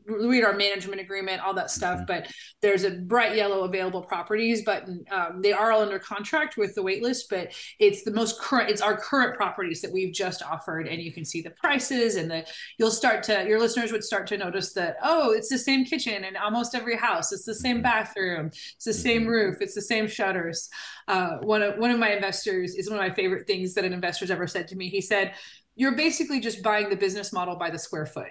read 0.05 0.43
our 0.43 0.55
management 0.55 1.01
agreement 1.01 1.41
all 1.41 1.53
that 1.53 1.71
stuff 1.71 1.97
mm-hmm. 1.97 2.05
but 2.05 2.27
there's 2.61 2.83
a 2.83 2.91
bright 2.91 3.35
yellow 3.35 3.63
available 3.63 4.01
properties 4.01 4.63
button 4.63 5.03
um, 5.09 5.41
they 5.41 5.53
are 5.53 5.71
all 5.71 5.81
under 5.81 5.97
contract 5.99 6.57
with 6.57 6.75
the 6.75 6.81
waitlist 6.81 7.23
but 7.29 7.53
it's 7.79 8.03
the 8.03 8.11
most 8.11 8.39
current 8.39 8.69
it's 8.69 8.81
our 8.81 8.97
current 8.97 9.35
properties 9.35 9.81
that 9.81 9.91
we've 9.91 10.13
just 10.13 10.43
offered 10.43 10.87
and 10.87 11.01
you 11.01 11.13
can 11.13 11.23
see 11.23 11.41
the 11.41 11.49
prices 11.51 12.15
and 12.15 12.29
the 12.29 12.45
you'll 12.77 12.91
start 12.91 13.23
to 13.23 13.45
your 13.47 13.59
listeners 13.59 13.91
would 13.91 14.03
start 14.03 14.27
to 14.27 14.37
notice 14.37 14.73
that 14.73 14.97
oh 15.01 15.31
it's 15.31 15.49
the 15.49 15.57
same 15.57 15.85
kitchen 15.85 16.23
in 16.23 16.35
almost 16.35 16.75
every 16.75 16.97
house. 16.97 17.31
It's 17.31 17.45
the 17.45 17.55
same 17.55 17.77
mm-hmm. 17.77 17.83
bathroom. 17.83 18.47
It's 18.47 18.85
the 18.85 18.93
same 18.93 19.21
mm-hmm. 19.21 19.31
roof. 19.31 19.57
It's 19.61 19.75
the 19.75 19.81
same 19.81 20.07
shutters. 20.07 20.69
Uh, 21.07 21.37
one 21.41 21.61
of 21.61 21.77
one 21.77 21.91
of 21.91 21.99
my 21.99 22.11
investors 22.11 22.75
is 22.75 22.89
one 22.91 22.99
of 22.99 23.07
my 23.07 23.13
favorite 23.13 23.47
things 23.47 23.73
that 23.73 23.85
an 23.85 23.93
investor's 23.93 24.31
ever 24.31 24.47
said 24.47 24.67
to 24.69 24.75
me. 24.75 24.89
He 24.89 25.01
said, 25.01 25.33
"You're 25.75 25.95
basically 25.95 26.39
just 26.39 26.61
buying 26.61 26.89
the 26.89 26.95
business 26.95 27.33
model 27.33 27.55
by 27.55 27.69
the 27.69 27.79
square 27.79 28.05
foot." 28.05 28.29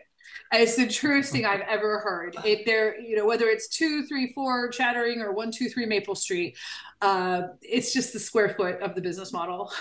it's 0.53 0.77
the 0.77 0.87
truest 0.87 1.33
thing 1.33 1.47
I've 1.47 1.61
ever 1.63 2.01
heard. 2.01 2.37
It 2.45 2.67
there, 2.67 3.01
you 3.01 3.17
know, 3.17 3.27
whether 3.27 3.47
it's 3.47 3.69
two, 3.69 4.05
three, 4.07 4.33
four 4.33 4.69
Chattering 4.69 5.21
or 5.21 5.33
one, 5.33 5.51
two, 5.53 5.69
three 5.69 5.87
Maple 5.87 6.15
Street, 6.15 6.57
uh, 7.01 7.43
it's 7.63 7.93
just 7.93 8.13
the 8.13 8.19
square 8.19 8.51
foot 8.51 8.81
of 8.81 8.95
the 8.95 9.01
business 9.01 9.33
model. 9.33 9.73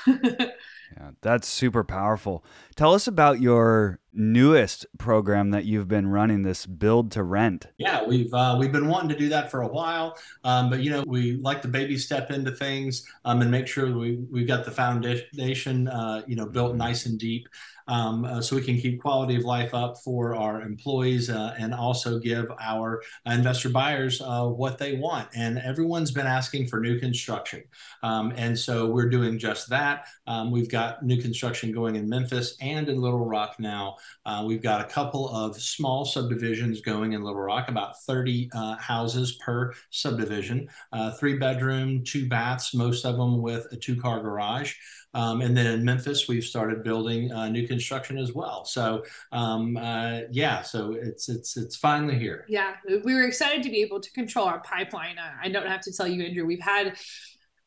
Yeah, 0.97 1.11
that's 1.21 1.47
super 1.47 1.83
powerful. 1.83 2.43
Tell 2.75 2.93
us 2.93 3.07
about 3.07 3.39
your 3.39 3.99
newest 4.11 4.87
program 4.97 5.51
that 5.51 5.65
you've 5.65 5.87
been 5.87 6.07
running, 6.07 6.41
this 6.41 6.65
build 6.65 7.11
to 7.11 7.23
rent. 7.23 7.67
Yeah, 7.77 8.03
we've 8.03 8.33
uh, 8.33 8.57
we've 8.59 8.71
been 8.71 8.87
wanting 8.87 9.09
to 9.09 9.17
do 9.17 9.29
that 9.29 9.51
for 9.51 9.61
a 9.61 9.67
while, 9.67 10.17
um, 10.43 10.69
but 10.69 10.79
you 10.79 10.89
know 10.89 11.03
we 11.05 11.33
like 11.37 11.61
to 11.61 11.67
baby 11.67 11.97
step 11.97 12.31
into 12.31 12.51
things 12.51 13.05
um, 13.25 13.41
and 13.41 13.51
make 13.51 13.67
sure 13.67 13.95
we 13.95 14.19
we've 14.31 14.47
got 14.47 14.65
the 14.65 14.71
foundation 14.71 15.87
uh, 15.87 16.23
you 16.25 16.35
know 16.35 16.47
built 16.47 16.75
nice 16.75 17.05
and 17.05 17.19
deep 17.19 17.47
um, 17.89 18.23
uh, 18.23 18.39
so 18.39 18.55
we 18.55 18.61
can 18.61 18.77
keep 18.77 19.01
quality 19.01 19.35
of 19.35 19.43
life 19.43 19.73
up 19.73 19.97
for 19.97 20.35
our 20.35 20.61
employees 20.61 21.29
uh, 21.29 21.55
and 21.57 21.73
also 21.73 22.19
give 22.19 22.45
our 22.61 23.01
investor 23.25 23.69
buyers 23.69 24.21
uh, 24.21 24.45
what 24.45 24.77
they 24.77 24.95
want. 24.95 25.27
And 25.35 25.57
everyone's 25.57 26.11
been 26.11 26.27
asking 26.27 26.67
for 26.67 26.79
new 26.79 26.99
construction. 27.09 27.63
Um, 28.03 28.31
and 28.35 28.57
so 28.57 28.85
we're 28.85 29.09
doing 29.09 29.39
just 29.39 29.67
that. 29.69 30.05
Um, 30.27 30.51
we've 30.51 30.69
got 30.69 31.03
new 31.03 31.19
construction 31.19 31.71
going 31.71 31.95
in 31.95 32.07
Memphis 32.07 32.55
and 32.61 32.87
in 32.87 33.01
Little 33.01 33.25
Rock 33.25 33.55
now. 33.57 33.95
Uh, 34.27 34.43
we've 34.45 34.61
got 34.61 34.81
a 34.81 34.83
couple 34.83 35.27
of 35.29 35.59
small 35.59 36.05
subdivisions 36.05 36.81
going 36.81 37.13
in 37.13 37.23
Little 37.23 37.41
Rock, 37.41 37.67
about 37.67 37.99
30 38.03 38.51
uh, 38.53 38.75
houses 38.75 39.39
per 39.43 39.73
subdivision, 39.89 40.69
uh, 40.93 41.09
three 41.13 41.39
bedroom, 41.39 42.03
two 42.03 42.29
baths, 42.29 42.75
most 42.75 43.05
of 43.05 43.17
them 43.17 43.41
with 43.41 43.65
a 43.71 43.75
two 43.75 43.99
car 43.99 44.21
garage. 44.21 44.75
Um, 45.13 45.41
and 45.41 45.57
then 45.57 45.65
in 45.65 45.83
Memphis, 45.83 46.27
we've 46.27 46.43
started 46.43 46.83
building 46.83 47.31
uh, 47.31 47.49
new 47.49 47.67
construction 47.67 48.17
as 48.17 48.33
well. 48.33 48.65
So 48.65 49.03
um, 49.31 49.77
uh, 49.77 50.21
yeah, 50.31 50.61
so 50.61 50.93
it's 50.93 51.29
it's 51.29 51.57
it's 51.57 51.75
finally 51.75 52.17
here. 52.17 52.45
Yeah, 52.47 52.75
we 53.03 53.13
were 53.13 53.23
excited 53.23 53.63
to 53.63 53.69
be 53.69 53.81
able 53.81 53.99
to 54.01 54.11
control 54.11 54.45
our 54.45 54.59
pipeline. 54.59 55.17
I 55.41 55.49
don't 55.49 55.67
have 55.67 55.81
to 55.81 55.91
tell 55.91 56.07
you, 56.07 56.23
Andrew, 56.23 56.45
we've 56.45 56.61
had 56.61 56.97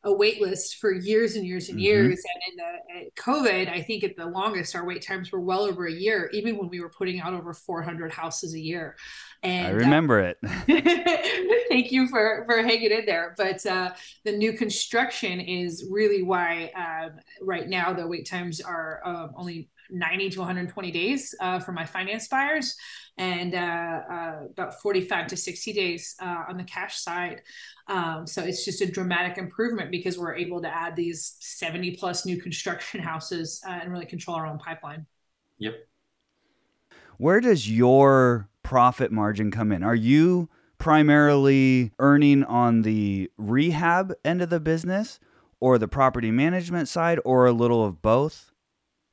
a 0.05 0.13
wait 0.13 0.41
list 0.41 0.77
for 0.77 0.91
years 0.91 1.35
and 1.35 1.45
years 1.45 1.69
and 1.69 1.77
mm-hmm. 1.77 1.85
years. 1.85 2.21
And 2.33 2.59
in 2.59 3.05
the 3.05 3.21
COVID, 3.21 3.71
I 3.71 3.81
think 3.81 4.03
at 4.03 4.17
the 4.17 4.25
longest, 4.25 4.75
our 4.75 4.85
wait 4.85 5.01
times 5.01 5.31
were 5.31 5.39
well 5.39 5.61
over 5.61 5.87
a 5.87 5.91
year, 5.91 6.29
even 6.33 6.57
when 6.57 6.69
we 6.69 6.81
were 6.81 6.89
putting 6.89 7.21
out 7.21 7.33
over 7.33 7.53
400 7.53 8.11
houses 8.11 8.53
a 8.53 8.59
year. 8.59 8.95
And 9.43 9.67
I 9.67 9.71
remember 9.71 10.21
uh, 10.21 10.33
it. 10.67 11.65
thank 11.69 11.91
you 11.91 12.07
for 12.07 12.45
for 12.47 12.61
hanging 12.61 12.91
in 12.91 13.05
there. 13.05 13.33
But 13.37 13.65
uh, 13.65 13.91
the 14.25 14.31
new 14.31 14.53
construction 14.53 15.39
is 15.39 15.87
really 15.89 16.21
why 16.21 16.71
uh, 16.75 17.09
right 17.41 17.67
now 17.67 17.93
the 17.93 18.07
wait 18.07 18.27
times 18.27 18.61
are 18.61 19.01
um, 19.05 19.31
only 19.35 19.69
90 19.93 20.31
to 20.31 20.39
120 20.39 20.91
days 20.91 21.35
uh, 21.39 21.59
for 21.59 21.71
my 21.71 21.85
finance 21.85 22.27
buyers 22.27 22.75
and 23.17 23.53
uh, 23.53 24.01
uh, 24.11 24.39
about 24.49 24.81
45 24.81 25.27
to 25.27 25.37
60 25.37 25.73
days 25.73 26.15
uh, 26.19 26.43
on 26.49 26.57
the 26.57 26.63
cash 26.63 26.97
side. 26.97 27.41
Um, 27.87 28.25
so 28.25 28.41
it's 28.41 28.65
just 28.65 28.81
a 28.81 28.91
dramatic 28.91 29.37
improvement 29.37 29.91
because 29.91 30.17
we're 30.17 30.35
able 30.35 30.61
to 30.61 30.67
add 30.67 30.95
these 30.95 31.35
70 31.39 31.95
plus 31.97 32.25
new 32.25 32.41
construction 32.41 32.99
houses 33.03 33.61
uh, 33.67 33.71
and 33.71 33.91
really 33.91 34.05
control 34.05 34.35
our 34.37 34.47
own 34.47 34.57
pipeline. 34.57 35.05
Yep. 35.59 35.75
Where 37.17 37.39
does 37.39 37.69
your 37.69 38.49
profit 38.63 39.11
margin 39.11 39.51
come 39.51 39.71
in? 39.71 39.83
Are 39.83 39.95
you 39.95 40.49
primarily 40.79 41.91
earning 41.99 42.43
on 42.43 42.81
the 42.81 43.29
rehab 43.37 44.13
end 44.25 44.41
of 44.41 44.49
the 44.49 44.59
business 44.59 45.19
or 45.59 45.77
the 45.77 45.87
property 45.87 46.31
management 46.31 46.87
side 46.87 47.19
or 47.23 47.45
a 47.45 47.51
little 47.51 47.85
of 47.85 48.01
both? 48.01 48.52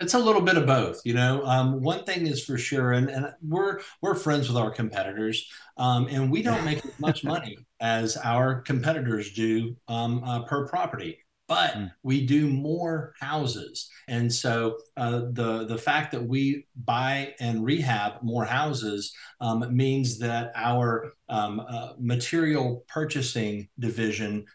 It's 0.01 0.15
a 0.15 0.19
little 0.19 0.41
bit 0.41 0.57
of 0.57 0.67
both, 0.67 1.03
you 1.05 1.15
know. 1.15 1.45
Um, 1.45 1.83
one 1.83 2.05
thing 2.05 2.27
is 2.27 2.43
for 2.43 2.57
sure, 2.57 2.93
and, 2.93 3.11
and 3.11 3.33
we're 3.43 3.81
we're 4.01 4.15
friends 4.15 4.49
with 4.49 4.57
our 4.57 4.71
competitors, 4.71 5.47
um, 5.77 6.09
and 6.09 6.31
we 6.31 6.43
don't 6.43 6.65
make 6.65 6.85
as 6.85 6.99
much 6.99 7.25
money 7.35 7.59
as 7.81 8.17
our 8.17 8.63
competitors 8.63 9.33
do 9.33 9.77
um, 9.89 10.25
uh, 10.25 10.43
per 10.45 10.67
property 10.67 11.19
but 11.51 11.73
mm. 11.73 11.91
we 12.05 12.25
do 12.25 12.49
more 12.49 13.13
houses 13.21 13.91
and 14.07 14.33
so 14.33 14.79
uh, 14.97 15.23
the 15.33 15.67
the 15.69 15.77
fact 15.77 16.13
that 16.13 16.25
we 16.25 16.65
buy 16.85 17.35
and 17.41 17.65
rehab 17.65 18.23
more 18.23 18.45
houses 18.45 19.13
um, 19.41 19.67
means 19.77 20.19
that 20.21 20.53
our 20.55 21.13
um, 21.29 21.61
uh, 21.61 21.93
material 21.99 22.85
purchasing 22.89 23.69
division 23.81 24.47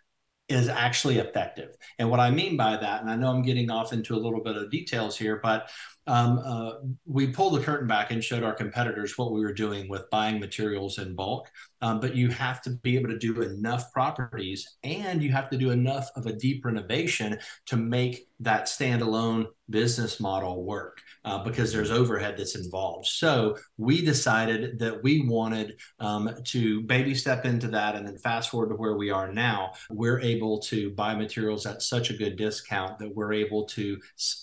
is 0.48 0.68
actually 0.68 1.18
effective. 1.18 1.76
And 1.98 2.10
what 2.10 2.20
I 2.20 2.30
mean 2.30 2.56
by 2.56 2.78
that, 2.78 3.02
and 3.02 3.10
I 3.10 3.16
know 3.16 3.30
I'm 3.30 3.42
getting 3.42 3.72
off 3.72 3.94
into 3.94 4.16
a 4.16 4.18
little 4.18 4.42
bit 4.42 4.56
of 4.56 4.70
details 4.70 5.18
here, 5.18 5.40
but 5.42 5.70
um, 6.08 6.40
uh, 6.44 6.74
we 7.06 7.28
pulled 7.28 7.56
the 7.56 7.64
curtain 7.64 7.88
back 7.88 8.12
and 8.12 8.24
showed 8.24 8.44
our 8.44 8.54
competitors 8.54 9.18
what 9.18 9.32
we 9.32 9.42
were 9.42 9.54
doing 9.54 9.90
with 9.90 10.10
buying 10.10 10.40
materials 10.40 11.00
in 11.00 11.16
bulk. 11.16 11.50
Um, 11.82 12.00
but 12.00 12.16
you 12.16 12.30
have 12.30 12.62
to 12.64 12.72
be 12.72 12.96
able 12.96 13.10
to 13.10 13.18
do 13.18 13.42
enough 13.42 13.92
properties 13.92 14.78
and 14.84 15.22
you 15.22 15.32
have 15.32 15.50
to 15.50 15.58
do 15.58 15.72
enough 15.72 16.10
of 16.16 16.26
a 16.26 16.34
deep 16.34 16.66
renovation 16.66 17.38
to 17.68 17.78
make 17.78 18.28
that 18.40 18.66
standalone 18.66 19.48
business 19.70 20.20
model 20.20 20.64
work 20.64 21.02
uh, 21.24 21.44
because 21.44 21.72
there's 21.72 21.92
overhead 21.92 22.36
that's 22.38 22.56
involved. 22.56 23.08
So 23.08 23.58
we 23.78 24.04
decided 24.04 24.80
that 24.80 25.04
we 25.04 25.28
wanted 25.28 25.80
um, 26.00 26.30
to 26.46 26.82
baby 26.82 27.16
step 27.16 27.46
into 27.46 27.68
that 27.70 27.96
and 27.96 28.06
then 28.06 28.18
fast 28.18 28.50
forward 28.50 28.70
to 28.70 28.76
where 28.76 28.96
we 28.96 29.10
are 29.10 29.32
now. 29.32 29.74
We're 29.90 30.20
able 30.20 30.60
to 30.62 30.92
buy 30.92 31.16
materials 31.16 31.66
at 31.66 31.82
such 31.82 32.10
a 32.10 32.18
good 32.18 32.36
discount 32.36 33.00
that 33.00 33.16
we're 33.16 33.34
able 33.34 33.66
to 33.66 34.00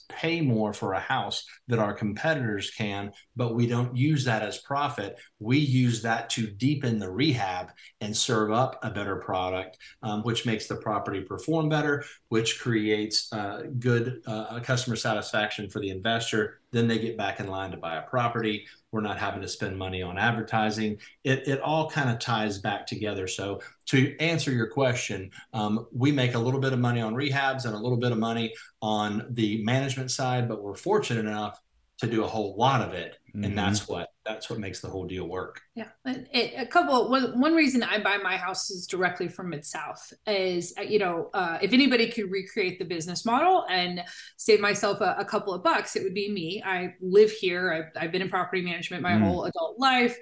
pay 0.09 0.41
more 0.41 0.73
for 0.73 0.95
a 0.95 1.01
house 1.01 1.45
that 1.69 1.79
our 1.79 1.93
competitors 1.93 2.71
can, 2.71 3.13
but 3.37 3.55
we 3.55 3.67
don't 3.67 3.97
use 3.97 4.25
that 4.25 4.43
as 4.43 4.59
profit. 4.59 5.19
We 5.39 5.59
use 5.59 6.03
that 6.03 6.31
to 6.31 6.47
deepen 6.47 6.99
the 6.99 7.11
rehab 7.11 7.71
and 8.01 8.17
serve 8.17 8.53
up 8.53 8.79
a 8.83 8.91
better 8.91 9.17
product, 9.17 9.79
um, 10.03 10.23
which 10.23 10.47
makes 10.47 10.67
the 10.67 10.77
property 10.77 11.21
perform 11.21 11.69
better, 11.69 12.05
which 12.29 12.61
creates 12.61 13.33
uh, 13.33 13.63
good 13.79 14.23
uh, 14.27 14.61
customer 14.61 14.97
satisfaction 14.97 15.69
for 15.69 15.81
the 15.81 15.91
investor. 15.91 16.62
Then 16.73 16.89
they 16.89 16.99
get 16.99 17.16
back 17.16 17.39
in 17.39 17.49
line 17.49 17.70
to 17.70 17.77
buy 17.77 17.97
a 17.97 18.03
property. 18.03 18.66
We're 18.91 19.03
not 19.03 19.18
having 19.18 19.43
to 19.43 19.49
spend 19.49 19.79
money 19.79 20.03
on 20.03 20.18
advertising. 20.18 20.99
It, 21.23 21.47
it 21.47 21.61
all 21.61 21.91
kind 21.91 22.11
of 22.11 22.18
ties 22.18 22.59
back 22.59 22.87
together. 22.87 23.27
So, 23.29 23.61
to 23.87 24.16
answer 24.18 24.51
your 24.51 24.68
question, 24.68 25.31
um, 25.53 25.87
we 25.93 26.12
make 26.12 26.35
a 26.35 26.39
little 26.39 26.61
bit 26.61 26.73
of 26.73 26.79
money 26.79 27.01
on 27.01 27.14
rehabs 27.14 27.64
and 27.66 27.75
a 27.75 27.79
little 27.79 27.99
bit 27.99 28.12
of 28.12 28.18
money 28.18 28.55
on 28.81 29.27
the 29.31 29.62
management 29.62 30.11
side, 30.11 30.49
but 30.49 30.62
we're 30.62 30.75
fortunate 30.75 31.27
enough 31.27 31.61
to 31.99 32.07
do 32.07 32.25
a 32.25 32.29
whole 32.29 32.57
lot 32.57 32.83
of 32.83 32.95
it. 32.95 33.18
Mm-hmm. 33.35 33.45
And 33.45 33.59
that's 33.59 33.89
what 33.89 34.11
that's 34.26 34.51
what 34.51 34.59
makes 34.59 34.80
the 34.80 34.89
whole 34.89 35.07
deal 35.07 35.26
work. 35.26 35.62
Yeah, 35.74 35.89
it, 36.05 36.53
a 36.57 36.66
couple. 36.66 37.09
One, 37.09 37.41
one 37.41 37.55
reason 37.55 37.83
I 37.83 37.99
buy 37.99 38.18
my 38.18 38.37
houses 38.37 38.87
directly 38.87 39.26
from 39.26 39.49
Mid 39.49 39.64
South 39.64 40.12
is, 40.26 40.74
uh, 40.78 40.83
you 40.83 40.99
know, 40.99 41.30
uh, 41.33 41.59
if 41.62 41.72
anybody 41.72 42.09
could 42.09 42.30
recreate 42.30 42.78
the 42.78 42.85
business 42.85 43.24
model 43.24 43.64
and 43.70 44.03
save 44.37 44.61
myself 44.61 45.01
a, 45.01 45.16
a, 45.18 45.24
couple 45.24 45.55
of 45.55 45.64
bucks, 45.64 45.97
it 45.97 46.03
would 46.03 46.14
be 46.14 46.30
me. 46.30 46.62
I 46.64 46.95
live 47.01 47.30
here. 47.30 47.72
I've, 47.72 48.05
I've 48.05 48.12
been 48.12 48.22
in 48.22 48.28
property 48.28 48.61
management 48.61 49.03
my 49.03 49.12
mm. 49.12 49.22
whole 49.22 49.45
adult 49.45 49.78
life. 49.78 50.18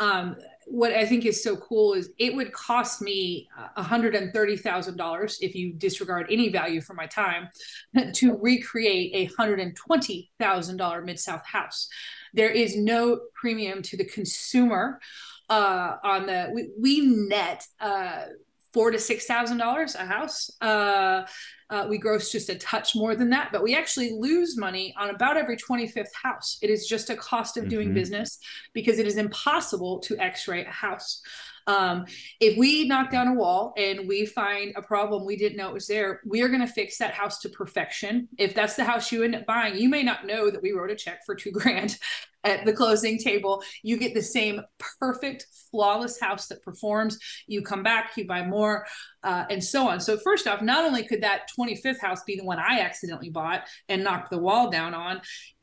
Um, 0.00 0.36
what 0.66 0.92
I 0.92 1.06
think 1.06 1.24
is 1.24 1.42
so 1.42 1.56
cool 1.56 1.94
is 1.94 2.10
it 2.18 2.34
would 2.34 2.52
cost 2.52 3.00
me 3.00 3.48
$130,000 3.76 5.36
if 5.40 5.54
you 5.54 5.72
disregard 5.72 6.26
any 6.30 6.50
value 6.50 6.80
for 6.80 6.94
my 6.94 7.06
time 7.06 7.48
to 8.12 8.36
recreate 8.36 9.12
a 9.14 9.32
$120,000 9.34 11.04
Mid 11.04 11.18
South 11.18 11.46
house. 11.46 11.88
There 12.34 12.50
is 12.50 12.76
no 12.76 13.20
premium 13.34 13.82
to 13.82 13.96
the 13.96 14.04
consumer 14.04 15.00
uh, 15.48 15.96
on 16.02 16.26
the, 16.26 16.50
we, 16.52 16.70
we 16.78 17.00
net 17.00 17.66
uh, 17.80 18.24
four 18.72 18.90
to 18.90 18.98
six 18.98 19.26
thousand 19.26 19.58
dollars 19.58 19.94
a 19.94 20.04
house. 20.04 20.50
Uh, 20.60 21.24
uh, 21.70 21.86
we 21.88 21.98
gross 21.98 22.32
just 22.32 22.48
a 22.48 22.54
touch 22.54 22.96
more 22.96 23.14
than 23.14 23.30
that, 23.30 23.50
but 23.52 23.62
we 23.62 23.76
actually 23.76 24.12
lose 24.12 24.56
money 24.56 24.94
on 24.98 25.10
about 25.10 25.36
every 25.36 25.56
25th 25.56 26.14
house. 26.14 26.58
It 26.62 26.70
is 26.70 26.86
just 26.86 27.10
a 27.10 27.16
cost 27.16 27.58
of 27.58 27.68
doing 27.68 27.88
mm-hmm. 27.88 27.94
business 27.94 28.38
because 28.72 28.98
it 28.98 29.06
is 29.06 29.18
impossible 29.18 29.98
to 30.00 30.16
x-ray 30.18 30.64
a 30.64 30.70
house. 30.70 31.20
Um, 31.68 32.06
if 32.40 32.56
we 32.56 32.88
knock 32.88 33.10
down 33.10 33.28
a 33.28 33.34
wall 33.34 33.74
and 33.76 34.08
we 34.08 34.24
find 34.24 34.72
a 34.74 34.82
problem 34.82 35.26
we 35.26 35.36
didn't 35.36 35.58
know 35.58 35.68
it 35.68 35.74
was 35.74 35.86
there, 35.86 36.22
we 36.24 36.40
are 36.40 36.48
going 36.48 36.66
to 36.66 36.66
fix 36.66 36.96
that 36.98 37.12
house 37.12 37.40
to 37.40 37.50
perfection. 37.50 38.26
If 38.38 38.54
that's 38.54 38.74
the 38.74 38.84
house 38.84 39.12
you 39.12 39.22
end 39.22 39.34
up 39.34 39.44
buying, 39.44 39.76
you 39.76 39.90
may 39.90 40.02
not 40.02 40.26
know 40.26 40.50
that 40.50 40.62
we 40.62 40.72
wrote 40.72 40.90
a 40.90 40.96
check 40.96 41.20
for 41.26 41.34
two 41.34 41.50
grand 41.52 41.98
at 42.42 42.64
the 42.64 42.72
closing 42.72 43.18
table. 43.18 43.62
You 43.82 43.98
get 43.98 44.14
the 44.14 44.22
same 44.22 44.62
perfect, 44.98 45.46
flawless 45.70 46.18
house 46.18 46.46
that 46.48 46.62
performs. 46.62 47.18
You 47.46 47.60
come 47.60 47.82
back, 47.82 48.12
you 48.16 48.26
buy 48.26 48.46
more, 48.46 48.86
uh, 49.22 49.44
and 49.50 49.62
so 49.62 49.88
on. 49.88 50.00
So, 50.00 50.16
first 50.16 50.46
off, 50.46 50.62
not 50.62 50.86
only 50.86 51.06
could 51.06 51.22
that 51.22 51.48
25th 51.58 52.00
house 52.00 52.22
be 52.24 52.36
the 52.36 52.44
one 52.44 52.58
I 52.58 52.80
accidentally 52.80 53.30
bought 53.30 53.64
and 53.90 54.02
knocked 54.02 54.30
the 54.30 54.38
wall 54.38 54.70
down 54.70 54.94
on, 54.94 55.20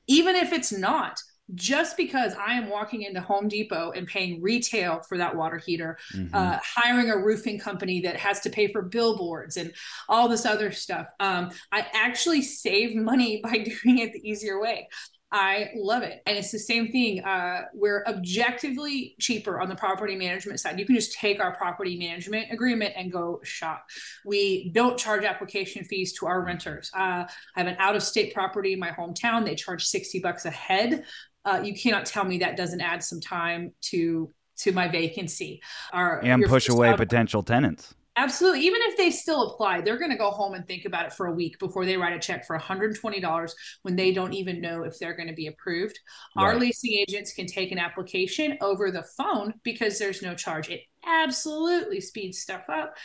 even 0.08 0.36
if 0.36 0.54
it's 0.54 0.72
not, 0.72 1.20
just 1.54 1.96
because 1.96 2.34
I 2.34 2.54
am 2.54 2.70
walking 2.70 3.04
into 3.04 3.22
Home 3.22 3.48
Depot 3.48 3.92
and 3.92 4.08
paying 4.08 4.42
retail 4.42 5.02
for 5.08 5.18
that 5.18 5.36
water 5.36 5.58
heater, 5.58 5.98
mm-hmm. 6.14 6.34
uh, 6.34 6.58
hiring 6.64 7.12
a 7.12 7.18
roofing 7.18 7.60
company 7.60 8.02
that 8.02 8.18
has 8.18 8.40
to 8.42 8.50
pay 8.50 8.72
for 8.72 8.82
billboards 8.82 9.58
and 9.58 9.72
all 10.10 10.28
this 10.28 10.46
other 10.46 10.72
stuff, 10.72 11.08
um, 11.20 11.52
I 11.72 11.86
actually 11.94 12.42
save 12.42 12.96
money 12.96 13.42
by 13.44 13.58
doing 13.58 14.00
it 14.00 14.14
the 14.14 14.28
easier 14.28 14.60
way. 14.60 14.88
I 15.32 15.72
love 15.76 16.04
it. 16.04 16.22
And 16.26 16.38
it's 16.38 16.52
the 16.52 16.60
same 16.60 16.92
thing. 16.92 17.22
Uh, 17.22 17.64
we're 17.74 18.06
objectively 18.08 19.16
cheaper 19.20 19.60
on 19.60 19.68
the 19.68 19.76
property 19.76 20.16
management 20.16 20.62
side. 20.62 20.80
You 20.80 20.86
can 20.86 20.96
just 20.96 21.14
take 21.14 21.42
our 21.42 21.54
property 21.54 21.98
management 21.98 22.52
agreement 22.52 22.94
and 22.96 23.12
go 23.12 23.42
shop. 23.44 23.86
We 24.24 24.70
don't 24.70 24.98
charge 24.98 25.26
application 25.26 25.84
fees 25.84 26.14
to 26.20 26.28
our 26.28 26.42
renters. 26.42 26.90
Uh, 26.96 27.26
I 27.26 27.28
have 27.56 27.68
an 27.68 27.76
out 27.80 27.98
of 27.98 28.04
state 28.04 28.34
property 28.34 28.74
in 28.74 28.80
my 28.80 28.92
hometown. 28.92 29.44
They 29.44 29.56
charge 29.56 29.84
60 29.86 30.20
bucks 30.20 30.46
a 30.46 30.52
head. 30.52 31.04
Uh, 31.46 31.62
you 31.64 31.76
cannot 31.76 32.06
tell 32.06 32.26
me 32.26 32.40
that 32.40 32.58
doesn't 32.58 32.82
add 32.82 33.04
some 33.04 33.22
time 33.22 33.72
to 33.82 34.32
to 34.58 34.72
my 34.72 34.88
vacancy. 34.88 35.62
Our, 35.92 36.24
and 36.24 36.44
push 36.46 36.70
away 36.70 36.96
potential 36.96 37.44
tenants. 37.44 37.94
Absolutely. 38.18 38.62
Even 38.62 38.80
if 38.84 38.96
they 38.96 39.12
still 39.12 39.52
apply, 39.52 39.82
they're 39.82 39.98
going 39.98 40.12
to 40.12 40.18
go 40.18 40.32
home 40.32 40.54
and 40.54 40.66
think 40.66 40.86
about 40.86 41.06
it 41.06 41.12
for 41.12 41.26
a 41.26 41.34
week 41.34 41.60
before 41.60 41.86
they 41.86 41.98
write 41.98 42.14
a 42.14 42.20
check 42.20 42.46
for 42.46 42.58
$120 42.58 43.52
when 43.82 43.96
they 43.98 44.14
don't 44.14 44.34
even 44.34 44.62
know 44.62 44.84
if 44.84 44.98
they're 44.98 45.18
going 45.18 45.28
to 45.28 45.34
be 45.34 45.48
approved. 45.48 46.00
Right. 46.34 46.44
Our 46.44 46.56
leasing 46.56 46.94
agents 46.94 47.34
can 47.34 47.46
take 47.46 47.74
an 47.74 47.78
application 47.78 48.58
over 48.62 48.90
the 48.90 49.04
phone 49.18 49.56
because 49.64 50.00
there's 50.00 50.22
no 50.22 50.34
charge. 50.34 50.70
It 50.70 50.84
absolutely 51.06 52.00
speeds 52.00 52.40
stuff 52.40 52.64
up. 52.70 52.96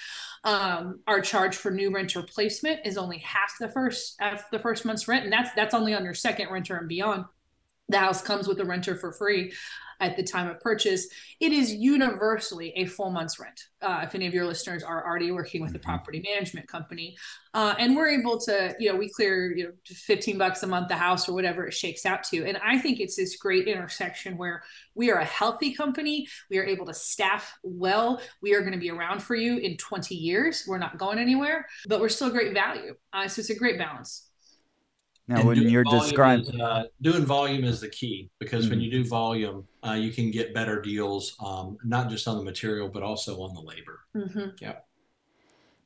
Um, 0.44 1.00
our 1.08 1.20
charge 1.20 1.56
for 1.56 1.72
new 1.72 1.92
renter 1.92 2.22
placement 2.22 2.80
is 2.84 2.96
only 2.96 3.18
half 3.18 3.52
the 3.58 3.68
first 3.68 4.14
half 4.20 4.48
the 4.52 4.60
first 4.60 4.84
month's 4.84 5.08
rent, 5.08 5.24
and 5.24 5.32
that's 5.32 5.50
that's 5.54 5.74
only 5.74 5.92
on 5.92 6.04
your 6.04 6.14
second 6.14 6.50
renter 6.50 6.76
and 6.76 6.88
beyond. 6.88 7.24
The 7.90 7.98
house 7.98 8.22
comes 8.22 8.48
with 8.48 8.58
the 8.58 8.64
renter 8.64 8.96
for 8.96 9.12
free 9.12 9.52
at 10.00 10.16
the 10.16 10.22
time 10.22 10.48
of 10.48 10.58
purchase, 10.60 11.08
it 11.40 11.52
is 11.52 11.72
universally 11.72 12.72
a 12.74 12.86
full 12.86 13.10
month's 13.10 13.38
rent. 13.38 13.60
Uh, 13.82 14.00
if 14.02 14.14
any 14.14 14.26
of 14.26 14.34
your 14.34 14.46
listeners 14.46 14.82
are 14.82 15.06
already 15.06 15.30
working 15.30 15.60
with 15.60 15.74
a 15.74 15.78
mm-hmm. 15.78 15.88
property 15.88 16.24
management 16.26 16.66
company, 16.66 17.16
uh, 17.54 17.74
and 17.78 17.94
we're 17.94 18.08
able 18.08 18.38
to, 18.38 18.74
you 18.78 18.90
know, 18.90 18.98
we 18.98 19.08
clear 19.10 19.54
you 19.54 19.64
know 19.64 19.72
15 19.86 20.38
bucks 20.38 20.62
a 20.62 20.66
month 20.66 20.88
the 20.88 20.96
house 20.96 21.28
or 21.28 21.34
whatever 21.34 21.66
it 21.66 21.74
shakes 21.74 22.06
out 22.06 22.24
to. 22.24 22.44
And 22.44 22.58
I 22.64 22.78
think 22.78 23.00
it's 23.00 23.16
this 23.16 23.36
great 23.36 23.68
intersection 23.68 24.36
where 24.36 24.62
we 24.94 25.10
are 25.10 25.18
a 25.18 25.24
healthy 25.24 25.72
company, 25.74 26.26
we 26.50 26.58
are 26.58 26.64
able 26.64 26.86
to 26.86 26.94
staff 26.94 27.58
well, 27.62 28.20
we 28.40 28.54
are 28.54 28.60
going 28.60 28.72
to 28.72 28.78
be 28.78 28.90
around 28.90 29.22
for 29.22 29.34
you 29.34 29.58
in 29.58 29.76
20 29.76 30.14
years. 30.14 30.64
We're 30.66 30.78
not 30.78 30.98
going 30.98 31.18
anywhere, 31.18 31.66
but 31.86 32.00
we're 32.00 32.08
still 32.08 32.30
great 32.30 32.54
value. 32.54 32.94
Uh, 33.12 33.28
so 33.28 33.40
it's 33.40 33.50
a 33.50 33.54
great 33.54 33.78
balance. 33.78 34.29
Now, 35.30 35.38
and 35.38 35.46
when 35.46 35.62
you're 35.68 35.84
describing 35.84 36.60
uh, 36.60 36.86
doing 37.00 37.24
volume 37.24 37.62
is 37.62 37.80
the 37.80 37.88
key 37.88 38.30
because 38.40 38.64
mm-hmm. 38.64 38.70
when 38.70 38.80
you 38.80 38.90
do 38.90 39.04
volume, 39.08 39.68
uh, 39.86 39.92
you 39.92 40.10
can 40.10 40.32
get 40.32 40.52
better 40.52 40.82
deals, 40.82 41.36
um, 41.38 41.78
not 41.84 42.10
just 42.10 42.26
on 42.26 42.36
the 42.36 42.42
material 42.42 42.88
but 42.88 43.04
also 43.04 43.40
on 43.40 43.54
the 43.54 43.60
labor. 43.60 44.00
Mm-hmm. 44.16 44.48
Yeah. 44.60 44.72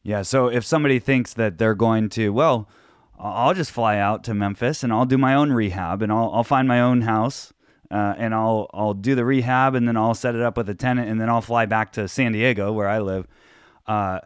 Yeah. 0.03 0.22
So 0.22 0.49
if 0.49 0.64
somebody 0.64 0.99
thinks 0.99 1.34
that 1.34 1.59
they're 1.59 1.74
going 1.74 2.09
to, 2.11 2.30
well, 2.30 2.70
I'll 3.18 3.53
just 3.53 3.70
fly 3.70 3.99
out 3.99 4.24
to 4.24 4.34
Memphis 4.34 4.82
and 4.82 4.90
I'll 4.90 5.05
do 5.05 5.18
my 5.18 5.34
own 5.34 5.53
rehab 5.53 6.01
and 6.01 6.11
I'll, 6.11 6.30
I'll 6.32 6.45
find 6.45 6.66
my 6.66 6.80
own 6.80 7.03
house 7.03 7.53
uh, 7.90 8.14
and 8.16 8.34
I'll 8.34 8.70
I'll 8.72 8.95
do 8.95 9.14
the 9.14 9.26
rehab 9.26 9.74
and 9.74 9.86
then 9.86 9.99
I'll 9.99 10.14
set 10.14 10.34
it 10.34 10.40
up 10.40 10.57
with 10.57 10.70
a 10.70 10.74
tenant 10.74 11.11
and 11.11 11.20
then 11.20 11.28
I'll 11.28 11.42
fly 11.42 11.66
back 11.66 11.92
to 11.92 12.09
San 12.09 12.32
Diego 12.32 12.72
where 12.72 12.88
I 12.88 13.01
live. 13.01 13.26
Uh, 13.86 14.20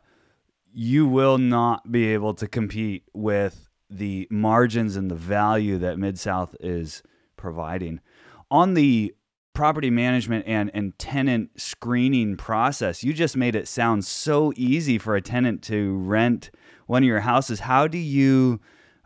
you 0.72 1.08
will 1.08 1.38
not 1.38 1.90
be 1.90 2.12
able 2.12 2.34
to 2.34 2.46
compete 2.46 3.02
with 3.12 3.67
the 3.90 4.26
margins 4.30 4.96
and 4.96 5.10
the 5.10 5.14
value 5.14 5.78
that 5.78 5.98
Mid 5.98 6.18
South 6.18 6.54
is 6.60 7.02
providing. 7.36 8.00
On 8.50 8.74
the 8.74 9.14
property 9.54 9.90
management 9.90 10.44
and, 10.46 10.70
and 10.72 10.98
tenant 10.98 11.50
screening 11.60 12.36
process, 12.36 13.02
you 13.02 13.12
just 13.12 13.36
made 13.36 13.56
it 13.56 13.66
sound 13.66 14.04
so 14.04 14.52
easy 14.56 14.98
for 14.98 15.16
a 15.16 15.20
tenant 15.20 15.62
to 15.62 15.96
rent 15.96 16.50
one 16.86 17.02
of 17.02 17.06
your 17.06 17.20
houses. 17.20 17.60
How 17.60 17.88
do 17.88 17.98
you 17.98 18.60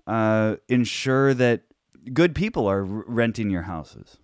uh, 0.06 0.56
ensure 0.68 1.34
that 1.34 1.62
good 2.12 2.34
people 2.34 2.66
are 2.66 2.82
renting 2.84 3.50
your 3.50 3.62
houses? 3.62 4.18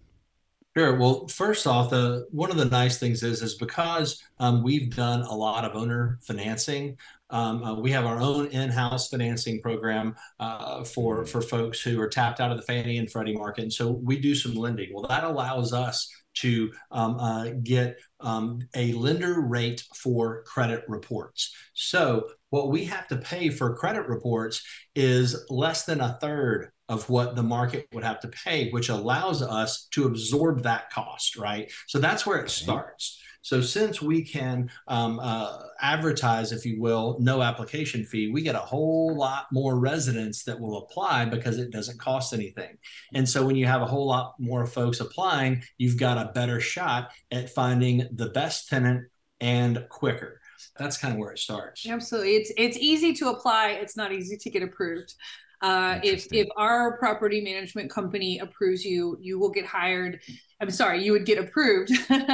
Sure. 0.76 0.96
Well, 0.96 1.26
first 1.26 1.66
off, 1.66 1.90
the 1.90 2.28
one 2.30 2.50
of 2.50 2.56
the 2.56 2.66
nice 2.66 2.98
things 2.98 3.22
is 3.22 3.42
is 3.42 3.54
because 3.54 4.22
um, 4.38 4.62
we've 4.62 4.94
done 4.94 5.22
a 5.22 5.34
lot 5.34 5.64
of 5.64 5.74
owner 5.74 6.18
financing. 6.22 6.96
Um, 7.30 7.62
uh, 7.62 7.74
we 7.74 7.90
have 7.92 8.06
our 8.06 8.20
own 8.20 8.46
in-house 8.46 9.08
financing 9.08 9.60
program 9.60 10.16
uh, 10.40 10.84
for 10.84 11.24
for 11.26 11.42
folks 11.42 11.80
who 11.80 12.00
are 12.00 12.08
tapped 12.08 12.40
out 12.40 12.50
of 12.50 12.56
the 12.56 12.62
Fannie 12.62 12.98
and 12.98 13.10
Freddie 13.10 13.36
market, 13.36 13.62
and 13.62 13.72
so 13.72 13.90
we 13.90 14.18
do 14.18 14.34
some 14.34 14.54
lending. 14.54 14.90
Well, 14.92 15.06
that 15.08 15.24
allows 15.24 15.72
us 15.72 16.10
to 16.36 16.70
um, 16.90 17.18
uh, 17.18 17.50
get 17.62 17.98
um, 18.20 18.60
a 18.74 18.92
lender 18.92 19.40
rate 19.40 19.82
for 19.94 20.42
credit 20.44 20.84
reports. 20.88 21.54
So 21.74 22.28
what 22.50 22.70
we 22.70 22.84
have 22.84 23.08
to 23.08 23.16
pay 23.16 23.50
for 23.50 23.74
credit 23.74 24.08
reports 24.08 24.64
is 24.94 25.44
less 25.50 25.84
than 25.84 26.00
a 26.00 26.16
third 26.20 26.70
of 26.88 27.08
what 27.10 27.36
the 27.36 27.42
market 27.42 27.86
would 27.92 28.04
have 28.04 28.20
to 28.20 28.28
pay, 28.28 28.70
which 28.70 28.88
allows 28.88 29.42
us 29.42 29.88
to 29.90 30.06
absorb 30.06 30.62
that 30.62 30.90
cost, 30.90 31.36
right? 31.36 31.70
So 31.86 31.98
that's 31.98 32.24
where 32.24 32.38
it 32.38 32.50
starts. 32.50 33.20
So 33.42 33.60
since 33.60 34.02
we 34.02 34.22
can 34.22 34.70
um, 34.88 35.20
uh, 35.20 35.58
advertise, 35.80 36.52
if 36.52 36.66
you 36.66 36.80
will, 36.80 37.16
no 37.20 37.42
application 37.42 38.04
fee, 38.04 38.30
we 38.30 38.42
get 38.42 38.54
a 38.54 38.58
whole 38.58 39.16
lot 39.16 39.46
more 39.52 39.78
residents 39.78 40.44
that 40.44 40.58
will 40.58 40.78
apply 40.78 41.24
because 41.26 41.58
it 41.58 41.70
doesn't 41.70 42.00
cost 42.00 42.32
anything. 42.32 42.76
And 43.14 43.28
so 43.28 43.46
when 43.46 43.56
you 43.56 43.66
have 43.66 43.82
a 43.82 43.86
whole 43.86 44.06
lot 44.06 44.34
more 44.38 44.66
folks 44.66 45.00
applying, 45.00 45.62
you've 45.78 45.98
got 45.98 46.18
a 46.18 46.32
better 46.32 46.60
shot 46.60 47.10
at 47.30 47.50
finding 47.50 48.08
the 48.12 48.30
best 48.30 48.68
tenant 48.68 49.06
and 49.40 49.86
quicker 49.88 50.40
that's 50.76 50.98
kind 50.98 51.14
of 51.14 51.20
where 51.20 51.32
it 51.32 51.38
starts. 51.38 51.86
Absolutely. 51.88 52.36
It's 52.36 52.52
it's 52.56 52.78
easy 52.78 53.12
to 53.14 53.28
apply. 53.28 53.78
It's 53.80 53.96
not 53.96 54.12
easy 54.12 54.36
to 54.36 54.50
get 54.50 54.62
approved. 54.62 55.14
Uh, 55.60 55.98
if 56.04 56.26
if 56.32 56.46
our 56.56 56.96
property 56.98 57.40
management 57.40 57.90
company 57.90 58.38
approves 58.38 58.84
you, 58.84 59.18
you 59.20 59.38
will 59.38 59.50
get 59.50 59.66
hired. 59.66 60.20
I'm 60.60 60.70
sorry, 60.70 61.02
you 61.02 61.12
would 61.12 61.26
get 61.26 61.38
approved 61.38 61.92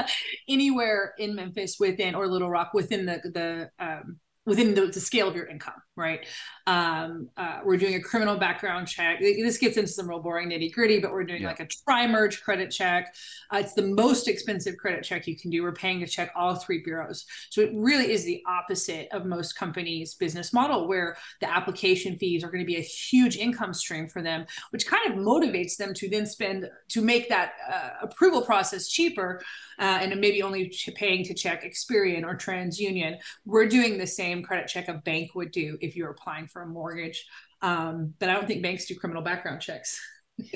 anywhere 0.49 1.15
in 1.19 1.35
Memphis 1.35 1.77
within 1.79 2.15
or 2.15 2.27
Little 2.27 2.51
Rock 2.51 2.75
within 2.75 3.07
the 3.07 3.21
the 3.25 3.71
um, 3.85 4.19
within 4.47 4.75
the, 4.75 4.87
the, 4.87 5.01
scale 5.01 5.27
of 5.27 5.35
your 5.35 5.47
income, 5.47 5.75
right? 5.97 6.27
Um, 6.67 7.31
uh, 7.37 7.61
we're 7.65 7.79
doing 7.79 7.95
a 7.95 8.01
criminal 8.01 8.37
background 8.37 8.89
check. 8.89 9.21
This 9.21 9.57
gets 9.57 9.77
into 9.77 9.89
some 9.89 10.09
real 10.09 10.21
boring 10.21 10.51
nitty 10.51 10.73
gritty, 10.73 11.01
but 11.01 11.13
we're 11.13 11.25
doing 11.25 11.43
yeah. 11.43 11.49
like 11.49 11.61
a 11.61 11.67
tri-merge 11.67 12.43
credit 12.43 12.71
check. 12.71 13.15
Uh, 13.53 13.59
it's 13.59 13.73
the 13.73 13.87
most 13.87 14.29
expensive 14.29 14.77
credit 14.77 15.03
check 15.03 15.27
you 15.27 15.37
can 15.37 15.51
do. 15.51 15.63
We're 15.63 15.73
paying 15.73 16.01
to 16.01 16.07
check 16.07 16.31
all 16.37 16.57
three 16.57 16.83
bureaus. 16.83 17.25
So 17.51 17.63
it 17.63 17.71
really 17.75 18.13
is 18.13 18.25
the 18.25 18.43
opposite 18.47 19.09
of 19.13 19.25
most 19.25 19.55
companies' 19.55 20.15
business 20.15 20.53
model, 20.53 20.89
where 20.89 21.17
the 21.41 21.51
application 21.51 22.19
fees 22.19 22.45
are 22.45 22.51
going 22.51 22.63
to 22.63 22.67
be 22.67 22.77
a 22.77 22.83
huge 22.83 23.37
income 23.37 23.73
stream 23.73 24.09
for 24.09 24.21
them, 24.21 24.45
which 24.71 24.87
kind 24.87 25.11
of 25.11 25.19
motivates 25.19 25.77
them 25.77 25.95
to 25.95 26.09
then 26.09 26.27
spend 26.27 26.69
to 26.89 27.01
make 27.01 27.31
that 27.31 27.53
uh, 27.71 27.91
approval 28.03 28.43
process 28.43 28.89
cheaper 28.89 29.41
uh, 29.79 29.99
and 30.01 30.21
maybe 30.21 30.43
only 30.43 30.73
paying 30.95 31.25
to 31.25 31.35
check 31.35 31.65
Experian 31.65 32.25
or 32.25 32.37
TransUnion. 32.37 33.17
We're 33.45 33.67
doing 33.67 33.99
the 33.99 34.07
same 34.07 34.34
credit 34.43 34.69
check 34.69 34.89
a 34.89 34.95
bank 34.95 35.35
would 35.35 35.51
do 35.51 35.79
if 35.81 35.97
you're 35.97 36.11
applying 36.11 36.47
for 36.47 36.63
a 36.63 36.67
mortgage. 36.67 37.27
Um, 37.63 38.15
but 38.19 38.29
I 38.29 38.35
don't 38.35 38.47
think 38.47 38.63
banks 38.63 38.87
do 38.87 38.95
criminal 38.95 39.23
background 39.23 39.61
checks. 39.61 40.01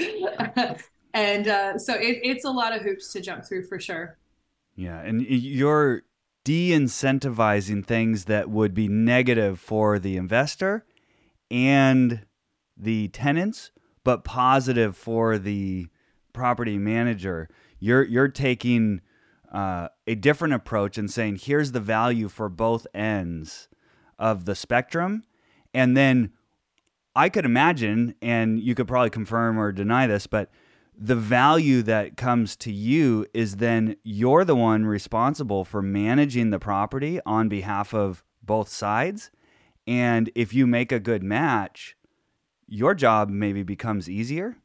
and 1.14 1.48
uh, 1.48 1.78
so 1.78 1.94
it, 1.94 2.18
it's 2.22 2.44
a 2.44 2.50
lot 2.50 2.74
of 2.74 2.82
hoops 2.82 3.12
to 3.12 3.20
jump 3.20 3.44
through 3.44 3.66
for 3.66 3.78
sure. 3.78 4.18
Yeah. 4.74 5.00
And 5.00 5.22
you're 5.22 6.02
de 6.44 6.70
incentivizing 6.70 7.84
things 7.84 8.24
that 8.26 8.48
would 8.48 8.74
be 8.74 8.88
negative 8.88 9.60
for 9.60 9.98
the 9.98 10.16
investor 10.16 10.84
and 11.50 12.26
the 12.76 13.08
tenants, 13.08 13.70
but 14.04 14.24
positive 14.24 14.96
for 14.96 15.38
the 15.38 15.88
property 16.32 16.78
manager. 16.78 17.48
You're 17.80 18.04
you're 18.04 18.28
taking 18.28 19.00
uh, 19.52 19.88
a 20.06 20.14
different 20.14 20.54
approach 20.54 20.98
and 20.98 21.10
saying, 21.10 21.40
here's 21.42 21.72
the 21.72 21.80
value 21.80 22.28
for 22.28 22.48
both 22.48 22.86
ends 22.94 23.67
of 24.18 24.44
the 24.44 24.54
spectrum. 24.54 25.24
And 25.74 25.96
then 25.96 26.32
I 27.14 27.28
could 27.28 27.44
imagine, 27.44 28.14
and 28.22 28.60
you 28.60 28.74
could 28.74 28.88
probably 28.88 29.10
confirm 29.10 29.58
or 29.58 29.72
deny 29.72 30.06
this, 30.06 30.26
but 30.26 30.50
the 30.96 31.16
value 31.16 31.82
that 31.82 32.16
comes 32.16 32.56
to 32.56 32.72
you 32.72 33.26
is 33.32 33.56
then 33.56 33.96
you're 34.02 34.44
the 34.44 34.56
one 34.56 34.84
responsible 34.84 35.64
for 35.64 35.80
managing 35.80 36.50
the 36.50 36.58
property 36.58 37.20
on 37.24 37.48
behalf 37.48 37.94
of 37.94 38.24
both 38.42 38.68
sides. 38.68 39.30
And 39.86 40.30
if 40.34 40.52
you 40.52 40.66
make 40.66 40.90
a 40.90 40.98
good 40.98 41.22
match, 41.22 41.96
your 42.66 42.94
job 42.94 43.30
maybe 43.30 43.62
becomes 43.62 44.10
easier. 44.10 44.56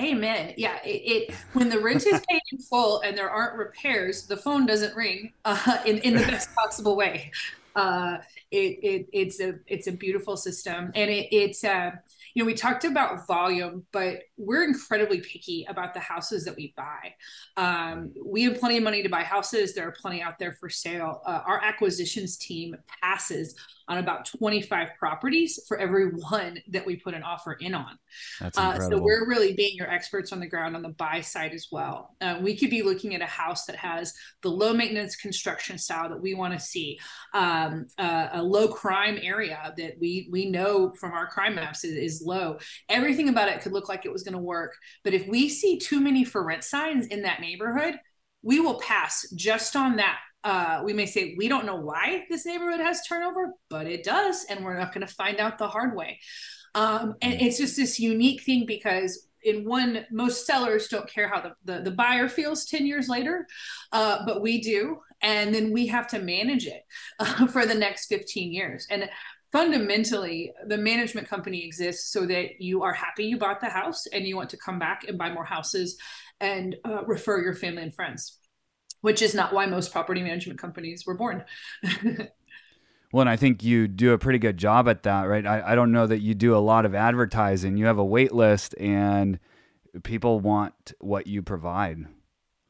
Amen. 0.00 0.54
Yeah, 0.56 0.78
it, 0.84 1.30
it, 1.30 1.34
when 1.54 1.68
the 1.70 1.80
rent 1.80 2.06
is 2.06 2.20
paid 2.28 2.42
in 2.52 2.58
full 2.58 3.00
and 3.00 3.16
there 3.16 3.30
aren't 3.30 3.56
repairs, 3.56 4.26
the 4.26 4.36
phone 4.36 4.66
doesn't 4.66 4.94
ring 4.94 5.32
uh, 5.44 5.78
in 5.86 5.98
in 5.98 6.14
the 6.14 6.20
best 6.20 6.54
possible 6.56 6.96
way. 6.96 7.32
Uh, 7.74 8.18
it, 8.50 8.78
it 8.82 9.06
it's 9.12 9.40
a 9.40 9.54
it's 9.66 9.86
a 9.86 9.92
beautiful 9.92 10.36
system, 10.36 10.92
and 10.94 11.10
it 11.10 11.28
it's 11.32 11.64
uh, 11.64 11.90
you 12.34 12.42
know 12.42 12.46
we 12.46 12.54
talked 12.54 12.84
about 12.84 13.26
volume, 13.26 13.84
but 13.92 14.22
we're 14.36 14.64
incredibly 14.64 15.20
picky 15.20 15.66
about 15.68 15.94
the 15.94 16.00
houses 16.00 16.44
that 16.44 16.56
we 16.56 16.72
buy. 16.76 17.14
Um, 17.56 18.12
we 18.24 18.44
have 18.44 18.58
plenty 18.58 18.76
of 18.76 18.84
money 18.84 19.02
to 19.02 19.08
buy 19.08 19.22
houses. 19.22 19.74
There 19.74 19.86
are 19.86 19.94
plenty 20.00 20.22
out 20.22 20.38
there 20.38 20.52
for 20.52 20.68
sale. 20.68 21.22
Uh, 21.26 21.42
our 21.46 21.62
acquisitions 21.62 22.36
team 22.36 22.76
passes 23.02 23.54
on 23.88 23.98
about 23.98 24.26
25 24.26 24.90
properties 24.98 25.60
for 25.68 25.78
every 25.78 26.08
one 26.10 26.58
that 26.68 26.84
we 26.84 26.96
put 26.96 27.14
an 27.14 27.22
offer 27.22 27.52
in 27.54 27.74
on. 27.74 27.98
That's 28.40 28.58
incredible. 28.58 28.86
Uh, 28.86 28.90
so 28.90 29.02
we're 29.02 29.28
really 29.28 29.54
being 29.54 29.76
your 29.76 29.90
experts 29.90 30.32
on 30.32 30.40
the 30.40 30.46
ground 30.46 30.74
on 30.74 30.82
the 30.82 30.90
buy 30.90 31.20
side 31.20 31.52
as 31.52 31.68
well. 31.70 32.16
Uh, 32.20 32.38
we 32.40 32.56
could 32.56 32.70
be 32.70 32.82
looking 32.82 33.14
at 33.14 33.22
a 33.22 33.26
house 33.26 33.66
that 33.66 33.76
has 33.76 34.12
the 34.42 34.48
low 34.48 34.72
maintenance 34.72 35.16
construction 35.16 35.78
style 35.78 36.08
that 36.08 36.20
we 36.20 36.34
want 36.34 36.52
to 36.52 36.58
see, 36.58 36.98
um, 37.34 37.86
uh, 37.98 38.28
a 38.32 38.42
low 38.42 38.68
crime 38.68 39.18
area 39.22 39.72
that 39.76 39.94
we 40.00 40.28
we 40.30 40.50
know 40.50 40.92
from 40.98 41.12
our 41.12 41.26
crime 41.26 41.54
maps 41.54 41.84
is, 41.84 41.94
is 41.94 42.22
low. 42.24 42.58
Everything 42.88 43.28
about 43.28 43.48
it 43.48 43.60
could 43.60 43.72
look 43.72 43.88
like 43.88 44.04
it 44.04 44.12
was 44.12 44.22
going 44.22 44.34
to 44.34 44.38
work, 44.38 44.76
but 45.04 45.14
if 45.14 45.26
we 45.28 45.48
see 45.48 45.78
too 45.78 46.00
many 46.00 46.24
for 46.24 46.44
rent 46.44 46.64
signs 46.64 47.06
in 47.06 47.22
that 47.22 47.40
neighborhood, 47.40 47.98
we 48.42 48.60
will 48.60 48.80
pass 48.80 49.28
just 49.34 49.76
on 49.76 49.96
that 49.96 50.18
uh, 50.44 50.82
we 50.84 50.92
may 50.92 51.06
say 51.06 51.34
we 51.36 51.48
don't 51.48 51.66
know 51.66 51.76
why 51.76 52.24
this 52.30 52.46
neighborhood 52.46 52.80
has 52.80 53.02
turnover, 53.06 53.54
but 53.68 53.86
it 53.86 54.04
does, 54.04 54.46
and 54.48 54.64
we're 54.64 54.78
not 54.78 54.94
going 54.94 55.06
to 55.06 55.12
find 55.12 55.38
out 55.38 55.58
the 55.58 55.68
hard 55.68 55.96
way. 55.96 56.20
Um, 56.74 57.14
and 57.22 57.40
it's 57.40 57.58
just 57.58 57.76
this 57.76 57.98
unique 57.98 58.42
thing 58.42 58.66
because 58.66 59.26
in 59.42 59.64
one, 59.64 60.04
most 60.10 60.46
sellers 60.46 60.88
don't 60.88 61.08
care 61.08 61.28
how 61.28 61.40
the, 61.40 61.52
the, 61.64 61.82
the 61.82 61.90
buyer 61.90 62.28
feels 62.28 62.66
10 62.66 62.86
years 62.86 63.08
later, 63.08 63.46
uh, 63.92 64.24
but 64.26 64.42
we 64.42 64.60
do. 64.60 64.98
And 65.22 65.54
then 65.54 65.72
we 65.72 65.86
have 65.86 66.06
to 66.08 66.18
manage 66.18 66.66
it 66.66 66.84
uh, 67.18 67.46
for 67.52 67.64
the 67.64 67.74
next 67.74 68.06
15 68.06 68.52
years. 68.52 68.86
And 68.90 69.08
fundamentally, 69.52 70.52
the 70.66 70.76
management 70.76 71.28
company 71.28 71.64
exists 71.64 72.12
so 72.12 72.26
that 72.26 72.60
you 72.60 72.82
are 72.82 72.92
happy 72.92 73.24
you 73.24 73.38
bought 73.38 73.60
the 73.60 73.70
house 73.70 74.06
and 74.08 74.26
you 74.26 74.36
want 74.36 74.50
to 74.50 74.58
come 74.58 74.78
back 74.78 75.04
and 75.08 75.16
buy 75.16 75.32
more 75.32 75.44
houses 75.44 75.96
and 76.40 76.76
uh, 76.84 77.04
refer 77.06 77.40
your 77.40 77.54
family 77.54 77.82
and 77.82 77.94
friends 77.94 78.38
which 79.06 79.22
is 79.22 79.36
not 79.36 79.52
why 79.52 79.66
most 79.66 79.92
property 79.92 80.20
management 80.20 80.58
companies 80.58 81.06
were 81.06 81.14
born. 81.14 81.44
well, 83.12 83.20
and 83.20 83.30
I 83.30 83.36
think 83.36 83.62
you 83.62 83.86
do 83.86 84.12
a 84.12 84.18
pretty 84.18 84.40
good 84.40 84.56
job 84.56 84.88
at 84.88 85.04
that, 85.04 85.28
right? 85.28 85.46
I, 85.46 85.62
I 85.64 85.74
don't 85.76 85.92
know 85.92 86.08
that 86.08 86.18
you 86.18 86.34
do 86.34 86.56
a 86.56 86.58
lot 86.58 86.84
of 86.84 86.92
advertising. 86.92 87.76
You 87.76 87.86
have 87.86 87.98
a 87.98 88.04
wait 88.04 88.32
list 88.32 88.74
and 88.80 89.38
people 90.02 90.40
want 90.40 90.92
what 90.98 91.28
you 91.28 91.40
provide. 91.40 92.06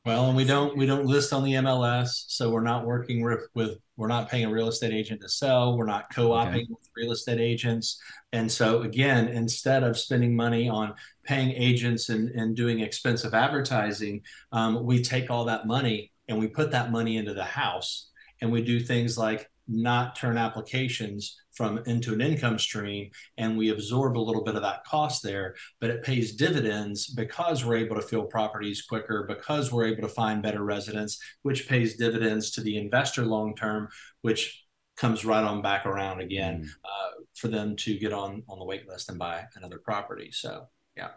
Well, 0.05 0.26
and 0.26 0.37
we 0.37 0.45
don't 0.45 0.76
we 0.76 0.84
don't 0.84 1.07
list 1.07 1.32
on 1.32 1.43
the 1.43 1.55
MLS, 1.55 2.26
so 2.28 2.51
we're 2.51 2.61
not 2.61 2.84
working 2.84 3.24
with, 3.24 3.49
with 3.55 3.78
we're 3.97 4.07
not 4.07 4.28
paying 4.28 4.45
a 4.45 4.53
real 4.53 4.68
estate 4.68 4.93
agent 4.93 5.22
to 5.22 5.30
sell. 5.30 5.78
We're 5.78 5.87
not 5.87 6.14
co-oping 6.14 6.55
okay. 6.55 6.66
with 6.68 6.91
real 6.95 7.12
estate 7.12 7.41
agents, 7.41 7.99
and 8.30 8.53
so 8.53 8.82
again, 8.82 9.28
instead 9.28 9.82
of 9.82 9.99
spending 9.99 10.37
money 10.37 10.68
on 10.68 10.95
paying 11.24 11.51
agents 11.53 12.11
and, 12.11 12.28
and 12.28 12.55
doing 12.55 12.80
expensive 12.80 13.32
advertising, 13.32 14.20
um, 14.53 14.84
we 14.84 15.03
take 15.03 15.30
all 15.30 15.47
that 15.47 15.66
money 15.66 16.12
and 16.29 16.39
we 16.39 16.47
put 16.47 16.70
that 16.72 16.91
money 16.91 17.16
into 17.16 17.35
the 17.35 17.45
house 17.45 18.11
and 18.41 18.51
we 18.53 18.62
do 18.62 18.81
things 18.81 19.16
like 19.16 19.49
not 19.68 20.14
turn 20.14 20.39
applications 20.39 21.37
from 21.53 21.79
into 21.87 22.12
an 22.12 22.20
income 22.20 22.59
stream 22.59 23.11
and 23.37 23.57
we 23.57 23.70
absorb 23.70 24.16
a 24.16 24.20
little 24.20 24.45
bit 24.45 24.55
of 24.55 24.62
that 24.62 24.85
cost 24.85 25.22
there 25.22 25.55
but 25.81 25.91
it 25.91 26.05
pays 26.05 26.37
dividends 26.37 27.09
because 27.09 27.64
we're 27.64 27.77
able 27.77 27.97
to 27.97 28.03
fill 28.03 28.24
properties 28.24 28.83
quicker 28.83 29.24
because 29.29 29.72
we're 29.72 29.87
able 29.87 30.03
to 30.03 30.14
find 30.14 30.43
better 30.43 30.62
residents 30.62 31.18
which 31.43 31.68
pays 31.68 31.97
dividends 31.97 32.51
to 32.51 32.61
the 32.61 32.77
investor 32.77 33.24
long 33.24 33.55
term 33.57 33.89
which 34.20 34.64
comes 34.97 35.24
right 35.24 35.45
on 35.45 35.62
back 35.62 35.85
around 35.85 36.20
again 36.20 36.62
mm. 36.62 36.68
uh, 36.85 37.22
for 37.35 37.49
them 37.49 37.74
to 37.74 37.99
get 37.99 38.12
on 38.12 38.43
on 38.49 38.59
the 38.59 38.64
wait 38.64 38.87
list 38.89 39.09
and 39.09 39.18
buy 39.18 39.45
another 39.57 39.81
property 39.85 40.31
so 40.31 40.68
yeah 40.97 41.11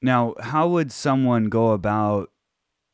now 0.00 0.34
how 0.40 0.66
would 0.66 0.90
someone 0.90 1.44
go 1.50 1.72
about 1.72 2.30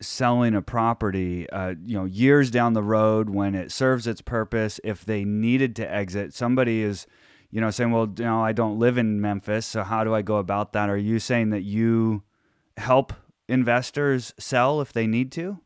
selling 0.02 0.54
a 0.54 0.62
property, 0.62 1.48
uh, 1.50 1.74
you 1.84 1.96
know, 1.96 2.04
years 2.04 2.50
down 2.50 2.72
the 2.72 2.82
road 2.82 3.30
when 3.30 3.54
it 3.54 3.72
serves 3.72 4.06
its 4.06 4.20
purpose, 4.20 4.80
if 4.84 5.04
they 5.04 5.24
needed 5.24 5.76
to 5.76 5.90
exit, 5.90 6.34
somebody 6.34 6.82
is, 6.82 7.06
you 7.50 7.60
know, 7.60 7.70
saying, 7.70 7.90
well, 7.90 8.12
you 8.16 8.24
know, 8.24 8.42
I 8.42 8.52
don't 8.52 8.78
live 8.78 8.98
in 8.98 9.20
Memphis, 9.20 9.66
so 9.66 9.82
how 9.82 10.04
do 10.04 10.14
I 10.14 10.22
go 10.22 10.36
about 10.36 10.72
that? 10.72 10.88
Are 10.88 10.96
you 10.96 11.18
saying 11.18 11.50
that 11.50 11.62
you 11.62 12.22
help 12.76 13.12
investors 13.48 14.34
sell 14.38 14.80
if 14.80 14.92
they 14.92 15.06
need 15.06 15.32
to? 15.32 15.60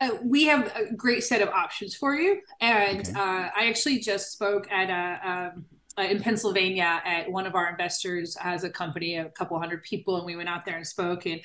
Uh, 0.00 0.10
we 0.22 0.44
have 0.44 0.70
a 0.76 0.94
great 0.94 1.24
set 1.24 1.40
of 1.40 1.48
options 1.48 1.94
for 1.94 2.14
you. 2.14 2.40
And 2.60 3.00
okay. 3.00 3.12
uh, 3.12 3.48
I 3.56 3.68
actually 3.68 4.00
just 4.00 4.30
spoke 4.32 4.70
at 4.70 4.90
a, 4.90 5.28
um, 5.28 5.64
uh, 5.98 6.02
in 6.02 6.20
Pennsylvania 6.20 7.00
at 7.04 7.30
one 7.30 7.46
of 7.46 7.54
our 7.54 7.70
investors 7.70 8.36
has 8.36 8.64
a 8.64 8.70
company, 8.70 9.16
a 9.16 9.30
couple 9.30 9.58
hundred 9.58 9.82
people, 9.82 10.16
and 10.16 10.26
we 10.26 10.36
went 10.36 10.48
out 10.48 10.66
there 10.66 10.76
and 10.76 10.86
spoke. 10.86 11.24
And 11.24 11.40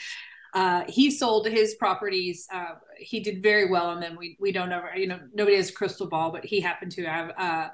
uh, 0.54 0.84
he 0.88 1.10
sold 1.10 1.48
his 1.48 1.76
properties. 1.76 2.48
Uh, 2.54 2.76
he 2.98 3.22
did 3.22 3.42
very 3.42 3.70
well 3.70 3.88
on 3.88 4.00
them. 4.00 4.16
We 4.18 4.38
we 4.40 4.52
don't 4.52 4.70
know, 4.70 4.84
you 4.96 5.08
know, 5.08 5.20
nobody 5.34 5.56
has 5.58 5.70
a 5.70 5.74
crystal 5.74 6.08
ball, 6.08 6.32
but 6.32 6.46
he 6.46 6.60
happened 6.60 6.92
to 6.94 7.06
have. 7.06 7.32
Uh, 7.38 7.70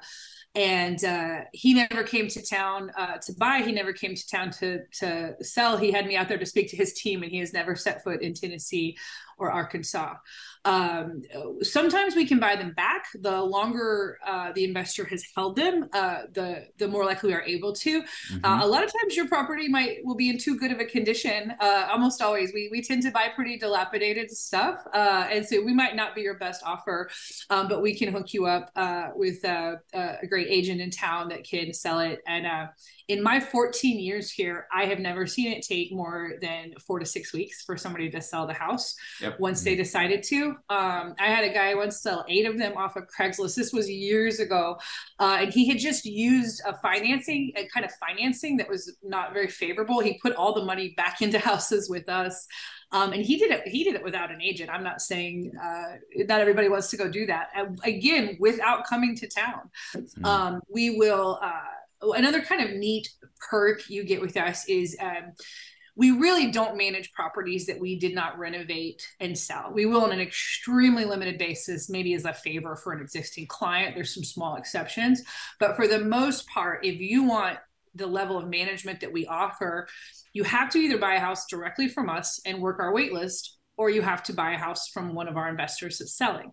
and 0.54 1.04
uh, 1.04 1.40
he 1.52 1.74
never 1.74 2.02
came 2.02 2.28
to 2.28 2.42
town 2.44 2.90
uh, 2.96 3.18
to 3.18 3.32
buy. 3.34 3.58
He 3.58 3.72
never 3.72 3.92
came 3.92 4.14
to 4.14 4.28
town 4.28 4.50
to 4.52 4.80
to 5.00 5.34
sell. 5.42 5.76
He 5.76 5.92
had 5.92 6.06
me 6.06 6.16
out 6.16 6.28
there 6.28 6.38
to 6.38 6.46
speak 6.46 6.70
to 6.70 6.76
his 6.76 6.94
team, 6.94 7.22
and 7.22 7.30
he 7.30 7.38
has 7.38 7.52
never 7.52 7.74
set 7.76 8.02
foot 8.02 8.22
in 8.22 8.34
Tennessee 8.34 8.96
or 9.38 9.50
Arkansas. 9.50 10.14
Um, 10.64 11.22
sometimes 11.62 12.14
we 12.14 12.26
can 12.26 12.38
buy 12.38 12.56
them 12.56 12.72
back. 12.72 13.06
The 13.14 13.42
longer 13.42 14.18
uh, 14.26 14.52
the 14.52 14.64
investor 14.64 15.04
has 15.06 15.24
held 15.34 15.56
them, 15.56 15.88
uh, 15.92 16.22
the 16.32 16.66
the 16.78 16.88
more 16.88 17.04
likely 17.04 17.30
we 17.30 17.34
are 17.34 17.42
able 17.42 17.72
to. 17.74 18.02
Mm-hmm. 18.02 18.44
Uh, 18.44 18.64
a 18.64 18.66
lot 18.66 18.84
of 18.84 18.92
times, 19.00 19.16
your 19.16 19.28
property 19.28 19.68
might 19.68 19.98
will 20.04 20.16
be 20.16 20.28
in 20.28 20.38
too 20.38 20.58
good 20.58 20.72
of 20.72 20.80
a 20.80 20.84
condition. 20.84 21.54
Uh, 21.60 21.88
almost 21.90 22.20
always, 22.20 22.52
we 22.52 22.68
we 22.70 22.82
tend 22.82 23.02
to 23.02 23.10
buy 23.10 23.28
pretty 23.34 23.58
dilapidated 23.58 24.30
stuff, 24.30 24.78
uh, 24.92 25.26
and 25.30 25.46
so 25.46 25.62
we 25.64 25.72
might 25.72 25.96
not 25.96 26.14
be 26.14 26.22
your 26.22 26.38
best 26.38 26.62
offer, 26.64 27.08
um, 27.50 27.68
but 27.68 27.80
we 27.80 27.94
can 27.96 28.12
hook 28.12 28.34
you 28.34 28.46
up 28.46 28.70
uh, 28.76 29.08
with 29.14 29.44
a 29.44 29.80
great 30.28 30.48
agent 30.50 30.80
in 30.80 30.90
town 30.90 31.28
that 31.28 31.44
can 31.44 31.72
sell 31.72 32.00
it 32.00 32.20
and 32.26 32.46
in 33.08 33.22
my 33.22 33.40
14 33.40 33.98
years 33.98 34.30
here, 34.30 34.66
I 34.70 34.84
have 34.84 34.98
never 34.98 35.26
seen 35.26 35.50
it 35.50 35.62
take 35.62 35.90
more 35.90 36.34
than 36.42 36.74
four 36.86 36.98
to 36.98 37.06
six 37.06 37.32
weeks 37.32 37.62
for 37.62 37.74
somebody 37.74 38.10
to 38.10 38.20
sell 38.20 38.46
the 38.46 38.52
house 38.52 38.94
yep. 39.18 39.40
once 39.40 39.64
they 39.64 39.72
mm-hmm. 39.72 39.82
decided 39.82 40.22
to. 40.24 40.48
Um, 40.68 41.14
I 41.18 41.26
had 41.28 41.44
a 41.44 41.52
guy 41.52 41.74
once 41.74 42.02
sell 42.02 42.26
eight 42.28 42.44
of 42.44 42.58
them 42.58 42.76
off 42.76 42.96
of 42.96 43.04
Craigslist. 43.08 43.56
This 43.56 43.72
was 43.72 43.88
years 43.88 44.40
ago. 44.40 44.78
Uh, 45.18 45.38
and 45.40 45.52
he 45.52 45.66
had 45.66 45.78
just 45.78 46.04
used 46.04 46.60
a 46.66 46.76
financing, 46.80 47.52
a 47.56 47.66
kind 47.68 47.86
of 47.86 47.92
financing 47.92 48.58
that 48.58 48.68
was 48.68 48.94
not 49.02 49.32
very 49.32 49.48
favorable. 49.48 50.00
He 50.00 50.18
put 50.18 50.36
all 50.36 50.52
the 50.52 50.64
money 50.64 50.92
back 50.94 51.22
into 51.22 51.38
houses 51.38 51.88
with 51.88 52.10
us. 52.10 52.46
Um, 52.92 53.12
and 53.12 53.22
he 53.22 53.38
did 53.38 53.50
it. 53.50 53.66
He 53.68 53.84
did 53.84 53.94
it 53.94 54.04
without 54.04 54.30
an 54.30 54.42
agent. 54.42 54.70
I'm 54.70 54.84
not 54.84 55.00
saying 55.00 55.52
uh, 55.62 55.96
not 56.26 56.40
everybody 56.40 56.68
wants 56.68 56.90
to 56.90 56.96
go 56.98 57.08
do 57.08 57.26
that. 57.26 57.48
again, 57.84 58.36
without 58.38 58.86
coming 58.86 59.14
to 59.16 59.26
town, 59.28 59.70
um, 60.24 60.60
we 60.68 60.98
will. 60.98 61.38
Uh, 61.42 61.62
another 62.02 62.40
kind 62.40 62.62
of 62.62 62.76
neat 62.76 63.08
perk 63.50 63.88
you 63.88 64.04
get 64.04 64.20
with 64.20 64.36
us 64.36 64.68
is 64.68 64.96
um, 65.00 65.32
we 65.96 66.12
really 66.12 66.52
don't 66.52 66.76
manage 66.76 67.12
properties 67.12 67.66
that 67.66 67.80
we 67.80 67.98
did 67.98 68.14
not 68.14 68.38
renovate 68.38 69.06
and 69.18 69.36
sell. 69.36 69.72
We 69.72 69.84
will 69.84 70.04
on 70.04 70.12
an 70.12 70.20
extremely 70.20 71.04
limited 71.04 71.38
basis, 71.38 71.90
maybe 71.90 72.14
as 72.14 72.24
a 72.24 72.32
favor 72.32 72.76
for 72.76 72.92
an 72.92 73.00
existing 73.00 73.48
client. 73.48 73.96
There's 73.96 74.14
some 74.14 74.24
small 74.24 74.54
exceptions, 74.54 75.22
but 75.58 75.74
for 75.74 75.88
the 75.88 75.98
most 75.98 76.48
part, 76.48 76.84
if 76.84 77.00
you 77.00 77.24
want 77.24 77.58
the 77.96 78.06
level 78.06 78.38
of 78.38 78.48
management 78.48 79.00
that 79.00 79.12
we 79.12 79.26
offer, 79.26 79.88
you 80.32 80.44
have 80.44 80.70
to 80.70 80.78
either 80.78 80.98
buy 80.98 81.14
a 81.14 81.20
house 81.20 81.46
directly 81.46 81.88
from 81.88 82.08
us 82.08 82.40
and 82.46 82.62
work 82.62 82.78
our 82.78 82.92
wait 82.92 83.12
list 83.12 83.58
or 83.76 83.90
you 83.90 84.02
have 84.02 84.22
to 84.24 84.32
buy 84.32 84.52
a 84.52 84.58
house 84.58 84.88
from 84.88 85.14
one 85.14 85.28
of 85.28 85.36
our 85.36 85.48
investors 85.48 85.98
that's 85.98 86.16
selling. 86.16 86.52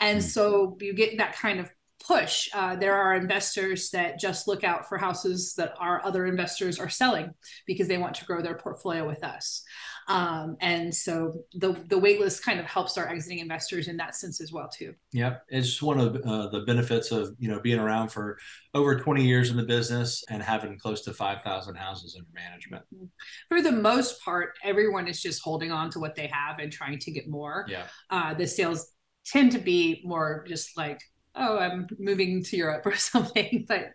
And 0.00 0.18
hmm. 0.18 0.28
so 0.28 0.76
you 0.80 0.92
get 0.92 1.18
that 1.18 1.36
kind 1.36 1.58
of 1.58 1.68
push. 2.06 2.48
Uh, 2.52 2.76
there 2.76 2.94
are 2.94 3.14
investors 3.14 3.90
that 3.90 4.18
just 4.18 4.46
look 4.46 4.64
out 4.64 4.88
for 4.88 4.98
houses 4.98 5.54
that 5.54 5.74
our 5.78 6.04
other 6.04 6.26
investors 6.26 6.78
are 6.78 6.88
selling 6.88 7.32
because 7.66 7.88
they 7.88 7.98
want 7.98 8.14
to 8.14 8.24
grow 8.24 8.42
their 8.42 8.56
portfolio 8.56 9.06
with 9.06 9.24
us. 9.24 9.62
Um, 10.06 10.56
and 10.60 10.94
so 10.94 11.44
the 11.54 11.72
the 11.88 11.98
waitlist 11.98 12.42
kind 12.42 12.60
of 12.60 12.66
helps 12.66 12.98
our 12.98 13.08
exiting 13.08 13.38
investors 13.38 13.88
in 13.88 13.96
that 13.96 14.14
sense 14.14 14.40
as 14.40 14.52
well 14.52 14.68
too. 14.68 14.94
Yep, 15.12 15.44
it's 15.48 15.80
one 15.80 15.98
of 15.98 16.16
uh, 16.16 16.48
the 16.48 16.60
benefits 16.66 17.10
of 17.10 17.34
you 17.38 17.48
know 17.48 17.58
being 17.60 17.78
around 17.78 18.10
for 18.10 18.38
over 18.74 18.98
20 18.98 19.24
years 19.24 19.50
in 19.50 19.56
the 19.56 19.62
business 19.62 20.22
and 20.28 20.42
having 20.42 20.78
close 20.78 21.02
to 21.02 21.14
5,000 21.14 21.74
houses 21.76 22.16
under 22.18 22.28
management. 22.34 22.84
Mm-hmm. 22.94 23.06
For 23.48 23.62
the 23.62 23.72
most 23.72 24.22
part, 24.22 24.58
everyone 24.62 25.08
is 25.08 25.22
just 25.22 25.42
holding 25.42 25.72
on 25.72 25.90
to 25.90 26.00
what 26.00 26.16
they 26.16 26.26
have 26.26 26.58
and 26.58 26.70
trying 26.70 26.98
to 26.98 27.10
get 27.10 27.28
more. 27.28 27.64
Yeah, 27.66 27.84
uh, 28.10 28.34
the 28.34 28.46
sales 28.46 28.90
tend 29.24 29.52
to 29.52 29.58
be 29.58 30.02
more 30.04 30.44
just 30.46 30.76
like 30.76 31.00
oh, 31.34 31.58
I'm 31.58 31.86
moving 31.98 32.42
to 32.44 32.56
Europe 32.56 32.86
or 32.86 32.96
something. 32.96 33.66
But 33.68 33.92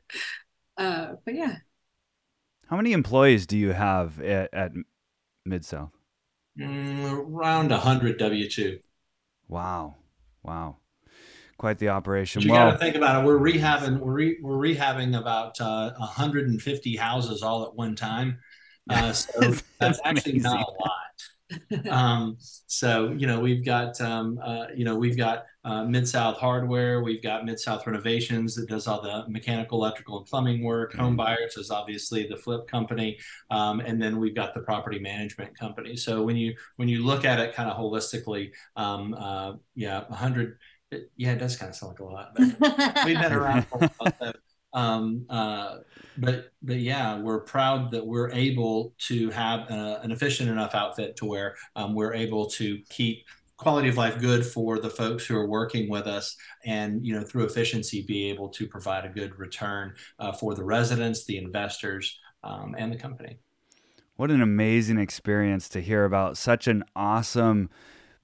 uh, 0.78 1.14
but 1.26 1.36
yeah. 1.36 1.58
How 2.68 2.78
many 2.78 2.94
employees 2.94 3.48
do 3.48 3.58
you 3.58 3.74
have 3.74 4.22
at, 4.22 4.54
at 4.54 4.72
Mid 5.46 5.66
South? 5.66 5.92
Mm, 6.60 7.28
around 7.28 7.72
hundred 7.72 8.20
W 8.20 8.50
two. 8.50 8.80
Wow, 9.48 9.96
wow, 10.44 10.78
quite 11.58 11.80
the 11.80 11.90
operation. 11.90 12.42
But 12.42 12.46
you 12.46 12.52
well, 12.52 12.72
got 12.72 12.72
to 12.74 12.78
think 12.78 12.96
about 12.96 13.24
it. 13.24 13.28
We're 13.28 13.40
rehabbing. 13.40 14.00
We're 14.00 14.14
re, 14.14 14.38
we're 14.42 14.58
rehabbing 14.58 15.18
about 15.18 15.60
uh, 15.60 15.94
150 15.98 16.96
houses 16.98 17.42
all 17.42 17.64
at 17.64 17.76
one 17.76 17.96
time. 17.96 18.40
Uh, 18.90 19.14
so 19.14 19.32
that's, 19.40 19.64
that's 19.80 20.00
actually 20.04 20.40
not 20.40 20.60
a 20.60 20.72
lot. 20.72 21.09
Um, 21.90 22.38
so 22.40 23.12
you 23.18 23.28
know 23.28 23.40
we've 23.40 23.66
got 23.66 24.00
um, 24.02 24.40
uh, 24.44 24.68
you 24.76 24.86
know 24.86 24.96
we've 24.96 25.18
got 25.18 25.46
uh, 25.66 25.84
Mid 25.84 26.08
South 26.08 26.38
Hardware, 26.38 27.04
we've 27.04 27.22
got 27.22 27.46
Mid 27.46 27.60
South 27.60 27.86
Renovations 27.86 28.56
that 28.56 28.70
does 28.70 28.88
all 28.88 29.02
the 29.02 29.26
mechanical, 29.28 29.84
electrical, 29.84 30.18
and 30.18 30.26
plumbing 30.26 30.64
work. 30.64 30.92
Mm-hmm. 30.92 31.02
Home 31.02 31.16
Buyers 31.16 31.58
is 31.58 31.70
obviously 31.70 32.28
the 32.28 32.38
flip 32.38 32.68
company, 32.68 33.18
um, 33.52 33.80
and 33.80 34.02
then 34.02 34.20
we've 34.20 34.36
got 34.36 34.54
the 34.54 34.62
property 34.62 35.00
management 35.00 35.58
company. 35.58 35.96
So 35.96 36.24
when 36.24 36.38
you 36.38 36.56
when 36.78 36.88
you 36.88 37.06
look 37.06 37.26
at 37.26 37.40
it 37.40 37.54
kind 37.54 37.70
of 37.70 37.78
holistically, 37.78 38.52
um, 38.76 39.14
uh, 39.14 39.54
yeah, 39.76 40.06
100. 40.08 40.58
yeah, 41.18 41.34
it 41.34 41.40
does 41.40 41.58
kind 41.58 41.70
of 41.70 41.76
sound 41.76 41.92
like 41.92 42.00
a 42.00 42.04
lot, 42.06 42.36
but 42.36 43.06
we've 43.06 43.20
been 43.20 43.34
around 43.34 43.68
for 43.68 43.84
a 43.84 43.90
while. 43.98 44.34
Um, 44.74 45.26
uh, 45.30 45.78
but 46.18 46.52
but 46.62 46.78
yeah, 46.78 47.20
we're 47.20 47.40
proud 47.40 47.92
that 47.92 48.06
we're 48.06 48.30
able 48.32 48.94
to 49.08 49.30
have 49.32 49.70
a, 49.70 50.00
an 50.04 50.12
efficient 50.12 50.50
enough 50.50 50.76
outfit 50.76 51.16
to 51.18 51.26
where 51.26 51.56
um, 51.76 51.96
we're 51.96 52.14
able 52.14 52.48
to 52.52 52.80
keep 52.90 53.26
quality 53.58 53.90
of 53.90 53.98
life 53.98 54.20
good 54.20 54.46
for 54.46 54.80
the 54.80 54.90
folks 54.90 55.26
who 55.26 55.36
are 55.36 55.48
working 55.48 55.90
with 55.90 56.08
us 56.08 56.38
and 56.66 57.06
you 57.06 57.14
know 57.14 57.24
through 57.24 57.44
efficiency 57.44 58.04
be 58.04 58.30
able 58.30 58.48
to 58.48 58.66
provide 58.68 59.04
a 59.06 59.10
good 59.10 59.38
return 59.38 59.94
uh, 60.20 60.32
for 60.32 60.56
the 60.56 60.64
residents 60.64 61.26
the 61.26 61.38
investors 61.38 62.20
um, 62.44 62.76
and 62.78 62.92
the 62.92 62.98
company. 62.98 63.38
What 64.16 64.32
an 64.32 64.42
amazing 64.42 64.98
experience 64.98 65.70
to 65.70 65.82
hear 65.82 66.06
about 66.06 66.38
such 66.38 66.68
an 66.68 66.84
awesome 66.96 67.70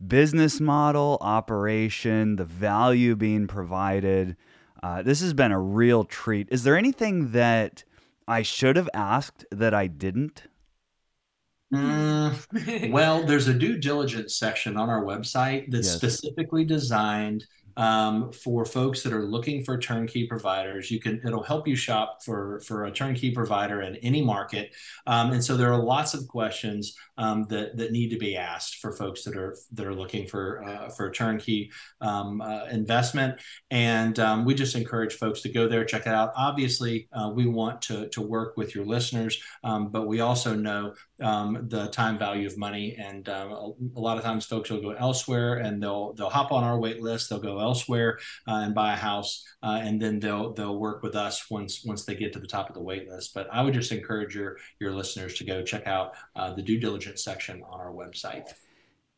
business 0.06 0.60
model 0.60 1.18
operation 1.22 2.36
the 2.36 2.46
value 2.46 3.16
being 3.16 3.48
provided 3.48 4.36
uh, 4.86 5.02
this 5.02 5.20
has 5.20 5.34
been 5.34 5.52
a 5.52 5.60
real 5.60 6.04
treat. 6.04 6.48
Is 6.52 6.64
there 6.64 6.78
anything 6.78 7.32
that 7.32 7.84
I 8.28 8.44
should 8.44 8.76
have 8.76 8.90
asked 8.94 9.44
that 9.50 9.74
I 9.74 9.88
didn't? 9.88 10.44
Mm, 11.74 12.92
well, 12.92 13.24
there's 13.24 13.48
a 13.48 13.54
due 13.56 13.80
diligence 13.80 14.36
section 14.36 14.78
on 14.78 14.92
our 14.92 15.04
website 15.04 15.72
that's 15.72 15.88
yes. 15.88 15.96
specifically 15.96 16.64
designed 16.66 17.46
um, 17.78 18.32
for 18.32 18.66
folks 18.66 19.04
that 19.04 19.14
are 19.14 19.26
looking 19.26 19.64
for 19.64 19.78
turnkey 19.78 20.28
providers. 20.28 20.90
You 20.90 21.00
can 21.00 21.22
it'll 21.26 21.44
help 21.44 21.68
you 21.68 21.76
shop 21.76 22.24
for 22.24 22.62
for 22.62 22.86
a 22.86 22.92
turnkey 22.92 23.32
provider 23.32 23.82
in 23.82 23.96
any 23.98 24.22
market, 24.22 24.74
um, 25.08 25.32
and 25.32 25.44
so 25.44 25.58
there 25.58 25.72
are 25.72 25.82
lots 25.82 26.14
of 26.14 26.28
questions 26.28 26.96
um, 27.18 27.46
that 27.50 27.78
that 27.78 27.92
need 27.92 28.10
to 28.10 28.18
be 28.18 28.38
asked 28.38 28.78
for 28.78 28.92
folks 28.92 29.24
that 29.24 29.36
are 29.36 29.56
that 29.74 29.86
are 29.86 29.96
looking 29.96 30.28
for 30.28 30.64
uh, 30.64 30.90
for 30.90 31.08
a 31.08 31.14
turnkey 31.14 31.72
um, 32.02 32.42
uh, 32.42 32.66
investment. 32.66 33.40
And 33.72 34.20
um, 34.20 34.46
we 34.46 34.54
just 34.54 34.76
encourage 34.76 35.16
folks 35.16 35.42
to 35.42 35.50
go 35.50 35.68
there, 35.68 35.86
check 35.86 36.08
it 36.08 36.14
out. 36.14 36.34
Obviously, 36.36 37.08
uh, 37.14 37.32
we 37.34 37.46
want 37.46 37.82
to 37.84 38.10
to 38.10 38.22
work 38.22 38.58
with 38.58 38.76
your 38.76 38.86
listeners, 38.86 39.42
um, 39.64 39.90
but 39.90 40.08
we 40.08 40.20
also 40.20 40.56
know 40.56 40.94
um, 41.22 41.68
the 41.70 41.88
time 41.88 42.18
value 42.18 42.48
of 42.48 42.58
money. 42.58 42.96
And 42.98 43.28
um, 43.30 43.52
a, 43.52 43.72
a, 43.96 44.02
lot 44.02 44.18
of 44.18 44.24
times, 44.24 44.46
folks 44.46 44.70
will 44.70 44.82
go 44.82 44.92
elsewhere 44.92 45.56
and 45.56 45.82
they'll 45.82 46.14
they'll 46.14 46.30
hop 46.30 46.52
on 46.52 46.64
our 46.64 46.78
wait 46.78 47.02
list. 47.02 47.30
They'll 47.30 47.40
go 47.40 47.60
elsewhere 47.60 48.20
uh, 48.48 48.62
and 48.66 48.76
buy 48.76 48.94
a 48.94 48.98
house, 48.98 49.44
uh, 49.64 49.80
and 49.82 50.02
then 50.02 50.20
they'll 50.20 50.54
they'll 50.54 50.80
work 50.80 51.04
with 51.04 51.16
us 51.16 51.50
once 51.50 51.84
once 51.86 52.06
they 52.06 52.16
get 52.16 52.34
to 52.34 52.40
the 52.40 52.48
top 52.48 52.70
of 52.70 52.76
the 52.76 52.82
wait 52.82 53.08
list. 53.08 53.34
But 53.34 53.48
I 53.52 53.62
would 53.62 53.74
just 53.74 53.92
encourage 53.92 54.36
your 54.36 54.58
your 54.80 54.94
listeners 54.94 55.36
to 55.36 55.46
go 55.46 55.64
check 55.64 55.88
out 55.88 56.14
uh, 56.36 56.54
the 56.54 56.62
due 56.62 56.80
diligence 56.80 57.24
section 57.24 57.64
on 57.70 57.80
our 57.80 57.92
website. 57.92 58.54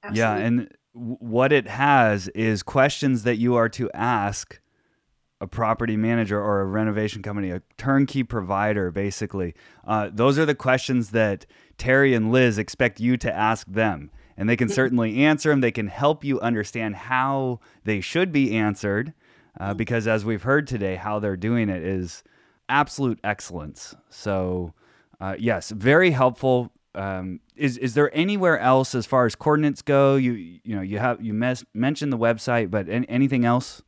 Absolutely. 0.03 0.19
Yeah, 0.19 0.35
and 0.35 0.71
what 0.93 1.51
it 1.51 1.67
has 1.67 2.27
is 2.29 2.63
questions 2.63 3.23
that 3.23 3.37
you 3.37 3.55
are 3.55 3.69
to 3.69 3.89
ask 3.93 4.59
a 5.39 5.47
property 5.47 5.95
manager 5.95 6.41
or 6.41 6.61
a 6.61 6.65
renovation 6.65 7.21
company, 7.21 7.51
a 7.51 7.61
turnkey 7.77 8.23
provider, 8.23 8.89
basically. 8.89 9.53
Uh, 9.85 10.09
those 10.11 10.39
are 10.39 10.45
the 10.45 10.55
questions 10.55 11.11
that 11.11 11.45
Terry 11.77 12.13
and 12.13 12.31
Liz 12.31 12.57
expect 12.57 12.99
you 12.99 13.17
to 13.17 13.33
ask 13.33 13.67
them. 13.67 14.11
And 14.35 14.47
they 14.47 14.55
can 14.55 14.69
certainly 14.69 15.23
answer 15.23 15.49
them. 15.49 15.61
They 15.61 15.71
can 15.71 15.87
help 15.87 16.23
you 16.23 16.39
understand 16.39 16.95
how 16.95 17.59
they 17.83 18.01
should 18.01 18.31
be 18.31 18.55
answered. 18.55 19.13
Uh, 19.59 19.73
because 19.73 20.07
as 20.07 20.23
we've 20.23 20.43
heard 20.43 20.67
today, 20.67 20.95
how 20.95 21.17
they're 21.17 21.37
doing 21.37 21.69
it 21.69 21.83
is 21.83 22.23
absolute 22.69 23.19
excellence. 23.23 23.95
So, 24.09 24.73
uh, 25.19 25.35
yes, 25.39 25.71
very 25.71 26.11
helpful. 26.11 26.71
Um, 26.93 27.39
is 27.55 27.77
is 27.77 27.95
there 27.95 28.15
anywhere 28.15 28.59
else 28.59 28.93
as 28.93 29.05
far 29.07 29.25
as 29.25 29.35
coordinates 29.35 29.81
go? 29.81 30.15
You 30.15 30.33
you 30.33 30.75
know 30.75 30.81
you 30.81 30.99
have 30.99 31.21
you 31.21 31.33
mes- 31.33 31.65
mentioned 31.73 32.13
the 32.13 32.17
website, 32.17 32.69
but 32.69 32.87
any, 32.89 33.07
anything 33.09 33.45
else? 33.45 33.81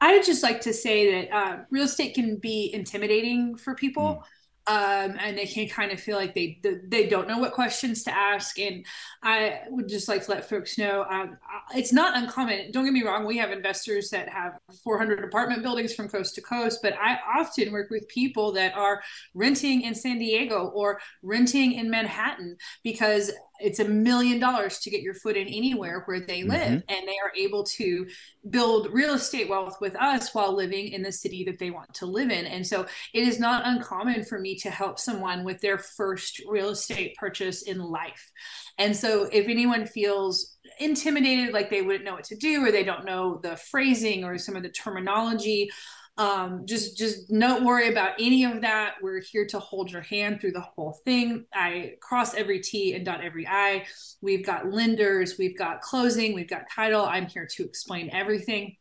I'd 0.00 0.24
just 0.24 0.42
like 0.42 0.60
to 0.62 0.72
say 0.72 1.22
that 1.22 1.34
uh, 1.34 1.56
real 1.70 1.84
estate 1.84 2.14
can 2.14 2.36
be 2.36 2.72
intimidating 2.72 3.56
for 3.56 3.74
people. 3.74 4.22
Mm 4.22 4.22
um, 4.68 5.16
and 5.18 5.38
they 5.38 5.46
can 5.46 5.66
kind 5.66 5.92
of 5.92 5.98
feel 5.98 6.16
like 6.16 6.34
they 6.34 6.60
they 6.62 7.06
don't 7.08 7.26
know 7.26 7.38
what 7.38 7.52
questions 7.52 8.02
to 8.04 8.14
ask. 8.14 8.58
And 8.58 8.84
I 9.22 9.60
would 9.70 9.88
just 9.88 10.08
like 10.08 10.26
to 10.26 10.30
let 10.30 10.48
folks 10.48 10.76
know 10.76 11.06
um, 11.08 11.38
it's 11.74 11.92
not 11.92 12.16
uncommon. 12.16 12.70
Don't 12.70 12.84
get 12.84 12.92
me 12.92 13.02
wrong; 13.02 13.24
we 13.24 13.38
have 13.38 13.50
investors 13.50 14.10
that 14.10 14.28
have 14.28 14.58
400 14.84 15.24
apartment 15.24 15.62
buildings 15.62 15.94
from 15.94 16.08
coast 16.08 16.34
to 16.34 16.42
coast, 16.42 16.80
but 16.82 16.92
I 17.00 17.18
often 17.38 17.72
work 17.72 17.88
with 17.88 18.06
people 18.08 18.52
that 18.52 18.76
are 18.76 19.02
renting 19.32 19.82
in 19.82 19.94
San 19.94 20.18
Diego 20.18 20.66
or 20.66 21.00
renting 21.22 21.72
in 21.72 21.88
Manhattan 21.88 22.58
because 22.84 23.30
it's 23.60 23.80
a 23.80 23.84
million 23.84 24.38
dollars 24.38 24.78
to 24.80 24.90
get 24.90 25.02
your 25.02 25.14
foot 25.14 25.36
in 25.36 25.46
anywhere 25.48 26.02
where 26.04 26.20
they 26.20 26.42
live 26.42 26.82
mm-hmm. 26.82 26.94
and 26.94 27.08
they 27.08 27.18
are 27.22 27.32
able 27.36 27.64
to 27.64 28.06
build 28.50 28.92
real 28.92 29.14
estate 29.14 29.48
wealth 29.48 29.78
with 29.80 29.94
us 29.96 30.34
while 30.34 30.54
living 30.54 30.88
in 30.88 31.02
the 31.02 31.12
city 31.12 31.44
that 31.44 31.58
they 31.58 31.70
want 31.70 31.92
to 31.92 32.06
live 32.06 32.30
in 32.30 32.46
and 32.46 32.66
so 32.66 32.86
it 33.12 33.26
is 33.26 33.38
not 33.38 33.66
uncommon 33.66 34.24
for 34.24 34.38
me 34.38 34.56
to 34.56 34.70
help 34.70 34.98
someone 34.98 35.44
with 35.44 35.60
their 35.60 35.78
first 35.78 36.40
real 36.48 36.70
estate 36.70 37.14
purchase 37.16 37.62
in 37.62 37.78
life 37.78 38.30
and 38.78 38.96
so 38.96 39.28
if 39.32 39.48
anyone 39.48 39.86
feels 39.86 40.56
intimidated 40.78 41.52
like 41.52 41.70
they 41.70 41.82
wouldn't 41.82 42.04
know 42.04 42.14
what 42.14 42.24
to 42.24 42.36
do 42.36 42.64
or 42.64 42.70
they 42.70 42.84
don't 42.84 43.04
know 43.04 43.38
the 43.42 43.56
phrasing 43.56 44.24
or 44.24 44.38
some 44.38 44.56
of 44.56 44.62
the 44.62 44.68
terminology 44.68 45.70
um, 46.18 46.66
just 46.66 46.98
just 46.98 47.32
don't 47.32 47.64
worry 47.64 47.88
about 47.88 48.14
any 48.18 48.44
of 48.44 48.60
that. 48.62 48.96
We're 49.00 49.20
here 49.20 49.46
to 49.46 49.60
hold 49.60 49.90
your 49.90 50.02
hand 50.02 50.40
through 50.40 50.50
the 50.50 50.60
whole 50.60 50.98
thing. 51.04 51.46
I 51.54 51.94
cross 52.00 52.34
every 52.34 52.58
t 52.58 52.94
and 52.94 53.04
dot 53.04 53.24
every 53.24 53.46
i. 53.46 53.86
We've 54.20 54.44
got 54.44 54.72
lenders 54.72 55.36
we've 55.38 55.56
got 55.56 55.80
closing 55.80 56.34
we've 56.34 56.50
got 56.50 56.62
title. 56.74 57.04
I'm 57.04 57.26
here 57.26 57.46
to 57.52 57.64
explain 57.64 58.10
everything. 58.10 58.76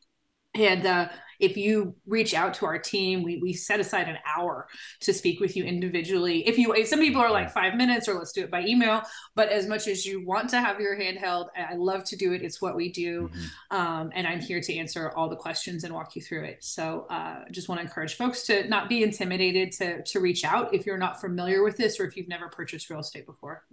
And 0.56 0.86
uh, 0.88 1.10
if 1.40 1.58
you 1.58 1.96
reach 2.06 2.34
out 2.34 2.54
to 2.56 2.66
our 2.66 2.80
team, 2.80 3.24
we, 3.24 3.38
we 3.38 3.54
set 3.54 3.80
aside 3.80 4.08
an 4.08 4.18
hour 4.26 4.68
to 5.02 5.14
speak 5.14 5.40
with 5.40 5.56
you 5.56 5.64
individually. 5.64 6.48
If 6.48 6.58
you, 6.58 6.74
if 6.74 6.88
some 6.88 7.00
people 7.00 7.22
are 7.22 7.32
like 7.32 7.52
five 7.52 7.76
minutes 7.76 8.08
or 8.08 8.16
let's 8.16 8.32
do 8.32 8.44
it 8.44 8.52
by 8.52 8.66
email, 8.66 9.02
but 9.36 9.50
as 9.50 9.68
much 9.68 9.88
as 9.88 10.06
you 10.06 10.26
want 10.26 10.50
to 10.52 10.60
have 10.60 10.80
your 10.80 10.96
hand 10.96 11.18
held, 11.18 11.50
I 11.56 11.76
love 11.76 12.04
to 12.06 12.16
do 12.16 12.34
it. 12.34 12.42
It's 12.42 12.62
what 12.62 12.76
we 12.76 12.92
do. 12.92 13.30
Mm-hmm. 13.30 13.78
Um, 13.78 14.12
and 14.16 14.28
I'm 14.28 14.40
here 14.40 14.62
to 14.62 14.76
answer 14.76 15.12
all 15.12 15.30
the 15.30 15.36
questions 15.36 15.84
and 15.84 15.94
walk 15.94 16.16
you 16.16 16.22
through 16.22 16.46
it. 16.46 16.64
So 16.64 17.06
uh, 17.10 17.46
just 17.52 17.70
want 17.70 17.80
to 17.80 17.86
encourage 17.86 18.16
folks 18.16 18.44
to 18.48 18.68
not 18.68 18.90
be 18.90 19.04
intimidated 19.04 19.72
to, 19.74 20.04
to 20.04 20.20
reach 20.20 20.44
out 20.44 20.74
if 20.74 20.86
you're 20.86 20.98
not 20.98 21.22
familiar 21.22 21.64
with 21.64 21.78
this 21.78 22.00
or 22.00 22.06
if 22.06 22.18
you've 22.18 22.28
never 22.28 22.48
purchased 22.50 22.90
real 22.90 23.00
estate 23.00 23.26
before. 23.26 23.64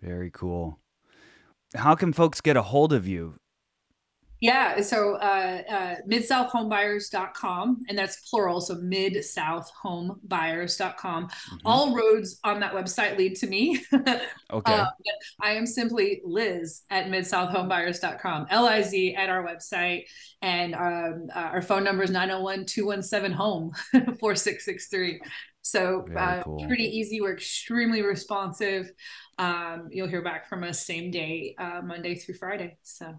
Very 0.00 0.30
cool. 0.30 0.78
How 1.74 1.94
can 1.94 2.12
folks 2.12 2.40
get 2.40 2.56
a 2.56 2.62
hold 2.62 2.92
of 2.92 3.06
you? 3.06 3.34
Yeah, 4.40 4.80
so 4.82 5.14
uh, 5.14 5.62
uh, 5.68 5.96
midsouthhomebuyers.com, 6.08 7.82
and 7.88 7.98
that's 7.98 8.28
plural, 8.28 8.60
so 8.60 8.76
midsouthhomebuyers.com. 8.76 11.24
Mm-hmm. 11.24 11.56
All 11.64 11.92
roads 11.94 12.38
on 12.44 12.60
that 12.60 12.72
website 12.72 13.18
lead 13.18 13.34
to 13.36 13.48
me. 13.48 13.82
okay. 13.92 14.72
Uh, 14.72 14.86
I 15.40 15.52
am 15.52 15.66
simply 15.66 16.20
Liz 16.24 16.82
at 16.90 17.06
midsouthhomebuyers.com, 17.06 18.46
L 18.50 18.66
I 18.66 18.82
Z 18.82 19.16
at 19.16 19.28
our 19.28 19.44
website, 19.44 20.04
and 20.40 20.76
um, 20.76 21.26
uh, 21.34 21.50
our 21.52 21.62
phone 21.62 21.82
number 21.82 22.04
is 22.04 22.10
901 22.10 22.66
217 22.66 23.36
home 23.36 23.72
4663. 23.92 25.20
So 25.62 26.06
uh, 26.16 26.44
cool. 26.44 26.64
pretty 26.66 26.84
easy. 26.84 27.20
We're 27.20 27.34
extremely 27.34 28.02
responsive. 28.02 28.92
Um, 29.36 29.88
you'll 29.90 30.06
hear 30.08 30.22
back 30.22 30.48
from 30.48 30.62
us 30.64 30.86
same 30.86 31.10
day, 31.10 31.54
uh, 31.58 31.82
Monday 31.84 32.14
through 32.14 32.36
Friday. 32.36 32.78
So 32.82 33.16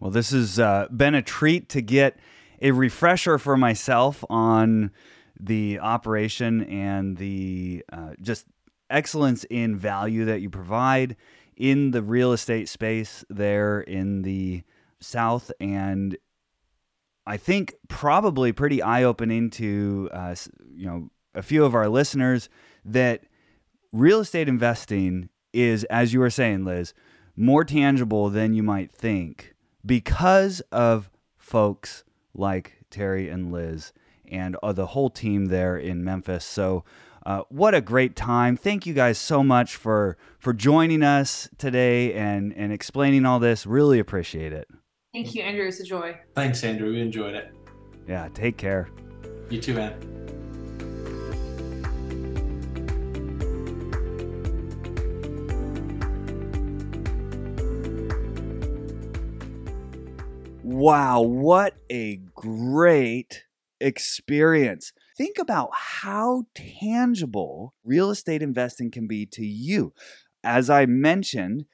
well, 0.00 0.10
this 0.10 0.30
has 0.30 0.58
uh, 0.58 0.86
been 0.94 1.14
a 1.14 1.22
treat 1.22 1.68
to 1.70 1.82
get 1.82 2.18
a 2.60 2.70
refresher 2.70 3.38
for 3.38 3.56
myself 3.56 4.24
on 4.30 4.90
the 5.38 5.78
operation 5.78 6.62
and 6.64 7.16
the 7.16 7.84
uh, 7.92 8.14
just 8.20 8.46
excellence 8.90 9.44
in 9.44 9.76
value 9.76 10.24
that 10.24 10.40
you 10.40 10.50
provide 10.50 11.16
in 11.56 11.90
the 11.90 12.02
real 12.02 12.32
estate 12.32 12.68
space 12.68 13.24
there 13.28 13.80
in 13.80 14.22
the 14.22 14.62
South. 15.00 15.50
And 15.60 16.16
I 17.26 17.36
think 17.36 17.74
probably 17.88 18.52
pretty 18.52 18.80
eye 18.80 19.02
opening 19.02 19.50
to 19.50 20.08
uh, 20.12 20.34
you 20.74 20.86
know 20.86 21.10
a 21.34 21.42
few 21.42 21.64
of 21.64 21.74
our 21.74 21.88
listeners 21.88 22.48
that 22.84 23.24
real 23.92 24.20
estate 24.20 24.48
investing 24.48 25.28
is, 25.52 25.84
as 25.84 26.12
you 26.12 26.20
were 26.20 26.30
saying, 26.30 26.64
Liz, 26.64 26.94
more 27.36 27.64
tangible 27.64 28.30
than 28.30 28.54
you 28.54 28.62
might 28.62 28.90
think 28.90 29.54
because 29.84 30.60
of 30.72 31.10
folks 31.36 32.04
like 32.34 32.78
Terry 32.90 33.28
and 33.28 33.52
Liz 33.52 33.92
and 34.30 34.56
uh, 34.62 34.72
the 34.72 34.86
whole 34.86 35.10
team 35.10 35.46
there 35.46 35.76
in 35.76 36.04
Memphis. 36.04 36.44
So, 36.44 36.84
uh, 37.26 37.42
what 37.48 37.74
a 37.74 37.80
great 37.80 38.16
time! 38.16 38.56
Thank 38.56 38.86
you 38.86 38.94
guys 38.94 39.18
so 39.18 39.42
much 39.42 39.76
for 39.76 40.16
for 40.38 40.54
joining 40.54 41.02
us 41.02 41.48
today 41.58 42.14
and 42.14 42.54
and 42.54 42.72
explaining 42.72 43.26
all 43.26 43.38
this. 43.38 43.66
Really 43.66 43.98
appreciate 43.98 44.52
it. 44.52 44.68
Thank 45.12 45.34
you, 45.34 45.42
Andrew. 45.42 45.66
It's 45.66 45.80
a 45.80 45.84
joy. 45.84 46.16
Thanks, 46.34 46.62
Andrew. 46.64 46.90
We 46.90 47.00
enjoyed 47.00 47.34
it. 47.34 47.54
Yeah. 48.06 48.28
Take 48.32 48.56
care. 48.56 48.88
You 49.50 49.60
too, 49.60 49.74
man. 49.74 50.17
Wow, 60.80 61.22
what 61.22 61.74
a 61.90 62.20
great 62.36 63.42
experience. 63.80 64.92
Think 65.16 65.36
about 65.36 65.70
how 65.72 66.44
tangible 66.54 67.74
real 67.82 68.12
estate 68.12 68.42
investing 68.42 68.92
can 68.92 69.08
be 69.08 69.26
to 69.26 69.44
you. 69.44 69.92
As 70.44 70.70
I 70.70 70.86
mentioned, 70.86 71.64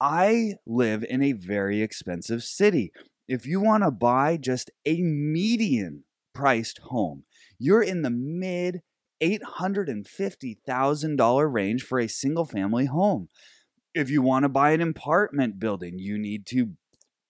I 0.00 0.54
live 0.64 1.04
in 1.04 1.22
a 1.22 1.32
very 1.32 1.82
expensive 1.82 2.42
city. 2.42 2.90
If 3.28 3.46
you 3.46 3.60
want 3.60 3.82
to 3.82 3.90
buy 3.90 4.38
just 4.38 4.70
a 4.86 5.02
median 5.02 6.04
priced 6.32 6.78
home, 6.84 7.24
you're 7.58 7.82
in 7.82 8.00
the 8.00 8.08
mid 8.08 8.80
$850,000 9.22 11.52
range 11.52 11.82
for 11.82 11.98
a 11.98 12.08
single 12.08 12.46
family 12.46 12.86
home. 12.86 13.28
If 13.92 14.08
you 14.08 14.22
want 14.22 14.44
to 14.44 14.48
buy 14.48 14.70
an 14.70 14.80
apartment 14.80 15.58
building, 15.58 15.98
you 15.98 16.16
need 16.16 16.46
to 16.46 16.70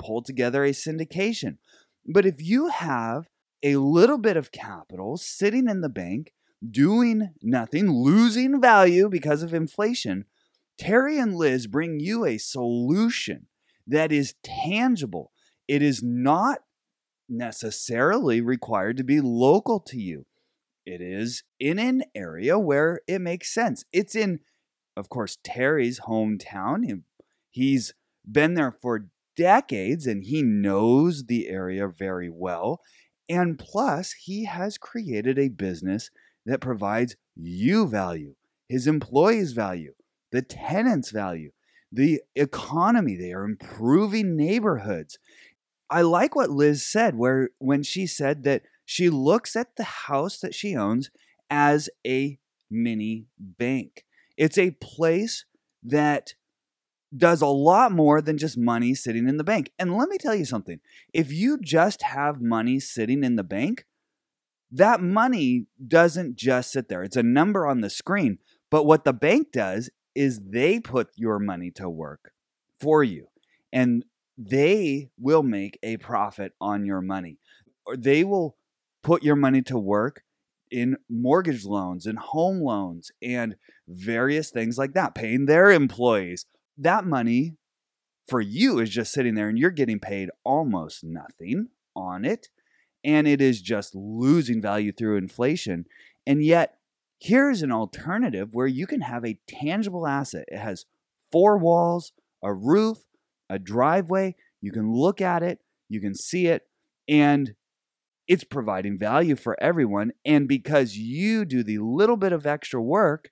pull 0.05 0.23
together 0.23 0.65
a 0.65 0.71
syndication. 0.71 1.57
But 2.07 2.27
if 2.27 2.43
you 2.43 2.69
have 2.69 3.29
a 3.63 3.77
little 3.77 4.19
bit 4.19 4.37
of 4.37 4.53
capital 4.53 5.17
sitting 5.17 5.69
in 5.69 5.81
the 5.81 5.89
bank, 5.89 6.33
doing 6.71 7.31
nothing, 7.43 7.91
losing 7.91 8.61
value 8.61 9.09
because 9.09 9.43
of 9.43 9.55
inflation, 9.55 10.27
Terry 10.77 11.19
and 11.19 11.35
Liz 11.35 11.67
bring 11.67 12.01
you 12.01 12.25
a 12.25 12.39
solution 12.39 13.47
that 13.87 14.13
is 14.13 14.35
tangible. 14.43 15.31
It 15.69 15.83
is 15.83 16.03
not 16.03 16.59
necessarily 17.29 18.41
required 18.41 18.97
to 18.99 19.05
be 19.05 19.21
local 19.21 19.81
to 19.81 19.99
you. 19.99 20.27
It 20.85 21.01
is 21.01 21.43
in 21.59 21.79
an 21.79 22.03
area 22.15 22.59
where 22.59 23.01
it 23.07 23.21
makes 23.21 23.53
sense. 23.53 23.85
It's 23.93 24.15
in, 24.15 24.41
of 24.97 25.09
course, 25.09 25.39
Terry's 25.43 26.01
hometown. 26.01 27.03
He's 27.51 27.95
been 28.31 28.55
there 28.55 28.73
for 28.73 29.07
decades 29.37 30.07
and 30.07 30.25
he 30.25 30.43
knows 30.43 31.25
the 31.25 31.49
area 31.49 31.89
very 31.89 32.31
well. 32.31 32.81
And 33.29 33.59
plus, 33.59 34.13
he 34.13 34.45
has 34.45 34.79
created 34.79 35.39
a 35.39 35.49
business 35.49 36.11
that 36.47 36.61
provides 36.61 37.17
you 37.35 37.87
value, 37.87 38.35
his 38.69 38.87
employees 38.87 39.53
value, 39.53 39.95
the 40.31 40.43
tenants 40.43 41.11
value, 41.11 41.53
the 41.91 42.21
economy. 42.35 43.17
They 43.17 43.33
are 43.33 43.45
improving 43.45 44.37
neighborhoods. 44.37 45.19
I 45.91 46.03
like 46.03 46.35
what 46.35 46.51
Liz 46.51 46.85
said, 46.85 47.17
where 47.17 47.51
when 47.59 47.83
she 47.83 48.07
said 48.07 48.45
that 48.45 48.63
she 48.85 49.09
looks 49.09 49.57
at 49.57 49.77
the 49.77 49.85
house 49.85 50.39
that 50.41 50.55
she 50.55 50.77
owns 50.77 51.11
as 51.51 51.89
a 52.07 52.39
mini 52.71 53.27
bank. 53.39 54.05
It's 54.37 54.59
a 54.59 54.73
place 54.73 55.45
that 55.83 56.35
does 57.17 57.43
a 57.43 57.47
lot 57.47 57.93
more 57.93 58.21
than 58.21 58.39
just 58.39 58.59
money 58.59 58.95
sitting 58.95 59.29
in 59.29 59.37
the 59.37 59.45
bank. 59.45 59.71
And 59.79 59.97
let 59.97 60.09
me 60.09 60.19
tell 60.19 60.35
you 60.35 60.45
something 60.45 60.81
if 61.13 61.33
you 61.33 61.59
just 61.59 62.03
have 62.03 62.41
money 62.41 62.81
sitting 62.81 63.25
in 63.25 63.37
the 63.37 63.45
bank, 63.45 63.87
that 64.71 65.01
money 65.01 65.67
doesn't 65.87 66.37
just 66.37 66.73
sit 66.73 66.89
there. 66.89 67.03
It's 67.03 67.17
a 67.17 67.23
number 67.23 67.67
on 67.67 67.81
the 67.81 67.91
screen. 67.91 68.39
But 68.71 68.87
what 68.87 69.05
the 69.05 69.13
bank 69.13 69.53
does 69.53 69.91
is 70.15 70.41
they 70.41 70.81
put 70.81 71.09
your 71.17 71.39
money 71.39 71.71
to 71.73 71.89
work 71.89 72.33
for 72.81 73.05
you 73.05 73.29
and 73.73 74.05
they 74.37 75.11
will 75.19 75.43
make 75.43 75.79
a 75.83 75.97
profit 75.99 76.53
on 76.61 76.85
your 76.85 77.01
money. 77.01 77.39
Or 77.87 77.97
they 77.97 78.25
will 78.25 78.57
put 79.03 79.23
your 79.23 79.37
money 79.37 79.63
to 79.63 79.79
work 79.79 80.23
in 80.71 80.97
mortgage 81.09 81.65
loans 81.65 82.07
and 82.07 82.19
home 82.19 82.61
loans 82.61 83.13
and 83.23 83.55
various 83.87 84.51
things 84.51 84.77
like 84.77 84.95
that, 84.95 85.15
paying 85.15 85.47
their 85.47 85.71
employees, 85.71 86.47
that 86.79 87.05
money 87.05 87.57
for 88.29 88.41
you 88.41 88.79
is 88.79 88.91
just 88.91 89.13
sitting 89.13 89.35
there 89.35 89.49
and 89.49 89.59
you're 89.59 89.71
getting 89.71 90.01
paid 90.01 90.31
almost 90.45 91.05
nothing 91.05 91.69
on 91.95 92.25
it. 92.25 92.49
And 93.05 93.29
it 93.29 93.41
is 93.41 93.61
just 93.61 93.95
losing 93.95 94.63
value 94.63 94.93
through 94.93 95.19
inflation. 95.19 95.85
And 96.27 96.43
yet, 96.43 96.79
here's 97.21 97.63
an 97.63 97.71
alternative 97.71 98.55
where 98.55 98.67
you 98.67 98.87
can 98.87 99.03
have 99.03 99.25
a 99.25 99.39
tangible 99.47 100.07
asset. 100.07 100.45
It 100.49 100.59
has 100.59 100.87
four 101.31 101.59
walls, 101.59 102.13
a 102.43 102.53
roof, 102.55 102.99
a 103.51 103.59
driveway. 103.59 104.37
You 104.63 104.73
can 104.73 104.93
look 104.93 105.21
at 105.21 105.43
it, 105.43 105.61
you 105.91 106.01
can 106.01 106.15
see 106.15 106.47
it, 106.47 106.63
and 107.07 107.55
it's 108.27 108.45
providing 108.45 108.99
value 108.99 109.37
for 109.37 109.63
everyone. 109.63 110.13
And 110.25 110.49
because 110.49 110.97
you 110.97 111.45
do 111.45 111.63
the 111.63 111.79
little 111.79 112.17
bit 112.17 112.33
of 112.33 112.47
extra 112.47 112.81
work 112.81 113.31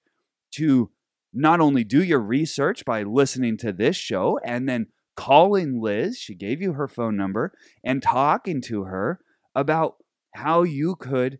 to 0.57 0.91
not 1.33 1.61
only 1.61 1.85
do 1.85 2.03
your 2.03 2.21
research 2.21 2.85
by 2.85 3.03
listening 3.03 3.57
to 3.59 3.73
this 3.73 3.97
show 3.97 4.39
and 4.45 4.69
then 4.69 4.89
calling 5.17 5.81
Liz, 5.81 6.19
she 6.19 6.35
gave 6.35 6.61
you 6.61 6.73
her 6.75 6.89
phone 6.89 7.17
number, 7.17 7.53
and 7.85 8.03
talking 8.03 8.61
to 8.63 8.85
her 8.85 9.21
about 9.55 9.97
how 10.35 10.63
you 10.63 10.97
could 10.97 11.39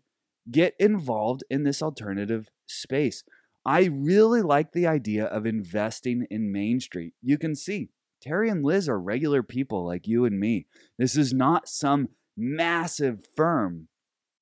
get 0.51 0.75
involved 0.79 1.43
in 1.49 1.63
this 1.63 1.81
alternative 1.81 2.49
space. 2.67 3.23
I 3.65 3.85
really 3.85 4.41
like 4.41 4.73
the 4.73 4.87
idea 4.87 5.25
of 5.25 5.45
investing 5.45 6.27
in 6.29 6.51
Main 6.51 6.79
Street. 6.79 7.13
You 7.21 7.37
can 7.37 7.55
see 7.55 7.89
Terry 8.21 8.49
and 8.49 8.63
Liz 8.63 8.89
are 8.89 8.99
regular 8.99 9.41
people 9.41 9.85
like 9.85 10.07
you 10.07 10.25
and 10.25 10.39
me. 10.39 10.67
This 10.97 11.15
is 11.15 11.33
not 11.33 11.67
some 11.67 12.09
massive 12.37 13.25
firm. 13.35 13.87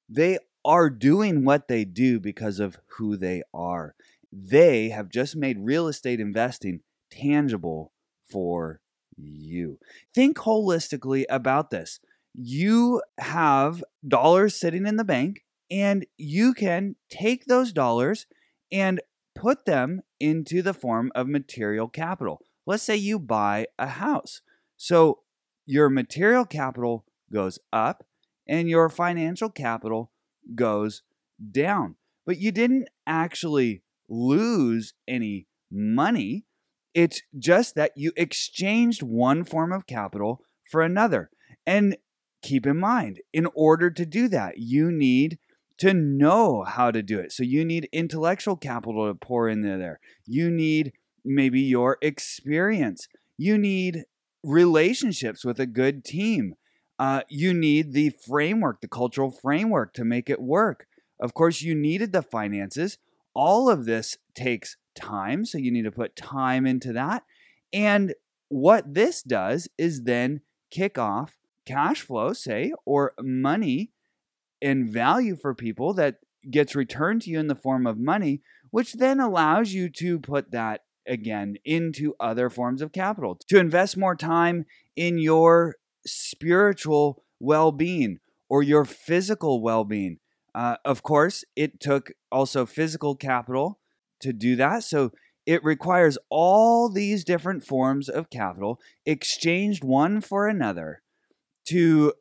They 0.10 0.40
are 0.64 0.90
doing 0.90 1.44
what 1.44 1.68
they 1.68 1.86
do 1.86 2.20
because 2.20 2.60
of 2.60 2.78
who 2.98 3.18
they 3.18 3.44
are 3.54 3.96
they 4.32 4.90
have 4.90 5.10
just 5.10 5.36
made 5.36 5.58
real 5.60 5.88
estate 5.88 6.20
investing 6.20 6.82
tangible 7.12 7.92
for 8.30 8.82
you. 9.18 9.78
Think 10.14 10.38
holistically 10.38 11.26
about 11.30 11.70
this. 11.70 12.00
You 12.34 13.02
have 13.20 13.84
dollars 14.08 14.56
sitting 14.56 14.86
in 14.86 14.96
the 14.96 15.04
bank, 15.04 15.44
and 15.70 16.06
you 16.18 16.54
can 16.54 16.96
take 17.10 17.46
those 17.46 17.74
dollars 17.74 18.26
and 18.72 19.02
put 19.36 19.66
them 19.66 20.02
into 20.20 20.62
the 20.62 20.74
form 20.74 21.12
of 21.14 21.28
material 21.28 21.88
capital. 21.88 22.42
Let's 22.66 22.84
say 22.84 22.96
you 22.96 23.20
buy 23.20 23.68
a 23.78 23.88
house. 23.88 24.42
So 24.78 25.20
your 25.66 25.90
material 25.90 26.46
capital 26.46 27.06
goes 27.32 27.60
up 27.72 28.06
and 28.48 28.70
your 28.70 28.90
financial 28.90 29.50
capital 29.50 30.12
goes 30.56 31.04
down. 31.52 31.96
But 32.26 32.38
you 32.38 32.52
didn't 32.52 32.88
actually 33.08 33.84
lose 34.12 34.94
any 35.08 35.48
money. 35.72 36.46
It's 36.94 37.22
just 37.40 37.76
that 37.76 37.94
you 37.96 38.12
exchanged 38.18 39.02
one 39.02 39.46
form 39.46 39.72
of 39.72 39.88
capital 39.88 40.42
for 40.70 40.82
another. 40.82 41.30
And 41.66 41.98
keep 42.44 42.68
in 42.68 42.78
mind, 42.78 43.22
in 43.34 43.48
order 43.56 43.90
to 43.90 44.06
do 44.06 44.28
that, 44.28 44.58
you 44.58 44.92
need 44.92 45.40
to 45.80 45.94
know 45.94 46.64
how 46.64 46.92
to 46.92 47.02
do 47.02 47.18
it. 47.18 47.32
So 47.32 47.44
you 47.44 47.64
need 47.64 47.90
intellectual 47.92 48.58
capital 48.58 49.08
to 49.08 49.16
pour 49.16 49.48
in 49.48 49.62
there. 49.62 50.00
You 50.26 50.52
need 50.52 50.94
maybe 51.24 51.62
your 51.62 51.98
experience. 52.02 53.08
You 53.38 53.58
need 53.58 54.04
relationships 54.44 55.46
with 55.46 55.60
a 55.60 55.66
good 55.66 56.04
team. 56.04 56.56
Uh, 57.00 57.22
you 57.30 57.54
need 57.54 57.94
the 57.94 58.12
framework, 58.28 58.82
the 58.82 58.88
cultural 58.88 59.32
framework 59.32 59.94
to 59.94 60.06
make 60.06 60.30
it 60.30 60.42
work. 60.42 60.86
Of 61.20 61.34
course, 61.34 61.62
you 61.62 61.74
needed 61.74 62.12
the 62.12 62.22
finances 62.22 62.98
all 63.34 63.70
of 63.70 63.86
this 63.86 64.18
takes 64.36 64.78
time. 64.96 65.46
So 65.46 65.58
you 65.58 65.72
need 65.72 65.84
to 65.84 65.92
put 65.92 66.16
time 66.16 66.66
into 66.66 66.94
that. 66.94 67.24
And 67.74 68.14
what 68.50 68.94
this 68.94 69.24
does 69.24 69.70
is 69.78 70.04
then 70.04 70.42
kick 70.70 70.98
off 70.98 71.38
cash 71.66 72.02
flow, 72.02 72.34
say, 72.34 72.74
or 72.86 73.14
money 73.20 73.92
and 74.62 74.90
value 74.90 75.36
for 75.36 75.56
people 75.56 75.94
that 75.94 76.18
gets 76.50 76.76
returned 76.76 77.22
to 77.24 77.30
you 77.30 77.40
in 77.40 77.48
the 77.48 77.56
form 77.56 77.86
of 77.86 77.98
money, 77.98 78.42
which 78.72 78.94
then 78.94 79.20
allows 79.20 79.74
you 79.74 79.90
to 79.90 80.20
put 80.20 80.52
that 80.52 80.82
again 81.08 81.56
into 81.66 82.14
other 82.20 82.50
forms 82.50 82.82
of 82.82 82.92
capital, 82.92 83.40
to 83.48 83.60
invest 83.60 83.98
more 83.98 84.16
time 84.16 84.66
in 84.96 85.18
your 85.18 85.76
spiritual 86.06 87.24
well 87.40 87.72
being 87.72 88.20
or 88.50 88.62
your 88.64 88.86
physical 88.86 89.62
well 89.62 89.84
being. 89.84 90.18
Uh, 90.54 90.78
of 90.84 91.04
course, 91.04 91.44
it 91.56 91.80
took 91.80 92.12
also 92.32 92.66
physical 92.66 93.16
capital 93.16 93.80
to 94.20 94.34
do 94.34 94.56
that. 94.56 94.84
So 94.84 95.12
it 95.46 95.64
requires 95.64 96.18
all 96.30 96.90
these 96.90 97.24
different 97.24 97.66
forms 97.66 98.10
of 98.10 98.30
capital 98.30 98.80
exchanged 99.06 99.84
one 99.84 100.22
for 100.22 100.48
another 100.48 101.02
to 101.68 102.14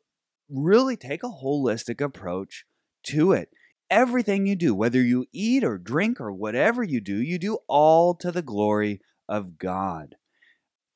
really 0.49 0.97
take 0.97 1.23
a 1.23 1.27
holistic 1.43 2.01
approach 2.01 2.65
to 3.03 3.31
it. 3.31 3.49
Everything 3.89 4.45
you 4.45 4.55
do, 4.55 4.73
whether 4.73 5.01
you 5.01 5.25
eat 5.33 5.63
or 5.63 5.77
drink 5.77 6.19
or 6.21 6.31
whatever 6.31 6.81
you 6.81 7.01
do, 7.01 7.21
you 7.21 7.37
do 7.37 7.59
all 7.67 8.15
to 8.15 8.31
the 8.31 8.41
glory 8.41 9.01
of 9.27 9.57
God. 9.57 10.15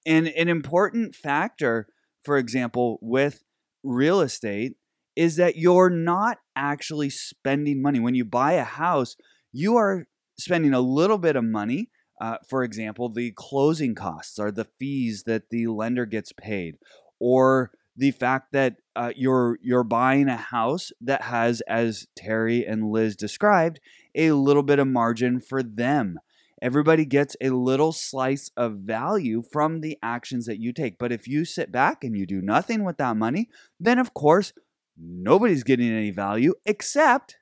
And 0.05 0.27
an 0.27 0.47
important 0.47 1.15
factor, 1.15 1.87
for 2.23 2.37
example, 2.37 2.99
with 3.01 3.43
real 3.83 4.21
estate 4.21 4.77
is 5.15 5.35
that 5.37 5.55
you're 5.55 5.89
not 5.89 6.39
actually 6.55 7.09
spending 7.09 7.81
money. 7.81 7.99
When 7.99 8.15
you 8.15 8.25
buy 8.25 8.53
a 8.53 8.63
house, 8.63 9.15
you 9.51 9.77
are 9.77 10.07
spending 10.37 10.73
a 10.73 10.81
little 10.81 11.17
bit 11.17 11.35
of 11.35 11.43
money. 11.43 11.89
Uh, 12.19 12.37
for 12.47 12.63
example, 12.63 13.09
the 13.09 13.31
closing 13.35 13.95
costs 13.95 14.39
are 14.39 14.51
the 14.51 14.67
fees 14.79 15.23
that 15.25 15.49
the 15.49 15.67
lender 15.67 16.05
gets 16.05 16.31
paid, 16.31 16.75
or 17.19 17.71
the 17.97 18.11
fact 18.11 18.51
that 18.51 18.75
uh, 18.95 19.11
you're 19.15 19.57
you're 19.61 19.83
buying 19.83 20.29
a 20.29 20.37
house 20.37 20.91
that 21.01 21.23
has, 21.23 21.61
as 21.61 22.07
Terry 22.15 22.65
and 22.65 22.89
Liz 22.89 23.15
described, 23.15 23.79
a 24.13 24.31
little 24.31 24.63
bit 24.63 24.79
of 24.79 24.87
margin 24.87 25.39
for 25.39 25.61
them. 25.61 26.19
Everybody 26.61 27.05
gets 27.05 27.35
a 27.41 27.49
little 27.49 27.91
slice 27.91 28.49
of 28.55 28.77
value 28.77 29.43
from 29.51 29.81
the 29.81 29.97
actions 30.01 30.45
that 30.45 30.59
you 30.59 30.71
take. 30.71 30.97
But 30.97 31.11
if 31.11 31.27
you 31.27 31.43
sit 31.43 31.71
back 31.71 32.03
and 32.03 32.15
you 32.15 32.25
do 32.25 32.41
nothing 32.41 32.85
with 32.85 32.97
that 32.97 33.17
money, 33.17 33.49
then 33.77 33.99
of 33.99 34.13
course 34.13 34.53
nobody's 34.97 35.63
getting 35.63 35.91
any 35.91 36.11
value 36.11 36.53
except 36.65 37.37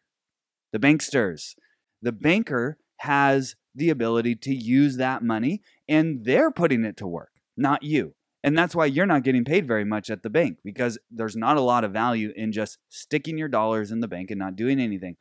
the 0.71 0.79
banksters. 0.79 1.55
The 2.01 2.11
banker 2.11 2.77
has 2.97 3.55
the 3.75 3.89
ability 3.89 4.35
to 4.35 4.53
use 4.53 4.97
that 4.97 5.23
money 5.23 5.61
and 5.87 6.25
they're 6.25 6.51
putting 6.51 6.85
it 6.85 6.97
to 6.97 7.07
work, 7.07 7.31
not 7.57 7.83
you. 7.83 8.15
And 8.43 8.57
that's 8.57 8.75
why 8.75 8.85
you're 8.85 9.05
not 9.05 9.23
getting 9.23 9.45
paid 9.45 9.67
very 9.67 9.85
much 9.85 10.09
at 10.09 10.21
the 10.21 10.29
bank 10.29 10.57
because 10.65 10.99
there's 11.09 11.35
not 11.35 11.55
a 11.55 11.61
lot 11.61 11.85
of 11.85 11.93
value 11.93 12.33
in 12.35 12.51
just 12.51 12.77
sticking 12.89 13.37
your 13.37 13.47
dollars 13.47 13.89
in 13.89 14.01
the 14.01 14.07
bank 14.07 14.31
and 14.31 14.39
not 14.39 14.57
doing 14.57 14.79
anything. 14.79 15.15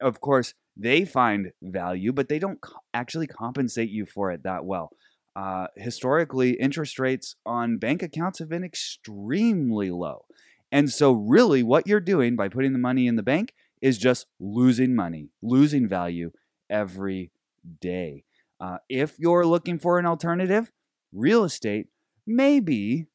Of 0.00 0.20
course, 0.20 0.54
they 0.76 1.04
find 1.04 1.52
value, 1.60 2.12
but 2.12 2.28
they 2.28 2.38
don't 2.38 2.60
actually 2.94 3.26
compensate 3.26 3.90
you 3.90 4.06
for 4.06 4.30
it 4.30 4.44
that 4.44 4.64
well. 4.64 4.90
Uh, 5.34 5.66
historically, 5.76 6.52
interest 6.52 6.98
rates 6.98 7.36
on 7.44 7.78
bank 7.78 8.02
accounts 8.02 8.38
have 8.38 8.48
been 8.48 8.64
extremely 8.64 9.90
low. 9.90 10.24
And 10.72 10.90
so, 10.90 11.12
really, 11.12 11.62
what 11.62 11.86
you're 11.86 12.00
doing 12.00 12.36
by 12.36 12.48
putting 12.48 12.72
the 12.72 12.78
money 12.78 13.06
in 13.06 13.16
the 13.16 13.22
bank 13.22 13.54
is 13.82 13.98
just 13.98 14.26
losing 14.38 14.94
money, 14.94 15.30
losing 15.42 15.88
value 15.88 16.30
every 16.68 17.32
day. 17.80 18.24
Uh, 18.60 18.78
if 18.88 19.18
you're 19.18 19.46
looking 19.46 19.78
for 19.78 19.98
an 19.98 20.06
alternative, 20.06 20.70
real 21.12 21.44
estate 21.44 21.86
may 22.26 22.60
be 22.60 23.06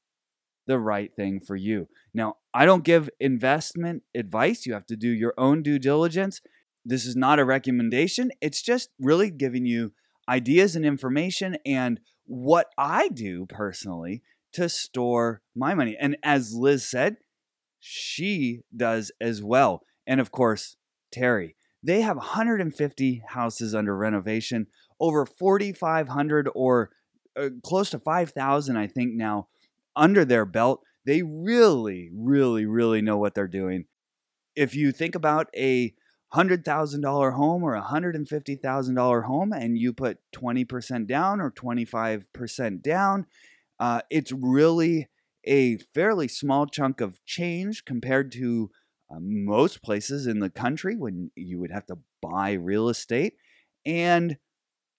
the 0.68 0.80
right 0.80 1.12
thing 1.16 1.40
for 1.40 1.56
you. 1.56 1.88
Now, 2.14 2.38
I 2.54 2.66
don't 2.66 2.84
give 2.84 3.10
investment 3.20 4.04
advice. 4.16 4.66
You 4.66 4.74
have 4.74 4.88
to 4.88 4.96
do 4.96 5.10
your 5.10 5.34
own 5.38 5.62
due 5.62 5.78
diligence. 5.78 6.42
This 6.84 7.06
is 7.06 7.16
not 7.16 7.40
a 7.40 7.46
recommendation. 7.46 8.32
It's 8.42 8.62
just 8.62 8.90
really 9.00 9.30
giving 9.30 9.66
you 9.66 9.94
ideas 10.28 10.76
and 10.76 10.86
information 10.86 11.58
and 11.66 12.00
what 12.26 12.68
I 12.78 13.10
do 13.10 13.46
personally 13.46 14.24
to 14.54 14.70
store 14.70 15.42
my 15.56 15.76
money. 15.76 15.96
And 16.00 16.18
as 16.24 16.54
Liz 16.54 16.88
said, 16.90 17.18
she 17.88 18.62
does 18.76 19.12
as 19.22 19.44
well. 19.44 19.84
And 20.08 20.20
of 20.20 20.32
course, 20.32 20.76
Terry. 21.12 21.56
They 21.84 22.02
have 22.02 22.18
150 22.18 23.24
houses 23.28 23.76
under 23.76 23.96
renovation, 23.96 24.66
over 25.00 25.24
4,500 25.24 26.50
or 26.56 26.90
uh, 27.40 27.50
close 27.64 27.92
to 27.92 28.00
5,000, 28.00 28.76
I 28.76 28.88
think, 28.88 29.14
now 29.14 29.50
under 29.96 30.26
their 30.26 30.46
belt. 30.46 30.82
They 31.06 31.22
really, 31.22 32.10
really, 32.12 32.66
really 32.66 33.04
know 33.04 33.18
what 33.18 33.36
they're 33.36 33.48
doing. 33.48 33.86
If 34.56 34.74
you 34.74 34.92
think 34.92 35.14
about 35.14 35.50
a 35.56 35.94
$100,000 36.34 37.34
home 37.34 37.64
or 37.64 37.76
a 37.76 37.84
$150,000 37.84 39.24
home 39.26 39.54
and 39.54 39.78
you 39.78 39.94
put 39.94 40.18
20% 40.36 41.06
down 41.06 41.40
or 41.40 41.52
25% 41.52 42.82
down, 42.82 43.28
uh, 43.80 44.02
it's 44.10 44.32
really 44.32 45.08
a 45.46 45.78
fairly 45.94 46.28
small 46.28 46.66
chunk 46.66 47.02
of 47.02 47.24
change 47.26 47.86
compared 47.86 48.32
to 48.34 48.72
uh, 49.10 49.18
most 49.20 49.82
places 49.84 50.28
in 50.28 50.40
the 50.40 50.50
country 50.50 50.96
when 50.96 51.32
you 51.36 51.60
would 51.60 51.72
have 51.72 51.86
to 51.88 51.98
buy 52.22 52.54
real 52.54 52.90
estate 52.90 53.36
and 53.86 54.38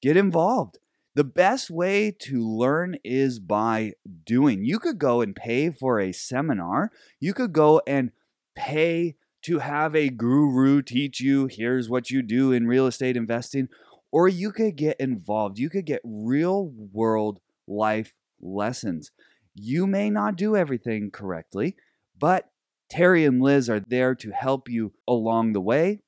get 0.01 0.17
involved. 0.17 0.79
The 1.15 1.25
best 1.25 1.71
way 1.71 2.11
to 2.11 2.47
learn 2.47 2.99
is 3.03 3.39
by 3.41 3.93
doing. 4.25 4.65
You 4.65 4.79
could 4.79 4.99
go 4.99 5.23
and 5.23 5.35
pay 5.35 5.71
for 5.71 5.99
a 5.99 6.13
seminar. 6.13 6.91
You 7.19 7.33
could 7.33 7.53
go 7.53 7.81
and 7.87 8.11
pay 8.55 9.17
to 9.43 9.61
have 9.61 9.97
a 9.97 10.11
guru 10.11 10.83
teach 10.83 11.21
you 11.21 11.47
here's 11.47 11.89
what 11.89 12.11
you 12.11 12.21
do 12.21 12.53
in 12.53 12.67
real 12.67 12.87
estate 12.87 13.17
investing, 13.17 13.69
or 14.13 14.29
you 14.29 14.53
could 14.53 14.77
get 14.77 15.01
involved. 15.01 15.59
You 15.59 15.71
could 15.71 15.87
get 15.87 16.01
real 16.05 16.67
world 16.93 17.41
life 17.67 18.13
lessons. 18.41 19.11
You 19.59 19.87
may 19.87 20.11
not 20.11 20.37
do 20.37 20.55
everything 20.55 21.11
correctly, 21.11 21.77
but 22.19 22.51
Terry 22.91 23.25
and 23.25 23.41
Liz 23.41 23.69
are 23.69 23.81
there 23.81 24.15
to 24.15 24.31
help 24.31 24.69
you 24.69 24.93
along 25.09 25.53
the 25.53 25.61
way 25.61 26.01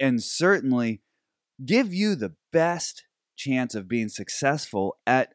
and 0.00 0.22
certainly 0.22 1.02
give 1.64 1.92
you 1.92 2.14
the 2.14 2.34
best 2.52 3.04
chance 3.36 3.74
of 3.74 3.88
being 3.88 4.08
successful 4.08 4.96
at 5.06 5.34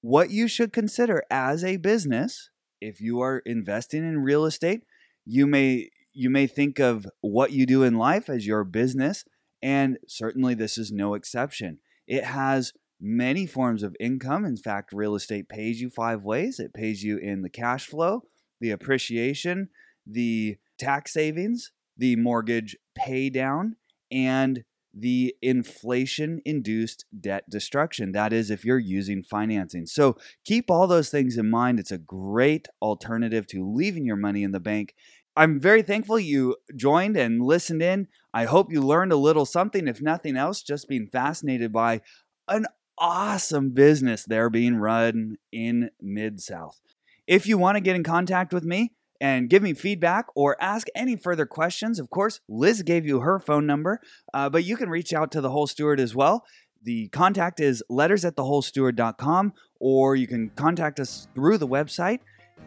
what 0.00 0.30
you 0.30 0.48
should 0.48 0.72
consider 0.72 1.22
as 1.30 1.64
a 1.64 1.76
business. 1.76 2.50
If 2.80 3.00
you 3.00 3.20
are 3.20 3.42
investing 3.46 4.06
in 4.06 4.18
real 4.18 4.44
estate, 4.44 4.82
you 5.24 5.46
may 5.46 5.90
you 6.12 6.30
may 6.30 6.48
think 6.48 6.80
of 6.80 7.06
what 7.20 7.52
you 7.52 7.64
do 7.64 7.84
in 7.84 7.94
life 7.94 8.28
as 8.28 8.46
your 8.46 8.64
business 8.64 9.24
and 9.62 9.98
certainly 10.08 10.54
this 10.54 10.78
is 10.78 10.90
no 10.90 11.14
exception. 11.14 11.78
It 12.06 12.24
has 12.24 12.72
many 13.00 13.46
forms 13.46 13.82
of 13.82 13.96
income. 14.00 14.44
In 14.44 14.56
fact, 14.56 14.92
real 14.92 15.14
estate 15.14 15.48
pays 15.48 15.80
you 15.80 15.90
five 15.90 16.22
ways. 16.22 16.58
It 16.58 16.74
pays 16.74 17.02
you 17.02 17.16
in 17.18 17.42
the 17.42 17.50
cash 17.50 17.86
flow, 17.86 18.24
the 18.60 18.70
appreciation, 18.70 19.68
the 20.06 20.56
tax 20.78 21.12
savings, 21.12 21.72
the 21.96 22.16
mortgage 22.16 22.76
pay 22.94 23.30
down, 23.30 23.76
and 24.10 24.64
the 24.94 25.34
inflation 25.42 26.40
induced 26.44 27.04
debt 27.20 27.44
destruction. 27.48 28.12
That 28.12 28.32
is, 28.32 28.50
if 28.50 28.64
you're 28.64 28.78
using 28.78 29.22
financing. 29.22 29.86
So 29.86 30.16
keep 30.44 30.70
all 30.70 30.86
those 30.86 31.10
things 31.10 31.36
in 31.36 31.48
mind. 31.48 31.78
It's 31.78 31.92
a 31.92 31.98
great 31.98 32.68
alternative 32.80 33.46
to 33.48 33.68
leaving 33.68 34.04
your 34.04 34.16
money 34.16 34.42
in 34.42 34.52
the 34.52 34.60
bank. 34.60 34.94
I'm 35.36 35.60
very 35.60 35.82
thankful 35.82 36.18
you 36.18 36.56
joined 36.74 37.16
and 37.16 37.40
listened 37.40 37.82
in. 37.82 38.08
I 38.34 38.46
hope 38.46 38.72
you 38.72 38.80
learned 38.80 39.12
a 39.12 39.16
little 39.16 39.46
something, 39.46 39.86
if 39.86 40.02
nothing 40.02 40.36
else, 40.36 40.62
just 40.62 40.88
being 40.88 41.06
fascinated 41.06 41.72
by 41.72 42.00
an 42.48 42.66
awesome 42.98 43.70
business 43.70 44.24
there 44.24 44.50
being 44.50 44.76
run 44.76 45.36
in 45.52 45.90
Mid 46.00 46.40
South. 46.40 46.80
If 47.26 47.46
you 47.46 47.58
want 47.58 47.76
to 47.76 47.80
get 47.80 47.96
in 47.96 48.02
contact 48.02 48.52
with 48.52 48.64
me, 48.64 48.92
and 49.20 49.50
give 49.50 49.62
me 49.62 49.74
feedback 49.74 50.26
or 50.34 50.56
ask 50.60 50.86
any 50.94 51.16
further 51.16 51.46
questions. 51.46 51.98
Of 51.98 52.10
course, 52.10 52.40
Liz 52.48 52.82
gave 52.82 53.06
you 53.06 53.20
her 53.20 53.38
phone 53.38 53.66
number, 53.66 54.00
uh, 54.32 54.48
but 54.48 54.64
you 54.64 54.76
can 54.76 54.88
reach 54.88 55.12
out 55.12 55.32
to 55.32 55.40
the 55.40 55.50
whole 55.50 55.66
steward 55.66 56.00
as 56.00 56.14
well. 56.14 56.44
The 56.82 57.08
contact 57.08 57.60
is 57.60 57.82
letters 57.88 58.24
at 58.24 58.36
thewholesteward.com, 58.36 59.52
or 59.80 60.14
you 60.14 60.26
can 60.26 60.50
contact 60.50 61.00
us 61.00 61.26
through 61.34 61.58
the 61.58 61.66
website. 61.66 62.20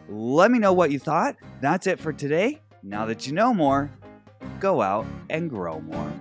Let 0.08 0.50
me 0.50 0.58
know 0.58 0.72
what 0.72 0.90
you 0.90 0.98
thought. 0.98 1.36
That's 1.60 1.86
it 1.86 1.98
for 1.98 2.12
today. 2.12 2.60
Now 2.82 3.06
that 3.06 3.26
you 3.26 3.32
know 3.32 3.54
more, 3.54 3.90
go 4.60 4.82
out 4.82 5.06
and 5.30 5.48
grow 5.48 5.80
more. 5.80 6.12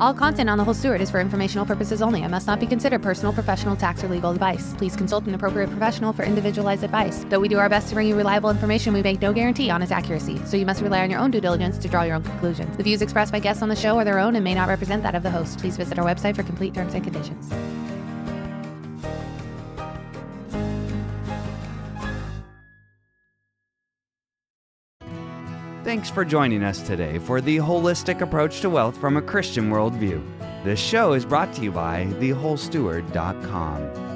All 0.00 0.14
content 0.14 0.48
on 0.48 0.56
The 0.56 0.64
Whole 0.64 0.72
Steward 0.72 1.02
is 1.02 1.10
for 1.10 1.20
informational 1.20 1.66
purposes 1.66 2.00
only 2.00 2.22
and 2.22 2.30
must 2.30 2.46
not 2.46 2.58
be 2.58 2.66
considered 2.66 3.02
personal, 3.02 3.34
professional, 3.34 3.76
tax, 3.76 4.02
or 4.02 4.08
legal 4.08 4.30
advice. 4.30 4.72
Please 4.78 4.96
consult 4.96 5.26
an 5.26 5.34
appropriate 5.34 5.68
professional 5.68 6.14
for 6.14 6.22
individualized 6.22 6.82
advice. 6.82 7.26
Though 7.28 7.38
we 7.38 7.48
do 7.48 7.58
our 7.58 7.68
best 7.68 7.88
to 7.88 7.94
bring 7.94 8.08
you 8.08 8.16
reliable 8.16 8.48
information, 8.48 8.94
we 8.94 9.02
make 9.02 9.20
no 9.20 9.34
guarantee 9.34 9.68
on 9.68 9.82
its 9.82 9.92
accuracy, 9.92 10.40
so 10.46 10.56
you 10.56 10.64
must 10.64 10.80
rely 10.80 11.02
on 11.02 11.10
your 11.10 11.20
own 11.20 11.30
due 11.30 11.42
diligence 11.42 11.76
to 11.76 11.88
draw 11.88 12.04
your 12.04 12.16
own 12.16 12.22
conclusions. 12.22 12.74
The 12.78 12.82
views 12.82 13.02
expressed 13.02 13.30
by 13.30 13.40
guests 13.40 13.62
on 13.62 13.68
the 13.68 13.76
show 13.76 13.98
are 13.98 14.04
their 14.04 14.18
own 14.18 14.36
and 14.36 14.42
may 14.42 14.54
not 14.54 14.68
represent 14.68 15.02
that 15.02 15.14
of 15.14 15.22
the 15.22 15.30
host. 15.30 15.58
Please 15.58 15.76
visit 15.76 15.98
our 15.98 16.06
website 16.06 16.34
for 16.34 16.44
complete 16.44 16.72
terms 16.72 16.94
and 16.94 17.04
conditions. 17.04 17.52
Thanks 25.90 26.08
for 26.08 26.24
joining 26.24 26.62
us 26.62 26.80
today 26.82 27.18
for 27.18 27.40
the 27.40 27.56
holistic 27.56 28.20
approach 28.20 28.60
to 28.60 28.70
wealth 28.70 28.96
from 28.96 29.16
a 29.16 29.22
Christian 29.22 29.70
worldview. 29.70 30.22
This 30.62 30.78
show 30.78 31.14
is 31.14 31.24
brought 31.24 31.52
to 31.54 31.62
you 31.62 31.72
by 31.72 32.04
thewholesteward.com. 32.20 34.09